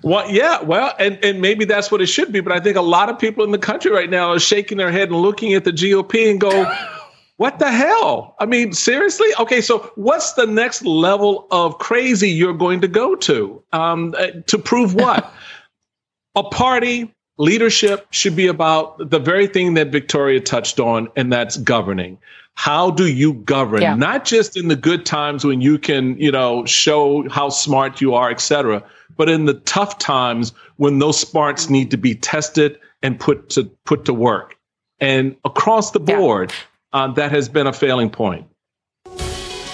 Well, 0.01 0.29
yeah, 0.29 0.61
well, 0.61 0.93
and, 0.99 1.23
and 1.23 1.41
maybe 1.41 1.65
that's 1.65 1.91
what 1.91 2.01
it 2.01 2.07
should 2.07 2.31
be. 2.31 2.39
But 2.39 2.53
I 2.53 2.59
think 2.59 2.75
a 2.75 2.81
lot 2.81 3.09
of 3.09 3.19
people 3.19 3.43
in 3.43 3.51
the 3.51 3.59
country 3.59 3.91
right 3.91 4.09
now 4.09 4.31
are 4.31 4.39
shaking 4.39 4.77
their 4.77 4.91
head 4.91 5.09
and 5.09 5.19
looking 5.19 5.53
at 5.53 5.63
the 5.63 5.71
GOP 5.71 6.29
and 6.29 6.41
go, 6.41 6.73
what 7.37 7.59
the 7.59 7.71
hell? 7.71 8.35
I 8.39 8.45
mean, 8.45 8.73
seriously? 8.73 9.27
Okay, 9.39 9.61
so 9.61 9.91
what's 9.95 10.33
the 10.33 10.47
next 10.47 10.83
level 10.85 11.47
of 11.51 11.77
crazy 11.77 12.29
you're 12.29 12.53
going 12.53 12.81
to 12.81 12.87
go 12.87 13.15
to? 13.15 13.61
Um, 13.73 14.15
uh, 14.17 14.27
to 14.47 14.57
prove 14.57 14.95
what? 14.95 15.31
a 16.35 16.43
party 16.43 17.13
leadership 17.37 18.07
should 18.11 18.35
be 18.35 18.47
about 18.47 19.09
the 19.09 19.19
very 19.19 19.47
thing 19.47 19.73
that 19.75 19.91
Victoria 19.91 20.39
touched 20.39 20.79
on, 20.79 21.09
and 21.15 21.31
that's 21.31 21.57
governing. 21.57 22.17
How 22.55 22.89
do 22.89 23.07
you 23.07 23.33
govern? 23.33 23.81
Yeah. 23.81 23.95
Not 23.95 24.23
just 24.23 24.55
in 24.55 24.69
the 24.69 24.77
good 24.77 25.05
times 25.05 25.43
when 25.43 25.59
you 25.59 25.77
can, 25.77 26.17
you 26.17 26.31
know, 26.31 26.65
show 26.65 27.27
how 27.29 27.49
smart 27.49 27.99
you 27.99 28.15
are, 28.15 28.31
et 28.31 28.39
cetera, 28.39 28.81
but 29.17 29.29
in 29.29 29.45
the 29.45 29.55
tough 29.55 29.97
times 29.97 30.53
when 30.77 30.99
those 30.99 31.19
smarts 31.19 31.69
need 31.69 31.91
to 31.91 31.97
be 31.97 32.15
tested 32.15 32.79
and 33.01 33.19
put 33.19 33.49
to 33.49 33.65
put 33.85 34.05
to 34.05 34.13
work. 34.13 34.57
And 34.99 35.35
across 35.43 35.91
the 35.91 35.99
board, 35.99 36.51
yeah. 36.93 37.03
uh, 37.03 37.07
that 37.13 37.31
has 37.31 37.49
been 37.49 37.67
a 37.67 37.73
failing 37.73 38.09
point. 38.09 38.47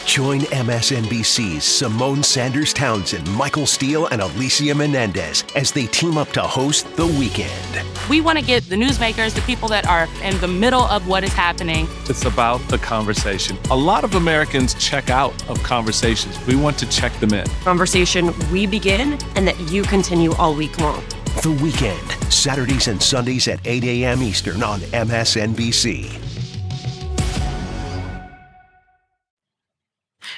Join 0.06 0.42
MSNBC's 0.42 1.64
Symone 1.64 2.26
Sanders 2.26 2.74
Townsend, 2.74 3.32
Michael 3.34 3.66
Steele, 3.66 4.08
and 4.08 4.22
Alicia 4.22 4.76
Menendez 4.76 5.46
as 5.56 5.72
they 5.72 5.86
team 5.86 6.18
up 6.18 6.30
to 6.30 6.42
host 6.42 6.94
The 6.96 7.06
Weekend. 7.06 7.88
We 8.10 8.20
want 8.20 8.38
to 8.38 8.44
get 8.44 8.68
the 8.68 8.76
newsmakers, 8.76 9.34
the 9.34 9.42
people 9.42 9.70
that 9.70 9.88
are 9.88 10.10
in 10.24 10.38
the 10.42 10.48
middle 10.48 10.82
of 10.82 11.08
what 11.08 11.24
is 11.24 11.32
happening. 11.34 11.88
It's 12.10 12.26
about 12.26 12.60
the 12.68 12.80
conversation. 12.80 13.58
A 13.70 13.78
lot 13.78 14.04
of 14.04 14.16
Americans 14.16 14.74
check 14.74 15.10
out 15.10 15.34
of 15.50 15.62
conversations. 15.64 16.38
We 16.46 16.56
want 16.56 16.78
to 16.80 16.90
check 16.90 17.14
them 17.20 17.34
in. 17.34 17.46
Conversation 17.64 18.34
we 18.52 18.66
begin 18.66 19.14
and 19.36 19.48
that 19.48 19.58
you 19.72 19.84
continue 19.84 20.34
all 20.34 20.54
week 20.54 20.78
long. 20.80 21.02
The 21.44 21.58
Weekend, 21.64 22.12
Saturdays 22.34 22.88
and 22.88 23.02
Sundays 23.02 23.48
at 23.48 23.60
8 23.66 23.84
a.m. 23.84 24.22
Eastern 24.24 24.62
on 24.62 24.80
MSNBC. 24.80 26.31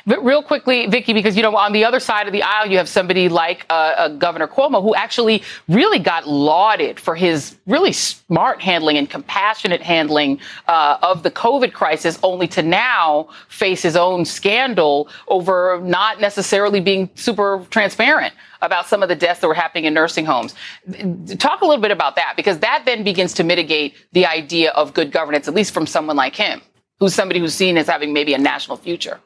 But 0.06 0.24
real 0.24 0.44
quickly, 0.44 0.86
Vicky, 0.88 1.14
because, 1.14 1.38
you 1.38 1.44
know, 1.44 1.56
on 1.56 1.72
the 1.72 1.86
other 1.86 2.02
side 2.02 2.28
of 2.28 2.34
the 2.34 2.44
aisle, 2.44 2.68
you 2.68 2.78
have 2.78 2.90
somebody 2.90 3.30
like 3.30 3.66
uh, 3.70 3.74
uh, 3.74 4.08
Governor 4.10 4.48
Cuomo, 4.48 4.82
who 4.82 4.94
actually 4.96 5.44
really 5.70 6.00
got 6.00 6.28
lauded 6.28 7.00
for 7.00 7.16
his 7.16 7.56
really 7.68 7.94
smart 7.94 8.62
handling 8.62 8.98
and 8.98 9.10
compassionate 9.10 9.82
handling 9.82 10.40
uh, 10.68 10.98
of 11.02 11.24
the 11.24 11.32
COVID 11.32 11.72
crisis, 11.72 12.20
only 12.22 12.50
to 12.50 12.62
now 12.62 13.30
face 13.48 13.82
his 13.82 13.96
own 13.96 14.26
scandal 14.26 15.08
over 15.30 15.80
not 15.82 16.20
necessarily 16.20 16.82
being 16.82 17.10
super 17.16 17.66
transparent 17.70 18.34
about 18.62 18.86
some 18.88 19.04
of 19.04 19.10
the 19.10 19.16
deaths 19.16 19.40
that 19.40 19.48
were 19.48 19.54
happening 19.54 19.86
in 19.86 19.94
nursing 19.94 20.26
homes. 20.26 20.54
Talk 21.38 21.62
a 21.62 21.66
little 21.66 21.82
bit 21.82 21.92
about 21.92 22.18
that, 22.18 22.34
because 22.36 22.60
that 22.60 22.84
then 22.86 23.04
begins 23.06 23.34
to 23.36 23.44
mitigate 23.46 23.96
the 24.12 24.26
idea 24.26 24.72
of 24.72 24.94
good 24.94 25.14
governance, 25.14 25.48
at 25.48 25.54
least 25.54 25.74
from 25.74 25.88
someone 25.88 26.18
like 26.18 26.36
him, 26.36 26.62
who's 27.00 27.14
somebody 27.14 27.40
who's 27.40 27.54
seen 27.54 27.78
as 27.78 27.88
having 27.88 28.12
maybe 28.12 28.34
a 28.34 28.38
national 28.38 28.76
future. 28.76 29.22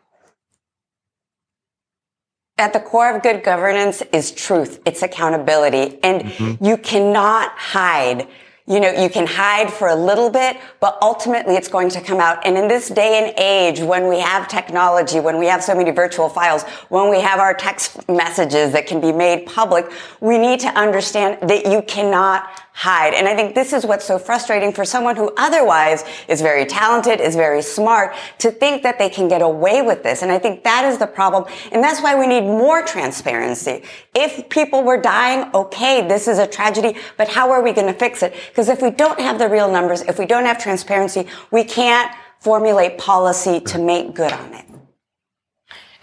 At 2.59 2.73
the 2.73 2.79
core 2.79 3.15
of 3.15 3.21
good 3.21 3.43
governance 3.43 4.01
is 4.11 4.31
truth. 4.31 4.79
It's 4.85 5.03
accountability. 5.03 5.99
And 6.03 6.23
mm-hmm. 6.23 6.65
you 6.65 6.77
cannot 6.77 7.51
hide 7.51 8.27
you 8.69 8.81
know, 8.81 8.91
you 8.91 9.09
can 9.09 9.25
hide 9.25 9.71
for 9.71 9.87
a 9.87 9.95
little 9.95 10.29
bit, 10.29 10.57
but 10.81 10.97
ultimately 11.01 11.55
it's 11.55 11.69
going 11.69 11.87
to 11.91 12.01
come 12.01 12.19
out. 12.19 12.45
And 12.45 12.57
in 12.57 12.67
this 12.67 12.89
day 12.89 13.23
and 13.23 13.39
age, 13.39 13.79
when 13.79 14.09
we 14.09 14.19
have 14.19 14.49
technology, 14.49 15.21
when 15.21 15.37
we 15.37 15.45
have 15.45 15.63
so 15.63 15.73
many 15.73 15.91
virtual 15.91 16.27
files, 16.27 16.63
when 16.89 17.09
we 17.09 17.21
have 17.21 17.39
our 17.39 17.53
text 17.53 18.09
messages 18.09 18.73
that 18.73 18.85
can 18.85 18.99
be 18.99 19.13
made 19.13 19.45
public, 19.45 19.89
we 20.19 20.37
need 20.37 20.59
to 20.59 20.67
understand 20.77 21.49
that 21.49 21.65
you 21.65 21.81
cannot 21.83 22.66
hide. 22.77 23.15
And 23.15 23.27
I 23.27 23.35
think 23.35 23.55
this 23.55 23.73
is 23.73 23.87
what's 23.87 24.05
so 24.05 24.19
frustrating 24.19 24.71
for 24.71 24.85
someone 24.85 25.15
who 25.15 25.33
otherwise 25.35 26.03
is 26.27 26.41
very 26.41 26.63
talented, 26.63 27.19
is 27.19 27.35
very 27.35 27.63
smart, 27.63 28.13
to 28.37 28.51
think 28.51 28.83
that 28.83 28.99
they 28.99 29.09
can 29.09 29.27
get 29.27 29.41
away 29.41 29.81
with 29.81 30.03
this. 30.03 30.21
And 30.21 30.31
I 30.31 30.37
think 30.37 30.63
that 30.63 30.85
is 30.85 30.99
the 30.99 31.07
problem. 31.07 31.45
And 31.71 31.83
that's 31.83 32.03
why 32.03 32.13
we 32.13 32.27
need 32.27 32.41
more 32.41 32.83
transparency. 32.83 33.83
If 34.13 34.47
people 34.49 34.83
were 34.83 35.01
dying, 35.01 35.49
okay, 35.55 36.07
this 36.07 36.27
is 36.27 36.37
a 36.37 36.45
tragedy, 36.45 36.95
but 37.17 37.27
how 37.27 37.49
are 37.49 37.63
we 37.63 37.73
going 37.73 37.87
to 37.87 37.97
fix 37.97 38.21
it? 38.21 38.35
Because 38.49 38.69
if 38.69 38.79
we 38.79 38.91
don't 38.91 39.19
have 39.19 39.39
the 39.39 39.49
real 39.49 39.71
numbers, 39.71 40.03
if 40.03 40.19
we 40.19 40.27
don't 40.27 40.45
have 40.45 40.61
transparency, 40.61 41.25
we 41.49 41.63
can't 41.63 42.11
formulate 42.41 42.99
policy 42.99 43.59
to 43.59 43.79
make 43.79 44.13
good 44.13 44.31
on 44.31 44.53
it. 44.53 44.65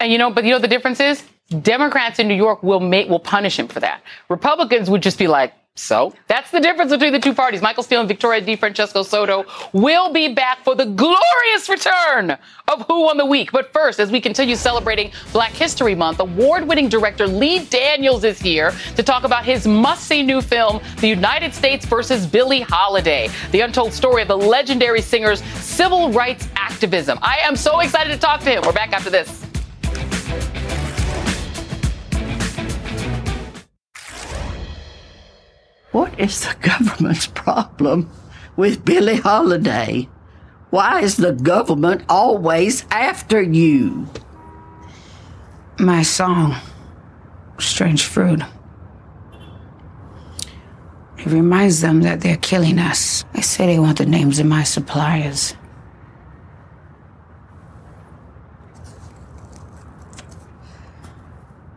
And 0.01 0.11
you 0.11 0.17
know, 0.17 0.29
but 0.29 0.43
you 0.43 0.51
know 0.51 0.59
the 0.59 0.67
difference 0.67 0.99
is 0.99 1.23
Democrats 1.61 2.19
in 2.19 2.27
New 2.27 2.35
York 2.35 2.61
will 2.63 2.81
make 2.81 3.07
will 3.07 3.19
punish 3.19 3.57
him 3.57 3.69
for 3.69 3.79
that. 3.79 4.01
Republicans 4.27 4.89
would 4.89 5.01
just 5.01 5.17
be 5.17 5.27
like, 5.27 5.53
so 5.75 6.13
that's 6.27 6.51
the 6.51 6.59
difference 6.59 6.91
between 6.91 7.11
the 7.11 7.19
two 7.19 7.33
parties. 7.33 7.61
Michael 7.61 7.83
Steele 7.83 7.99
and 7.99 8.07
Victoria 8.07 8.39
D. 8.39 8.55
DeFrancesco 8.55 9.05
Soto 9.05 9.45
will 9.73 10.13
be 10.13 10.33
back 10.33 10.63
for 10.63 10.73
the 10.73 10.85
glorious 10.85 11.67
return 11.69 12.37
of 12.67 12.85
Who 12.87 13.01
Won 13.01 13.17
the 13.17 13.25
Week. 13.25 13.51
But 13.51 13.73
first, 13.73 13.99
as 13.99 14.09
we 14.09 14.21
continue 14.21 14.55
celebrating 14.55 15.11
Black 15.33 15.51
History 15.51 15.93
Month, 15.93 16.21
award-winning 16.21 16.87
director 16.87 17.27
Lee 17.27 17.65
Daniels 17.65 18.23
is 18.23 18.39
here 18.39 18.71
to 18.95 19.03
talk 19.03 19.25
about 19.25 19.43
his 19.43 19.67
must-see 19.67 20.23
new 20.23 20.41
film, 20.41 20.79
The 21.01 21.07
United 21.07 21.53
States 21.53 21.85
versus 21.85 22.25
Billie 22.25 22.61
Holiday, 22.61 23.29
the 23.51 23.61
untold 23.61 23.91
story 23.93 24.21
of 24.21 24.29
the 24.29 24.37
legendary 24.37 25.01
singer's 25.01 25.43
civil 25.61 26.11
rights 26.11 26.47
activism. 26.55 27.19
I 27.21 27.37
am 27.39 27.55
so 27.55 27.81
excited 27.81 28.11
to 28.11 28.17
talk 28.17 28.39
to 28.41 28.49
him. 28.49 28.63
We're 28.65 28.71
back 28.73 28.93
after 28.93 29.09
this. 29.09 29.45
What 35.95 36.19
is 36.19 36.41
the 36.41 36.53
government's 36.61 37.25
problem 37.25 38.09
with 38.57 38.83
Billie 38.83 39.15
Holiday? 39.15 40.09
Why 40.69 40.99
is 40.99 41.15
the 41.15 41.31
government 41.31 42.03
always 42.09 42.85
after 42.91 43.41
you? 43.41 44.05
My 45.79 46.03
song, 46.03 46.57
Strange 47.59 48.03
Fruit. 48.03 48.41
It 51.17 51.27
reminds 51.27 51.79
them 51.79 52.01
that 52.01 52.19
they're 52.19 52.43
killing 52.51 52.77
us. 52.77 53.23
They 53.33 53.41
say 53.41 53.65
they 53.65 53.79
want 53.79 53.99
the 53.99 54.05
names 54.05 54.37
of 54.37 54.47
my 54.47 54.63
suppliers. 54.63 55.55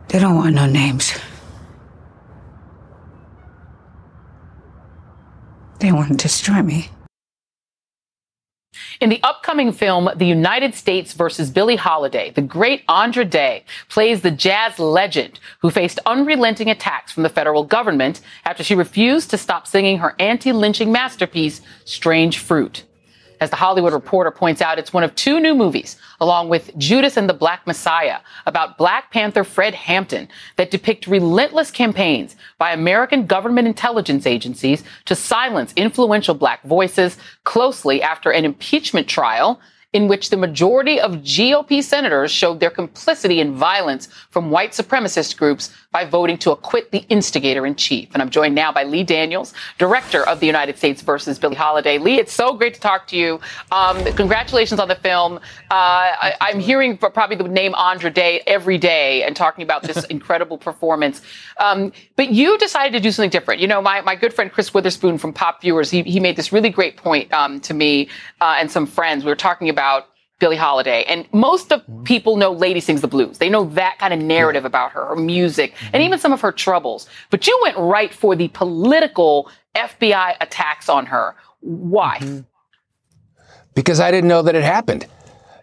They 0.09 0.19
don't 0.19 0.35
want 0.35 0.57
no 0.57 0.67
names. 0.67 1.13
They 5.79 5.93
want 5.93 6.09
to 6.09 6.17
destroy 6.17 6.63
me. 6.63 6.91
In 9.01 9.11
the 9.11 9.21
upcoming 9.23 9.73
film, 9.73 10.11
The 10.17 10.27
United 10.27 10.75
States 10.75 11.13
versus 11.13 11.51
Billie 11.51 11.77
Holiday, 11.77 12.31
the 12.31 12.43
great 12.43 12.83
Andra 12.89 13.25
Day 13.25 13.65
plays 13.89 14.21
the 14.21 14.31
jazz 14.31 14.79
legend 14.79 15.39
who 15.61 15.71
faced 15.71 16.01
unrelenting 16.05 16.69
attacks 16.69 17.13
from 17.13 17.23
the 17.23 17.29
federal 17.29 17.65
government 17.65 18.21
after 18.45 18.65
she 18.65 18.75
refused 18.75 19.31
to 19.31 19.39
stop 19.39 19.67
singing 19.67 19.99
her 19.99 20.17
anti-lynching 20.19 20.91
masterpiece, 20.91 21.61
Strange 21.85 22.39
Fruit. 22.39 22.85
As 23.41 23.51
the 23.51 23.57
Hollywood 23.57 23.93
Reporter 23.93 24.31
points 24.33 24.61
out, 24.61 24.79
it's 24.79 24.93
one 24.93 25.05
of 25.05 25.15
two 25.15 25.39
new 25.39 25.55
movies, 25.55 25.97
along 26.21 26.49
with 26.49 26.77
Judas 26.77 27.17
and 27.17 27.29
the 27.29 27.35
Black 27.35 27.67
Messiah, 27.67 28.19
about 28.47 28.79
Black 28.79 29.13
Panther 29.13 29.45
Fred 29.45 29.75
Hampton 29.75 30.29
that 30.57 30.73
depict 30.73 31.07
relentless 31.07 31.71
campaigns 31.71 32.35
by 32.59 32.73
American 32.73 33.27
government 33.27 33.69
intelligence 33.69 34.27
agencies 34.27 34.83
to 35.05 35.15
silence 35.15 35.73
influential 35.77 36.35
black 36.35 36.63
voices 36.65 37.17
closely 37.45 38.03
after 38.03 38.31
an 38.31 38.45
impeachment 38.45 39.07
trial 39.07 39.61
in 39.95 40.07
which 40.07 40.29
the 40.29 40.37
majority 40.37 41.01
of 41.01 41.13
GOP 41.23 41.83
senators 41.83 42.31
showed 42.31 42.61
their 42.61 42.71
complicity 42.71 43.41
in 43.41 43.55
violence 43.55 44.07
from 44.29 44.51
white 44.51 44.73
supremacist 44.73 45.39
groups 45.39 45.71
by 45.93 46.05
voting 46.05 46.37
to 46.37 46.51
acquit 46.51 46.91
the 46.91 47.07
instigator 47.09 47.65
in 47.65 47.75
chief. 47.75 48.11
And 48.13 48.21
I'm 48.21 48.29
joined 48.29 48.55
now 48.55 48.71
by 48.71 48.85
Lee 48.85 49.03
Daniels, 49.03 49.55
director 49.79 50.29
of 50.29 50.41
the 50.41 50.47
United 50.47 50.77
States 50.77 51.01
versus 51.01 51.39
Billie 51.39 51.57
Holiday. 51.57 51.97
Lee, 51.97 52.19
it's 52.19 52.35
so 52.35 52.53
great 52.53 52.75
to 52.75 52.81
talk 52.81 53.07
to 53.07 53.17
you. 53.17 53.41
Um, 53.73 54.05
congratulations 54.13 54.79
on 54.79 54.89
the 54.89 54.95
film. 54.97 55.37
Uh, 55.37 55.41
I, 55.71 56.35
am 56.53 56.61
hearing 56.61 56.99
probably 56.99 57.37
the 57.37 57.45
name 57.45 57.75
Andra 57.75 58.11
Day 58.11 58.43
every 58.47 58.77
day 58.77 59.23
and 59.23 59.35
talking 59.35 59.63
about 59.63 59.83
this 59.85 60.05
incredible 60.11 60.59
performance. 60.59 61.23
Um, 61.59 61.93
but 62.17 62.31
you 62.31 62.59
decided 62.59 62.93
to 62.93 63.01
do 63.01 63.11
something 63.11 63.31
different. 63.31 63.63
You 63.63 63.69
know, 63.69 63.81
my, 63.81 64.03
my 64.03 64.17
good 64.17 64.35
friend 64.35 64.53
Chris 64.53 64.75
Witherspoon 64.75 65.17
from 65.17 65.33
PopViewers, 65.33 65.91
he, 65.91 66.03
he 66.03 66.21
made 66.21 66.37
this 66.37 66.53
really 66.53 66.69
great 66.69 66.99
point 66.99 67.33
um, 67.33 67.59
to 67.61 67.73
me 67.73 68.11
uh, 68.43 68.57
and 68.59 68.71
some 68.71 68.85
friends. 68.85 69.25
We 69.25 69.31
were 69.31 69.37
talking 69.37 69.71
about 69.71 69.78
Billie 70.39 70.57
Holiday. 70.57 71.05
And 71.05 71.27
most 71.33 71.73
of 71.73 71.81
mm-hmm. 71.83 72.05
people 72.05 72.37
know 72.37 72.53
Lady 72.53 72.81
Sings 72.81 73.01
the 73.01 73.09
Blues. 73.09 73.39
They 73.39 73.51
know 73.51 73.65
that 73.71 73.99
kind 73.99 74.15
of 74.15 74.21
narrative 74.21 74.65
about 74.65 74.93
her, 74.93 75.07
her 75.07 75.17
music, 75.17 75.75
mm-hmm. 75.75 75.95
and 75.95 76.03
even 76.03 76.19
some 76.19 76.33
of 76.33 76.41
her 76.41 76.53
troubles. 76.53 77.09
But 77.31 77.47
you 77.47 77.59
went 77.63 77.77
right 77.77 78.13
for 78.13 78.37
the 78.37 78.49
political 78.49 79.51
FBI 79.75 80.37
attacks 80.41 80.89
on 80.89 81.07
her. 81.07 81.35
Why? 81.61 82.19
Mm-hmm. 82.21 82.41
Because 83.75 84.01
I 84.01 84.11
didn't 84.11 84.29
know 84.29 84.43
that 84.43 84.55
it 84.55 84.65
happened. 84.65 85.07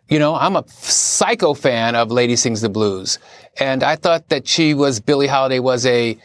You 0.07 0.19
know, 0.19 0.35
I'm 0.35 0.55
a 0.55 0.63
psycho 0.67 1.53
fan 1.53 1.95
of 1.95 2.11
Lady 2.11 2.35
Sings 2.35 2.61
the 2.61 2.69
Blues. 2.69 3.17
And 3.59 3.81
I 3.81 3.95
thought 3.95 4.29
that 4.29 4.47
she 4.47 4.73
was, 4.73 4.99
Billie 4.99 5.27
Holiday 5.27 5.59
was 5.59 5.85
a, 5.85 6.17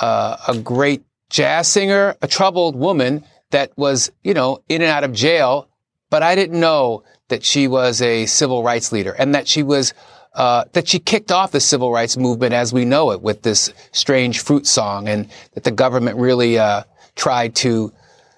uh, 0.00 0.36
a 0.48 0.58
great 0.58 1.04
jazz 1.30 1.68
singer, 1.68 2.16
a 2.20 2.26
troubled 2.26 2.74
woman 2.74 3.24
that 3.50 3.72
was, 3.76 4.10
you 4.24 4.34
know, 4.34 4.62
in 4.68 4.82
and 4.82 4.90
out 4.90 5.04
of 5.04 5.12
jail 5.12 5.67
but 6.10 6.22
I 6.22 6.34
didn't 6.34 6.58
know 6.58 7.04
that 7.28 7.44
she 7.44 7.68
was 7.68 8.00
a 8.02 8.26
civil 8.26 8.62
rights 8.62 8.92
leader 8.92 9.12
and 9.12 9.34
that 9.34 9.46
she 9.46 9.62
was 9.62 9.92
uh, 10.34 10.64
that 10.72 10.86
she 10.86 10.98
kicked 11.00 11.32
off 11.32 11.50
the 11.50 11.60
civil 11.60 11.90
rights 11.90 12.16
movement 12.16 12.52
as 12.52 12.72
we 12.72 12.84
know 12.84 13.10
it 13.10 13.20
with 13.20 13.42
this 13.42 13.72
strange 13.90 14.38
fruit 14.40 14.66
song, 14.66 15.08
and 15.08 15.28
that 15.54 15.64
the 15.64 15.70
government 15.70 16.16
really 16.16 16.58
uh, 16.58 16.84
tried 17.16 17.56
to 17.56 17.92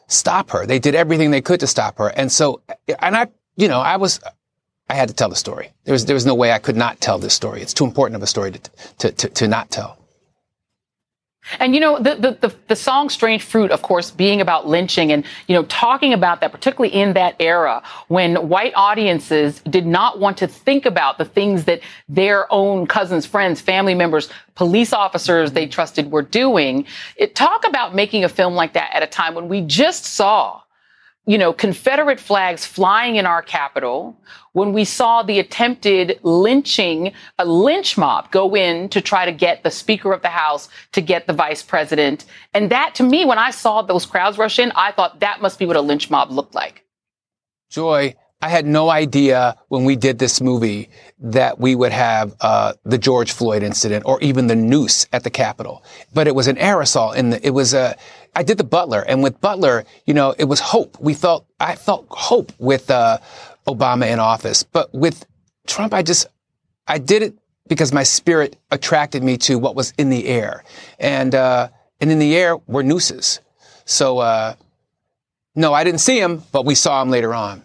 stop 0.07 0.49
her. 0.51 0.64
They 0.64 0.79
did 0.79 0.95
everything 0.95 1.31
they 1.31 1.43
could 1.43 1.61
to 1.61 1.66
stop 1.66 1.99
her, 1.99 2.09
and 2.09 2.33
so, 2.33 2.62
and 3.01 3.16
I, 3.16 3.27
you 3.57 3.68
know, 3.68 3.81
I 3.81 3.97
was, 3.97 4.18
I 4.89 4.95
had 4.95 5.09
to 5.09 5.14
tell 5.14 5.29
the 5.29 5.37
story. 5.37 5.73
There 5.85 5.93
was 5.93 6.07
there 6.07 6.14
was 6.14 6.25
no 6.25 6.35
way 6.35 6.53
I 6.53 6.59
could 6.59 6.77
not 6.77 7.01
tell 7.01 7.18
this 7.18 7.35
story. 7.35 7.61
It's 7.61 7.75
too 7.75 7.85
important 7.85 8.16
of 8.16 8.23
a 8.23 8.27
story 8.27 8.53
to 8.53 8.61
to 8.99 9.12
to, 9.12 9.29
to 9.29 9.49
not 9.49 9.71
tell. 9.71 9.99
And 11.59 11.74
you 11.74 11.80
know, 11.80 11.98
the, 11.98 12.14
the, 12.14 12.48
the, 12.48 12.55
the, 12.68 12.76
song 12.76 13.09
Strange 13.09 13.42
Fruit, 13.42 13.70
of 13.70 13.82
course, 13.82 14.11
being 14.11 14.40
about 14.40 14.68
lynching 14.68 15.12
and, 15.12 15.24
you 15.48 15.55
know, 15.55 15.64
talking 15.64 16.12
about 16.12 16.40
that, 16.40 16.53
particularly 16.53 16.94
in 16.94 17.14
that 17.14 17.34
era 17.40 17.82
when 18.09 18.48
white 18.48 18.72
audiences 18.76 19.61
did 19.61 19.86
not 19.86 20.20
want 20.20 20.36
to 20.38 20.46
think 20.46 20.86
about 20.86 21.18
the 21.18 21.24
things 21.24 21.64
that 21.64 21.80
their 22.09 22.51
own 22.53 22.86
cousins, 22.86 23.26
friends, 23.26 23.61
family 23.61 23.94
members, 23.94 24.28
police 24.55 24.92
officers 24.92 25.53
they 25.53 25.66
trusted 25.66 26.11
were 26.11 26.22
doing. 26.22 26.86
It 27.16 27.34
talk 27.34 27.66
about 27.66 27.94
making 27.94 28.24
a 28.24 28.28
film 28.28 28.55
like 28.55 28.74
that 28.74 28.94
at 28.94 29.03
a 29.03 29.07
time 29.07 29.34
when 29.34 29.48
we 29.48 29.62
just 29.62 30.05
saw 30.05 30.59
you 31.31 31.39
know, 31.39 31.53
Confederate 31.53 32.18
flags 32.18 32.66
flying 32.66 33.14
in 33.14 33.24
our 33.24 33.41
capital, 33.41 34.20
when 34.51 34.72
we 34.72 34.85
saw 34.85 35.22
the 35.22 35.39
attempted 35.39 36.18
lynching, 36.24 37.12
a 37.39 37.45
lynch 37.45 37.97
mob 37.97 38.33
go 38.33 38.57
in 38.57 38.89
to 38.89 39.01
try 39.01 39.24
to 39.24 39.31
get 39.31 39.62
the 39.62 39.70
Speaker 39.70 40.12
of 40.12 40.22
the 40.22 40.28
House, 40.28 40.68
to 40.91 41.01
get 41.01 41.28
the 41.28 41.33
Vice 41.33 41.62
President. 41.62 42.24
And 42.53 42.68
that, 42.72 42.97
to 42.97 43.05
me, 43.05 43.24
when 43.24 43.39
I 43.39 43.53
saw 43.53 43.81
those 43.81 44.07
crowds 44.07 44.39
rush 44.39 44.59
in, 44.59 44.72
I 44.74 44.91
thought 44.91 45.20
that 45.20 45.41
must 45.41 45.61
be 45.61 45.66
what 45.66 45.76
a 45.76 45.81
lynch 45.81 46.11
mob 46.11 46.33
looked 46.33 46.57
like. 46.57 46.85
Joy, 47.68 48.16
I 48.43 48.49
had 48.49 48.66
no 48.66 48.89
idea 48.89 49.55
when 49.68 49.85
we 49.85 49.95
did 49.95 50.18
this 50.18 50.41
movie 50.41 50.89
that 51.20 51.61
we 51.61 51.74
would 51.76 51.93
have 51.93 52.35
uh, 52.41 52.72
the 52.85 52.99
George 52.99 53.31
Floyd 53.31 53.62
incident 53.62 54.05
or 54.05 54.20
even 54.20 54.49
the 54.49 54.57
noose 54.57 55.07
at 55.12 55.24
the 55.24 55.31
Capitol. 55.31 55.85
But 56.12 56.26
it 56.26 56.35
was 56.35 56.49
an 56.49 56.57
aerosol, 56.57 57.14
and 57.14 57.39
it 57.43 57.51
was 57.51 57.72
a. 57.72 57.97
I 58.35 58.43
did 58.43 58.59
the 58.59 58.64
Butler, 58.64 59.01
and 59.01 59.22
with 59.22 59.41
Butler, 59.41 59.85
you 60.07 60.14
know, 60.14 60.35
it 60.39 60.45
was 60.45 60.61
hope. 60.61 60.99
We 61.01 61.14
felt 61.14 61.47
I 61.59 61.74
felt 61.74 62.07
hope 62.11 62.53
with 62.59 62.91
uh, 62.91 63.18
Obama 63.66 64.11
in 64.11 64.18
office, 64.18 64.62
but 64.62 64.93
with 64.95 65.26
Trump, 65.66 65.93
I 65.93 66.03
just 66.03 66.26
I 66.87 66.99
did 66.99 67.22
it 67.22 67.35
because 67.68 67.93
my 67.93 68.03
spirit 68.03 68.57
attracted 68.70 69.22
me 69.22 69.37
to 69.39 69.59
what 69.59 69.74
was 69.74 69.93
in 69.99 70.11
the 70.11 70.26
air, 70.26 70.64
and 70.99 71.35
uh, 71.35 71.68
and 72.01 72.11
in 72.11 72.18
the 72.18 72.37
air 72.37 72.57
were 72.66 72.83
nooses. 72.83 73.41
So 73.85 74.18
uh, 74.18 74.55
no, 75.55 75.74
I 75.74 75.85
didn't 75.85 76.01
see 76.01 76.20
him, 76.20 76.43
but 76.53 76.64
we 76.64 76.74
saw 76.74 77.03
him 77.03 77.11
later 77.11 77.35
on. 77.35 77.62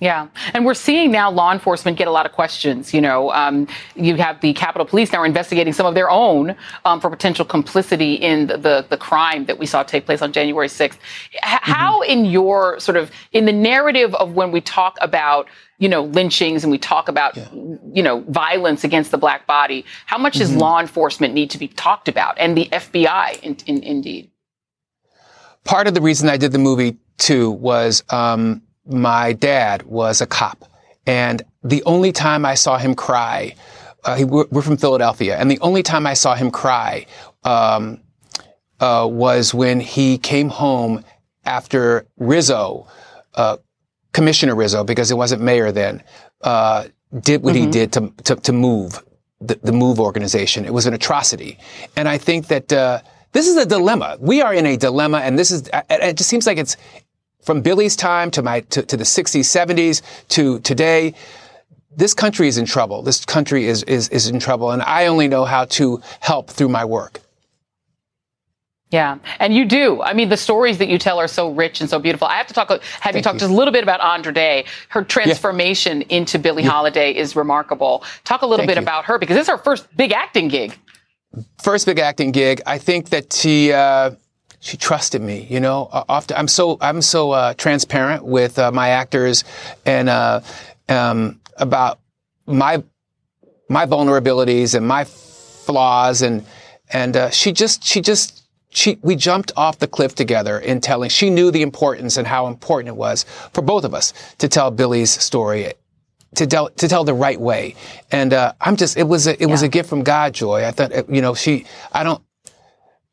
Yeah. 0.00 0.28
And 0.54 0.64
we're 0.64 0.72
seeing 0.72 1.10
now 1.10 1.30
law 1.30 1.52
enforcement 1.52 1.98
get 1.98 2.08
a 2.08 2.10
lot 2.10 2.24
of 2.24 2.32
questions. 2.32 2.94
You 2.94 3.02
know, 3.02 3.30
um, 3.32 3.68
you 3.94 4.16
have 4.16 4.40
the 4.40 4.54
Capitol 4.54 4.86
Police 4.86 5.12
now 5.12 5.22
investigating 5.24 5.74
some 5.74 5.84
of 5.84 5.94
their 5.94 6.10
own 6.10 6.56
um, 6.86 7.02
for 7.02 7.10
potential 7.10 7.44
complicity 7.44 8.14
in 8.14 8.46
the, 8.46 8.56
the, 8.56 8.86
the, 8.88 8.96
crime 8.96 9.44
that 9.44 9.58
we 9.58 9.66
saw 9.66 9.82
take 9.82 10.06
place 10.06 10.22
on 10.22 10.32
January 10.32 10.68
6th. 10.68 10.84
H- 10.84 10.98
mm-hmm. 11.42 11.72
How, 11.72 12.00
in 12.00 12.24
your 12.24 12.80
sort 12.80 12.96
of, 12.96 13.10
in 13.32 13.44
the 13.44 13.52
narrative 13.52 14.14
of 14.14 14.32
when 14.32 14.52
we 14.52 14.62
talk 14.62 14.96
about, 15.02 15.48
you 15.78 15.88
know, 15.88 16.04
lynchings 16.04 16.64
and 16.64 16.70
we 16.70 16.78
talk 16.78 17.08
about, 17.08 17.36
yeah. 17.36 17.48
you 17.92 18.02
know, 18.02 18.20
violence 18.28 18.84
against 18.84 19.10
the 19.10 19.18
black 19.18 19.46
body, 19.46 19.84
how 20.06 20.16
much 20.16 20.34
mm-hmm. 20.34 20.40
does 20.40 20.56
law 20.56 20.80
enforcement 20.80 21.34
need 21.34 21.50
to 21.50 21.58
be 21.58 21.68
talked 21.68 22.08
about 22.08 22.38
and 22.38 22.56
the 22.56 22.70
FBI, 22.72 23.38
in, 23.42 23.56
in, 23.66 23.82
indeed? 23.82 24.30
Part 25.64 25.86
of 25.86 25.92
the 25.92 26.00
reason 26.00 26.30
I 26.30 26.38
did 26.38 26.52
the 26.52 26.58
movie, 26.58 26.96
too, 27.18 27.50
was, 27.50 28.02
um, 28.08 28.62
my 28.90 29.32
dad 29.32 29.82
was 29.84 30.20
a 30.20 30.26
cop. 30.26 30.64
And 31.06 31.42
the 31.62 31.82
only 31.84 32.12
time 32.12 32.44
I 32.44 32.54
saw 32.54 32.78
him 32.78 32.94
cry, 32.94 33.54
uh, 34.04 34.16
he, 34.16 34.24
we're 34.24 34.62
from 34.62 34.76
Philadelphia, 34.76 35.36
and 35.38 35.50
the 35.50 35.58
only 35.60 35.82
time 35.82 36.06
I 36.06 36.14
saw 36.14 36.34
him 36.34 36.50
cry 36.50 37.06
um, 37.44 38.00
uh, 38.80 39.06
was 39.10 39.52
when 39.52 39.80
he 39.80 40.18
came 40.18 40.48
home 40.48 41.04
after 41.44 42.06
Rizzo, 42.18 42.86
uh, 43.34 43.58
Commissioner 44.12 44.54
Rizzo, 44.54 44.84
because 44.84 45.10
it 45.10 45.16
wasn't 45.16 45.42
mayor 45.42 45.72
then, 45.72 46.02
uh, 46.42 46.86
did 47.20 47.42
what 47.42 47.54
mm-hmm. 47.54 47.66
he 47.66 47.70
did 47.70 47.92
to, 47.92 48.12
to, 48.24 48.36
to 48.36 48.52
move 48.52 49.02
the, 49.40 49.58
the, 49.62 49.72
MOVE 49.72 50.00
organization. 50.00 50.64
It 50.64 50.72
was 50.72 50.86
an 50.86 50.94
atrocity. 50.94 51.58
And 51.96 52.08
I 52.08 52.18
think 52.18 52.48
that 52.48 52.72
uh, 52.72 53.00
this 53.32 53.48
is 53.48 53.56
a 53.56 53.66
dilemma. 53.66 54.16
We 54.20 54.42
are 54.42 54.54
in 54.54 54.66
a 54.66 54.76
dilemma, 54.76 55.18
and 55.18 55.38
this 55.38 55.50
is, 55.50 55.68
it 55.90 56.16
just 56.16 56.28
seems 56.28 56.46
like 56.46 56.58
it's, 56.58 56.76
from 57.42 57.62
Billie's 57.62 57.96
time 57.96 58.30
to 58.32 58.42
my 58.42 58.60
to, 58.60 58.82
to 58.82 58.96
the 58.96 59.04
60s, 59.04 59.40
70s 59.40 60.02
to 60.28 60.58
today, 60.60 61.14
this 61.96 62.14
country 62.14 62.48
is 62.48 62.58
in 62.58 62.66
trouble. 62.66 63.02
This 63.02 63.24
country 63.24 63.66
is, 63.66 63.82
is, 63.84 64.08
is 64.10 64.28
in 64.28 64.38
trouble, 64.38 64.70
and 64.70 64.82
I 64.82 65.06
only 65.06 65.28
know 65.28 65.44
how 65.44 65.64
to 65.66 66.00
help 66.20 66.50
through 66.50 66.68
my 66.68 66.84
work. 66.84 67.20
Yeah, 68.90 69.18
and 69.38 69.54
you 69.54 69.66
do. 69.66 70.02
I 70.02 70.14
mean, 70.14 70.30
the 70.30 70.36
stories 70.36 70.78
that 70.78 70.88
you 70.88 70.98
tell 70.98 71.20
are 71.20 71.28
so 71.28 71.52
rich 71.52 71.80
and 71.80 71.88
so 71.88 72.00
beautiful. 72.00 72.26
I 72.26 72.36
have 72.36 72.48
to 72.48 72.54
talk. 72.54 72.70
Have 72.70 72.80
Thank 73.02 73.16
you 73.16 73.22
talked 73.22 73.34
you. 73.34 73.40
just 73.40 73.52
a 73.52 73.54
little 73.54 73.72
bit 73.72 73.84
about 73.84 74.00
Andra 74.00 74.34
Day? 74.34 74.64
Her 74.88 75.04
transformation 75.04 76.00
yeah. 76.00 76.16
into 76.16 76.40
Billie 76.40 76.64
yeah. 76.64 76.70
Holiday 76.70 77.14
is 77.14 77.36
remarkable. 77.36 78.02
Talk 78.24 78.42
a 78.42 78.46
little 78.46 78.66
Thank 78.66 78.70
bit 78.70 78.78
you. 78.78 78.82
about 78.82 79.04
her 79.04 79.16
because 79.18 79.36
this 79.36 79.44
is 79.44 79.50
her 79.50 79.58
first 79.58 79.86
big 79.96 80.10
acting 80.10 80.48
gig. 80.48 80.76
First 81.62 81.86
big 81.86 82.00
acting 82.00 82.32
gig. 82.32 82.62
I 82.66 82.78
think 82.78 83.10
that 83.10 83.32
she. 83.32 83.72
Uh, 83.72 84.12
she 84.60 84.76
trusted 84.76 85.22
me. 85.22 85.46
You 85.50 85.58
know, 85.60 85.88
often 85.90 86.36
I'm 86.36 86.48
so 86.48 86.78
I'm 86.80 87.02
so 87.02 87.32
uh, 87.32 87.54
transparent 87.54 88.24
with 88.24 88.58
uh, 88.58 88.70
my 88.70 88.90
actors 88.90 89.44
and 89.84 90.08
uh, 90.08 90.40
um, 90.88 91.40
about 91.56 91.98
my 92.46 92.82
my 93.68 93.86
vulnerabilities 93.86 94.74
and 94.74 94.86
my 94.86 95.04
flaws 95.04 96.22
and 96.22 96.44
and 96.92 97.16
uh, 97.16 97.30
she 97.30 97.52
just 97.52 97.82
she 97.84 98.00
just 98.00 98.44
she 98.70 98.98
we 99.02 99.16
jumped 99.16 99.52
off 99.56 99.78
the 99.78 99.88
cliff 99.88 100.14
together 100.14 100.58
in 100.58 100.80
telling 100.80 101.08
she 101.08 101.30
knew 101.30 101.50
the 101.50 101.62
importance 101.62 102.16
and 102.16 102.26
how 102.26 102.46
important 102.46 102.88
it 102.88 102.96
was 102.96 103.24
for 103.52 103.62
both 103.62 103.84
of 103.84 103.94
us 103.94 104.12
to 104.38 104.48
tell 104.48 104.70
Billie's 104.70 105.10
story 105.10 105.72
to 106.34 106.46
tell 106.46 106.68
to 106.70 106.88
tell 106.88 107.04
the 107.04 107.14
right 107.14 107.40
way 107.40 107.74
and 108.12 108.32
uh, 108.32 108.52
I'm 108.60 108.76
just 108.76 108.96
it 108.96 109.04
was 109.04 109.26
a, 109.26 109.34
it 109.34 109.40
yeah. 109.42 109.46
was 109.46 109.62
a 109.62 109.68
gift 109.68 109.88
from 109.88 110.02
God 110.02 110.34
joy 110.34 110.64
I 110.64 110.70
thought 110.70 111.08
you 111.08 111.22
know 111.22 111.34
she 111.34 111.66
I 111.92 112.02
don't 112.04 112.22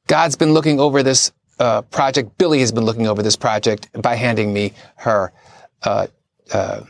God's 0.08 0.36
been 0.36 0.54
looking 0.54 0.80
over 0.80 1.04
this 1.04 1.32
uh, 1.60 1.82
project. 1.84 2.38
Billie 2.38 2.60
has 2.60 2.72
been 2.72 2.86
looking 2.86 3.08
over 3.08 3.22
this 3.22 3.36
project 3.36 3.90
by 4.02 4.16
handing 4.16 4.54
me 4.54 4.74
her. 4.98 5.32
Uh, 5.84 6.08
uh, 6.54 6.82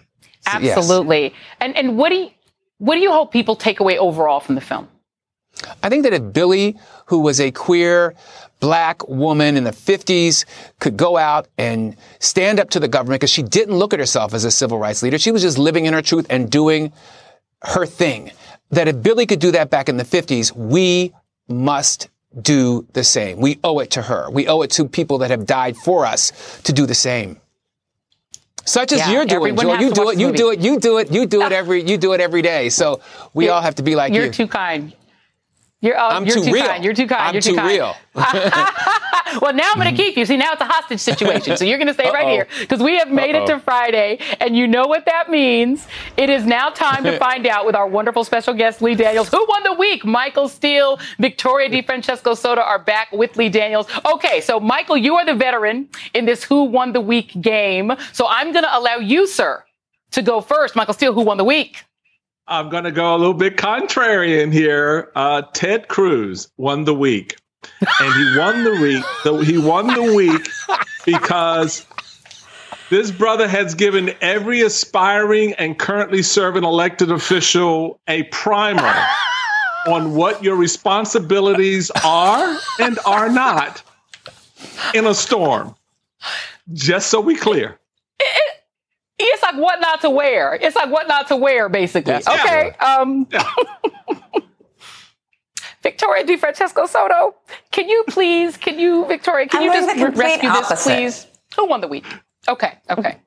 Absolutely. 0.46 1.24
Yes. 1.24 1.34
And 1.60 1.76
and 1.76 1.98
what 1.98 2.10
do 2.10 2.16
you, 2.16 2.30
what 2.78 2.96
do 2.96 3.02
you 3.02 3.12
hope 3.12 3.32
people 3.32 3.56
take 3.56 3.80
away 3.80 3.98
overall 3.98 4.40
from 4.40 4.56
the 4.56 4.62
film? 4.62 4.88
I 5.82 5.90
think 5.90 6.04
that 6.04 6.14
if 6.14 6.34
Billie, 6.34 6.78
who 7.08 7.20
was 7.20 7.40
a 7.40 7.52
queer 7.52 8.14
black 8.60 9.08
woman 9.08 9.56
in 9.58 9.64
the 9.64 9.72
50s, 9.72 10.46
could 10.80 10.98
go 10.98 11.18
out 11.18 11.48
and 11.58 11.96
stand 12.20 12.60
up 12.60 12.70
to 12.72 12.80
the 12.80 12.88
government 12.88 13.22
because 13.22 13.32
she 13.32 13.44
didn't 13.44 13.76
look 13.76 13.94
at 13.94 14.00
herself 14.00 14.34
as 14.34 14.46
a 14.46 14.52
civil 14.52 14.78
rights 14.78 15.04
leader. 15.04 15.18
She 15.18 15.32
was 15.32 15.42
just 15.42 15.58
living 15.58 15.86
in 15.86 15.94
her 15.94 16.02
truth 16.02 16.26
and 16.30 16.50
doing 16.50 16.94
her 17.64 17.86
thing. 17.86 18.32
That 18.72 18.88
if 18.88 19.02
Billie 19.02 19.26
could 19.26 19.40
do 19.40 19.52
that 19.52 19.70
back 19.70 19.90
in 19.90 19.98
the 19.98 20.04
50s, 20.04 20.56
we 20.56 21.14
must 21.48 22.10
do 22.42 22.88
the 22.94 23.04
same. 23.04 23.40
We 23.40 23.60
owe 23.64 23.80
it 23.80 23.92
to 23.92 24.02
her. 24.02 24.30
We 24.30 24.48
owe 24.48 24.62
it 24.62 24.72
to 24.72 24.88
people 24.88 25.20
that 25.20 25.32
have 25.32 25.46
died 25.46 25.78
for 25.78 26.06
us 26.06 26.62
to 26.64 26.74
do 26.74 26.86
the 26.86 26.96
same. 26.96 27.40
Such 28.66 28.92
as 28.92 29.00
yeah, 29.00 29.12
you're 29.12 29.26
doing, 29.26 29.56
Joy. 29.56 29.78
You 29.80 29.94
do 29.94 30.10
it. 30.10 30.20
You 30.20 30.34
do 30.34 30.52
it. 30.52 30.60
You 30.60 30.80
do 30.80 30.98
it. 30.98 31.12
You 31.12 31.26
do 31.26 31.42
it 31.42 31.54
every. 31.54 31.82
You 31.84 31.98
do 31.98 32.14
it 32.14 32.20
every 32.20 32.42
day. 32.42 32.68
So 32.68 33.00
we 33.34 33.46
you're, 33.46 33.54
all 33.54 33.62
have 33.62 33.76
to 33.76 33.84
be 33.84 33.96
like 33.96 34.12
you're 34.12 34.24
you. 34.24 34.26
You're 34.26 34.34
too 34.34 34.48
kind. 34.48 34.94
You're, 35.80 35.98
oh, 35.98 36.08
I'm 36.10 36.26
you're 36.26 36.38
too, 36.38 36.46
too 36.46 36.54
real. 36.54 36.66
kind. 36.66 36.84
You're 36.84 36.94
too 36.94 37.06
kind. 37.06 37.22
I'm 37.22 37.34
you're 37.36 37.42
too, 37.42 37.56
too 37.56 37.62
real. 37.62 37.96
well, 38.16 39.54
now 39.54 39.72
I'm 39.72 39.76
going 39.76 39.96
to 39.96 40.02
keep 40.02 40.18
you. 40.18 40.26
See, 40.26 40.38
now 40.38 40.54
it's 40.54 40.62
a 40.62 40.66
hostage 40.66 41.00
situation. 41.00 41.56
So 41.56 41.66
you're 41.66 41.78
going 41.78 41.88
to 41.88 41.94
stay 41.94 42.06
Uh-oh. 42.06 42.14
right 42.14 42.28
here 42.28 42.48
because 42.60 42.82
we 42.82 42.98
have 42.98 43.12
made 43.12 43.36
Uh-oh. 43.36 43.44
it 43.44 43.48
to 43.48 43.60
Friday, 43.60 44.20
and 44.40 44.58
you 44.58 44.68
know 44.68 44.88
what 44.88 45.06
that 45.06 45.30
means. 45.30 45.88
It 46.18 46.32
is 46.32 46.46
now 46.48 46.72
time 46.72 47.04
to 47.04 47.20
find 47.20 47.46
out 47.46 47.66
with 47.66 47.76
our 47.76 47.88
wonderful 47.88 48.24
special 48.24 48.56
guest, 48.56 48.82
Lee 48.82 48.96
Daniels, 48.96 49.30
who 49.30 49.46
won 49.48 49.64
the 49.64 49.74
week. 49.74 50.04
Michael 50.04 50.50
Steele, 50.50 51.00
Victoria 51.20 51.70
DeFrancesco 51.70 52.36
Soto 52.36 52.62
are 52.62 52.80
back 52.80 53.12
with 53.12 53.38
Lee 53.38 53.50
Daniels. 53.50 53.88
Okay, 54.06 54.42
so 54.42 54.60
Michael, 54.60 54.98
you 54.98 55.16
are 55.16 55.26
the 55.26 55.36
veteran 55.36 55.90
in 56.16 56.26
this 56.26 56.44
Who 56.44 56.64
Won 56.64 56.94
the 56.94 57.02
Week 57.02 57.40
game. 57.40 57.92
So 58.14 58.26
I'm 58.28 58.52
going 58.52 58.66
to 58.66 58.76
allow 58.78 58.96
you, 58.96 59.28
sir, 59.28 59.64
to 60.12 60.24
go 60.24 60.42
first. 60.42 60.76
Michael 60.76 60.96
Steele, 60.96 61.14
who 61.14 61.22
won 61.22 61.38
the 61.38 61.44
week? 61.44 61.84
I'm 62.48 62.70
going 62.70 62.86
to 62.86 62.92
go 62.92 63.14
a 63.14 63.18
little 63.18 63.34
bit 63.34 63.58
contrarian 63.58 64.54
here. 64.54 65.12
Uh, 65.16 65.42
Ted 65.54 65.90
Cruz 65.90 66.48
won 66.58 66.86
the 66.86 66.94
week, 66.94 67.38
and 67.82 68.14
he 68.14 68.38
won 68.38 68.64
the 68.64 68.80
week. 68.82 69.04
So 69.24 69.40
he 69.40 69.58
won 69.58 69.88
the 69.88 70.14
week 70.16 70.48
because 71.06 71.86
this 72.90 73.12
brother 73.12 73.50
has 73.50 73.76
given 73.76 74.14
every 74.22 74.62
aspiring 74.62 75.54
and 75.54 75.78
currently 75.78 76.22
serving 76.22 76.64
elected 76.64 77.12
official 77.12 78.00
a 78.08 78.24
primer 78.24 78.96
on 79.88 80.16
what 80.16 80.42
your 80.42 80.56
responsibilities 80.56 81.92
are 82.06 82.58
and 82.80 82.98
are 83.06 83.30
not 83.30 83.84
in 84.94 85.06
a 85.06 85.14
storm. 85.14 85.76
Just 86.74 87.10
so 87.10 87.20
we 87.20 87.36
clear. 87.36 87.78
Like 89.52 89.62
what 89.62 89.80
not 89.80 90.02
to 90.02 90.10
wear. 90.10 90.56
It's 90.56 90.76
like 90.76 90.92
what 90.92 91.08
not 91.08 91.28
to 91.30 91.36
wear, 91.36 91.70
basically. 91.70 92.14
That's 92.14 92.28
okay. 92.28 92.72
Um, 92.80 93.28
Victoria 95.84 96.26
DeFrancesco 96.26 96.88
Soto, 96.88 97.36
can 97.72 97.88
you 97.88 98.04
please, 98.10 98.58
can 98.58 98.78
you, 98.78 99.06
Victoria, 99.06 99.48
can 99.48 99.62
I'm 99.62 99.68
you 99.68 99.74
just 99.74 99.96
the 99.96 100.06
complete 100.06 100.42
rescue 100.44 100.50
this, 100.52 100.84
please? 100.84 101.28
Who 101.56 101.66
won 101.68 101.80
the 101.82 101.88
week? 101.88 102.06
Okay, 102.50 102.78
okay. 102.90 103.22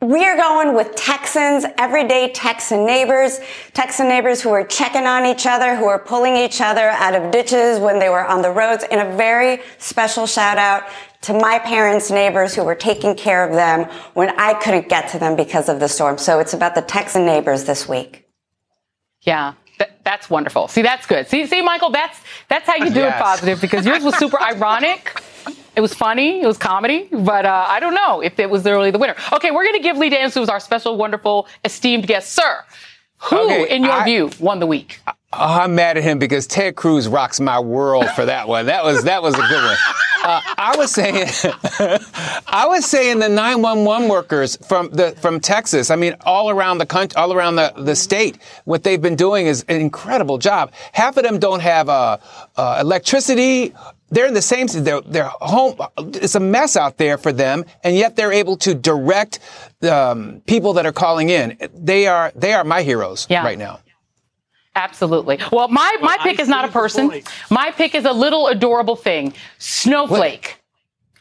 We 0.00 0.24
are 0.24 0.36
going 0.36 0.74
with 0.74 0.94
Texans, 0.94 1.66
everyday 1.76 2.32
Texan 2.32 2.86
neighbors, 2.86 3.38
Texan 3.74 4.08
neighbors 4.08 4.40
who 4.40 4.48
are 4.48 4.64
checking 4.64 5.06
on 5.06 5.26
each 5.26 5.44
other, 5.44 5.76
who 5.76 5.84
are 5.84 5.98
pulling 5.98 6.36
each 6.36 6.62
other 6.62 6.88
out 6.88 7.14
of 7.14 7.30
ditches 7.30 7.78
when 7.78 7.98
they 7.98 8.08
were 8.08 8.24
on 8.24 8.40
the 8.40 8.50
roads. 8.50 8.82
And 8.90 8.98
a 8.98 9.16
very 9.16 9.60
special 9.76 10.26
shout 10.26 10.56
out 10.56 10.84
to 11.22 11.34
my 11.34 11.58
parents' 11.58 12.10
neighbors 12.10 12.54
who 12.54 12.64
were 12.64 12.74
taking 12.74 13.14
care 13.14 13.46
of 13.46 13.54
them 13.54 13.84
when 14.14 14.30
I 14.38 14.54
couldn't 14.54 14.88
get 14.88 15.08
to 15.10 15.18
them 15.18 15.36
because 15.36 15.68
of 15.68 15.78
the 15.80 15.88
storm. 15.88 16.16
So 16.18 16.38
it's 16.38 16.54
about 16.54 16.74
the 16.74 16.82
Texan 16.82 17.26
neighbors 17.26 17.64
this 17.64 17.88
week. 17.88 18.26
Yeah. 19.22 19.54
Th- 19.78 19.90
that's 20.04 20.30
wonderful. 20.30 20.68
See, 20.68 20.82
that's 20.82 21.06
good. 21.06 21.28
See, 21.28 21.46
see, 21.46 21.60
Michael, 21.62 21.90
that's 21.90 22.18
that's 22.48 22.66
how 22.66 22.76
you 22.76 22.90
do 22.90 23.00
Yes. 23.00 23.18
it 23.18 23.22
positive 23.22 23.60
because 23.60 23.84
yours 23.86 24.02
was 24.02 24.16
super 24.18 24.40
ironic. 24.52 25.20
It 25.76 25.80
was 25.82 25.94
funny. 25.94 26.40
It 26.42 26.46
was 26.46 26.58
comedy, 26.58 27.08
but 27.12 27.46
uh, 27.46 27.64
I 27.68 27.80
don't 27.80 27.94
know 27.94 28.20
if 28.20 28.38
it 28.38 28.50
was 28.50 28.64
really 28.64 28.90
the 28.90 28.98
winner. 28.98 29.14
Okay, 29.32 29.50
we're 29.50 29.62
going 29.64 29.76
to 29.76 29.82
give 29.82 29.96
Lee 29.96 30.08
Dance, 30.10 30.34
who's 30.34 30.48
our 30.48 30.58
special, 30.60 30.96
wonderful, 30.96 31.46
esteemed 31.64 32.06
guest, 32.06 32.32
sir. 32.32 32.64
Who, 33.24 33.38
Okay, 33.38 33.74
in 33.74 33.84
your 33.84 33.92
I- 33.92 34.04
view, 34.04 34.30
won 34.40 34.58
the 34.58 34.66
week? 34.66 35.00
Oh, 35.06 35.14
I'm 35.32 35.76
mad 35.76 35.96
at 35.96 36.02
him 36.02 36.18
because 36.18 36.46
Ted 36.48 36.74
Cruz 36.74 37.06
rocks 37.06 37.38
my 37.38 37.60
world 37.60 38.08
for 38.16 38.24
that 38.26 38.48
one. 38.48 38.66
That 38.66 38.84
was 38.84 39.04
that 39.04 39.22
was 39.22 39.34
a 39.34 39.38
good 39.42 39.62
one. 39.64 39.76
Uh, 40.22 40.40
I 40.58 40.74
was 40.76 40.90
saying, 40.92 41.14
I 42.46 42.66
was 42.68 42.84
saying 42.86 43.18
the 43.20 43.28
911 43.28 44.08
workers 44.08 44.56
from 44.66 44.90
the 44.90 45.12
from 45.20 45.40
Texas. 45.40 45.90
I 45.90 45.96
mean, 45.96 46.14
all 46.24 46.50
around 46.50 46.78
the 46.78 46.86
country, 46.86 47.16
all 47.16 47.32
around 47.32 47.56
the, 47.56 47.72
the 47.76 47.96
state, 47.96 48.38
what 48.64 48.82
they've 48.82 49.00
been 49.00 49.16
doing 49.16 49.46
is 49.46 49.64
an 49.68 49.80
incredible 49.80 50.38
job. 50.38 50.72
Half 50.92 51.16
of 51.16 51.24
them 51.24 51.38
don't 51.38 51.60
have 51.60 51.88
uh, 51.88 52.18
uh, 52.56 52.78
electricity. 52.80 53.74
They're 54.10 54.26
in 54.26 54.34
the 54.34 54.42
same. 54.42 54.66
They're, 54.66 55.00
they're 55.02 55.30
home. 55.40 55.76
It's 55.98 56.34
a 56.34 56.40
mess 56.40 56.76
out 56.76 56.98
there 56.98 57.16
for 57.16 57.32
them, 57.32 57.64
and 57.84 57.96
yet 57.96 58.16
they're 58.16 58.32
able 58.32 58.56
to 58.58 58.74
direct 58.74 59.38
um, 59.88 60.42
people 60.46 60.72
that 60.74 60.84
are 60.86 60.92
calling 60.92 61.30
in. 61.30 61.56
They 61.74 62.06
are 62.08 62.32
they 62.34 62.52
are 62.52 62.64
my 62.64 62.82
heroes 62.82 63.26
Yeah. 63.30 63.44
right 63.44 63.58
now. 63.58 63.78
Absolutely. 64.74 65.38
Well, 65.50 65.68
my, 65.68 65.96
my 66.00 66.16
pick 66.20 66.38
is 66.38 66.48
not 66.48 66.64
a 66.64 66.68
person. 66.68 67.22
My 67.50 67.70
pick 67.72 67.94
is 67.94 68.04
a 68.04 68.12
little 68.12 68.46
adorable 68.46 68.96
thing. 68.96 69.34
Snowflake. 69.58 70.60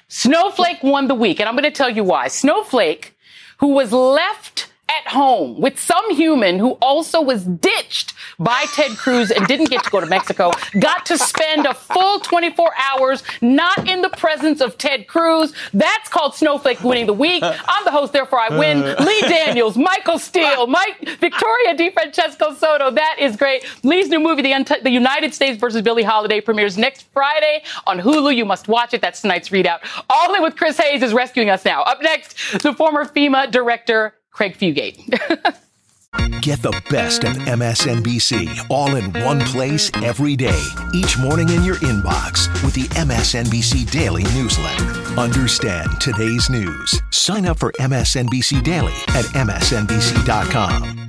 Snowflake 0.08 0.82
won 0.84 1.08
the 1.08 1.16
week, 1.16 1.40
and 1.40 1.50
I'm 1.50 1.56
going 1.56 1.64
to 1.64 1.72
tell 1.72 1.90
you 1.90 2.04
why. 2.04 2.28
Snowflake, 2.28 3.16
who 3.60 3.68
was 3.68 3.92
left 3.92 4.69
at 4.90 5.08
home 5.08 5.60
with 5.62 5.80
some 5.80 6.14
human 6.16 6.60
who 6.60 6.72
also 6.82 7.22
was 7.22 7.44
ditched 7.46 8.14
by 8.40 8.66
Ted 8.74 8.92
Cruz 8.98 9.32
and 9.32 9.46
didn't 9.48 9.70
get 9.70 9.84
to 9.84 9.90
go 9.90 10.00
to 10.00 10.06
Mexico, 10.06 10.52
got 10.80 11.06
to 11.08 11.18
spend 11.18 11.66
a 11.66 11.74
full 11.74 12.20
24 12.20 12.72
hours 12.78 13.24
not 13.42 13.88
in 13.88 14.02
the 14.02 14.10
presence 14.10 14.62
of 14.62 14.78
Ted 14.78 15.08
Cruz. 15.08 15.54
That's 15.74 16.10
called 16.10 16.36
Snowflake 16.36 16.84
winning 16.84 17.06
the 17.06 17.14
week. 17.14 17.44
I'm 17.44 17.86
the 17.86 17.92
host, 17.92 18.14
therefore 18.14 18.40
I 18.40 18.58
win. 18.58 18.80
Lee 19.06 19.22
Daniels, 19.22 19.78
Michael 19.78 20.18
Steele, 20.20 20.68
Mike 20.68 20.98
Victoria 21.20 21.76
DeFrancesco 21.76 22.56
Soto. 22.58 22.92
That 22.92 23.18
is 23.20 23.36
great. 23.36 23.66
Lee's 23.84 24.10
new 24.10 24.20
movie, 24.20 24.42
The, 24.42 24.54
Unt- 24.54 24.84
the 24.84 24.90
United 24.90 25.34
States 25.34 25.60
versus 25.60 25.82
Billie 25.82 26.04
Holiday, 26.04 26.42
premieres 26.42 26.78
next 26.78 27.04
Friday 27.14 27.64
on 27.86 28.00
Hulu. 28.00 28.36
You 28.36 28.46
must 28.46 28.68
watch 28.68 28.94
it. 28.94 29.02
That's 29.02 29.22
tonight's 29.22 29.50
ReidOut. 29.50 29.80
All 30.10 30.34
in 30.34 30.42
with 30.42 30.56
Chris 30.56 30.78
Hayes 30.78 31.04
is 31.04 31.14
rescuing 31.14 31.50
us 31.50 31.66
now. 31.66 31.84
Up 31.84 32.02
next, 32.02 32.36
the 32.64 32.74
former 32.74 33.06
FEMA 33.06 33.52
director, 33.52 34.14
Craig 34.40 34.58
Fugate. 34.58 34.96
Get 36.42 36.62
the 36.62 36.72
best 36.90 37.26
of 37.26 37.34
MSNBC 37.34 38.68
all 38.70 38.96
in 38.96 39.12
one 39.22 39.42
place 39.42 39.92
every 39.96 40.38
day, 40.38 40.64
each 40.94 41.18
morning 41.18 41.50
in 41.50 41.62
your 41.66 41.76
inbox 41.76 42.48
with 42.64 42.74
the 42.74 42.88
MSNBC 42.96 43.92
Daily 43.92 44.24
newsletter. 44.24 44.86
Understand 45.20 45.90
today's 46.00 46.50
news. 46.50 47.02
Sign 47.12 47.46
up 47.48 47.60
for 47.60 47.74
MSNBC 47.82 48.64
Daily 48.64 48.94
at 49.10 49.26
MSNBC.com. 49.36 51.09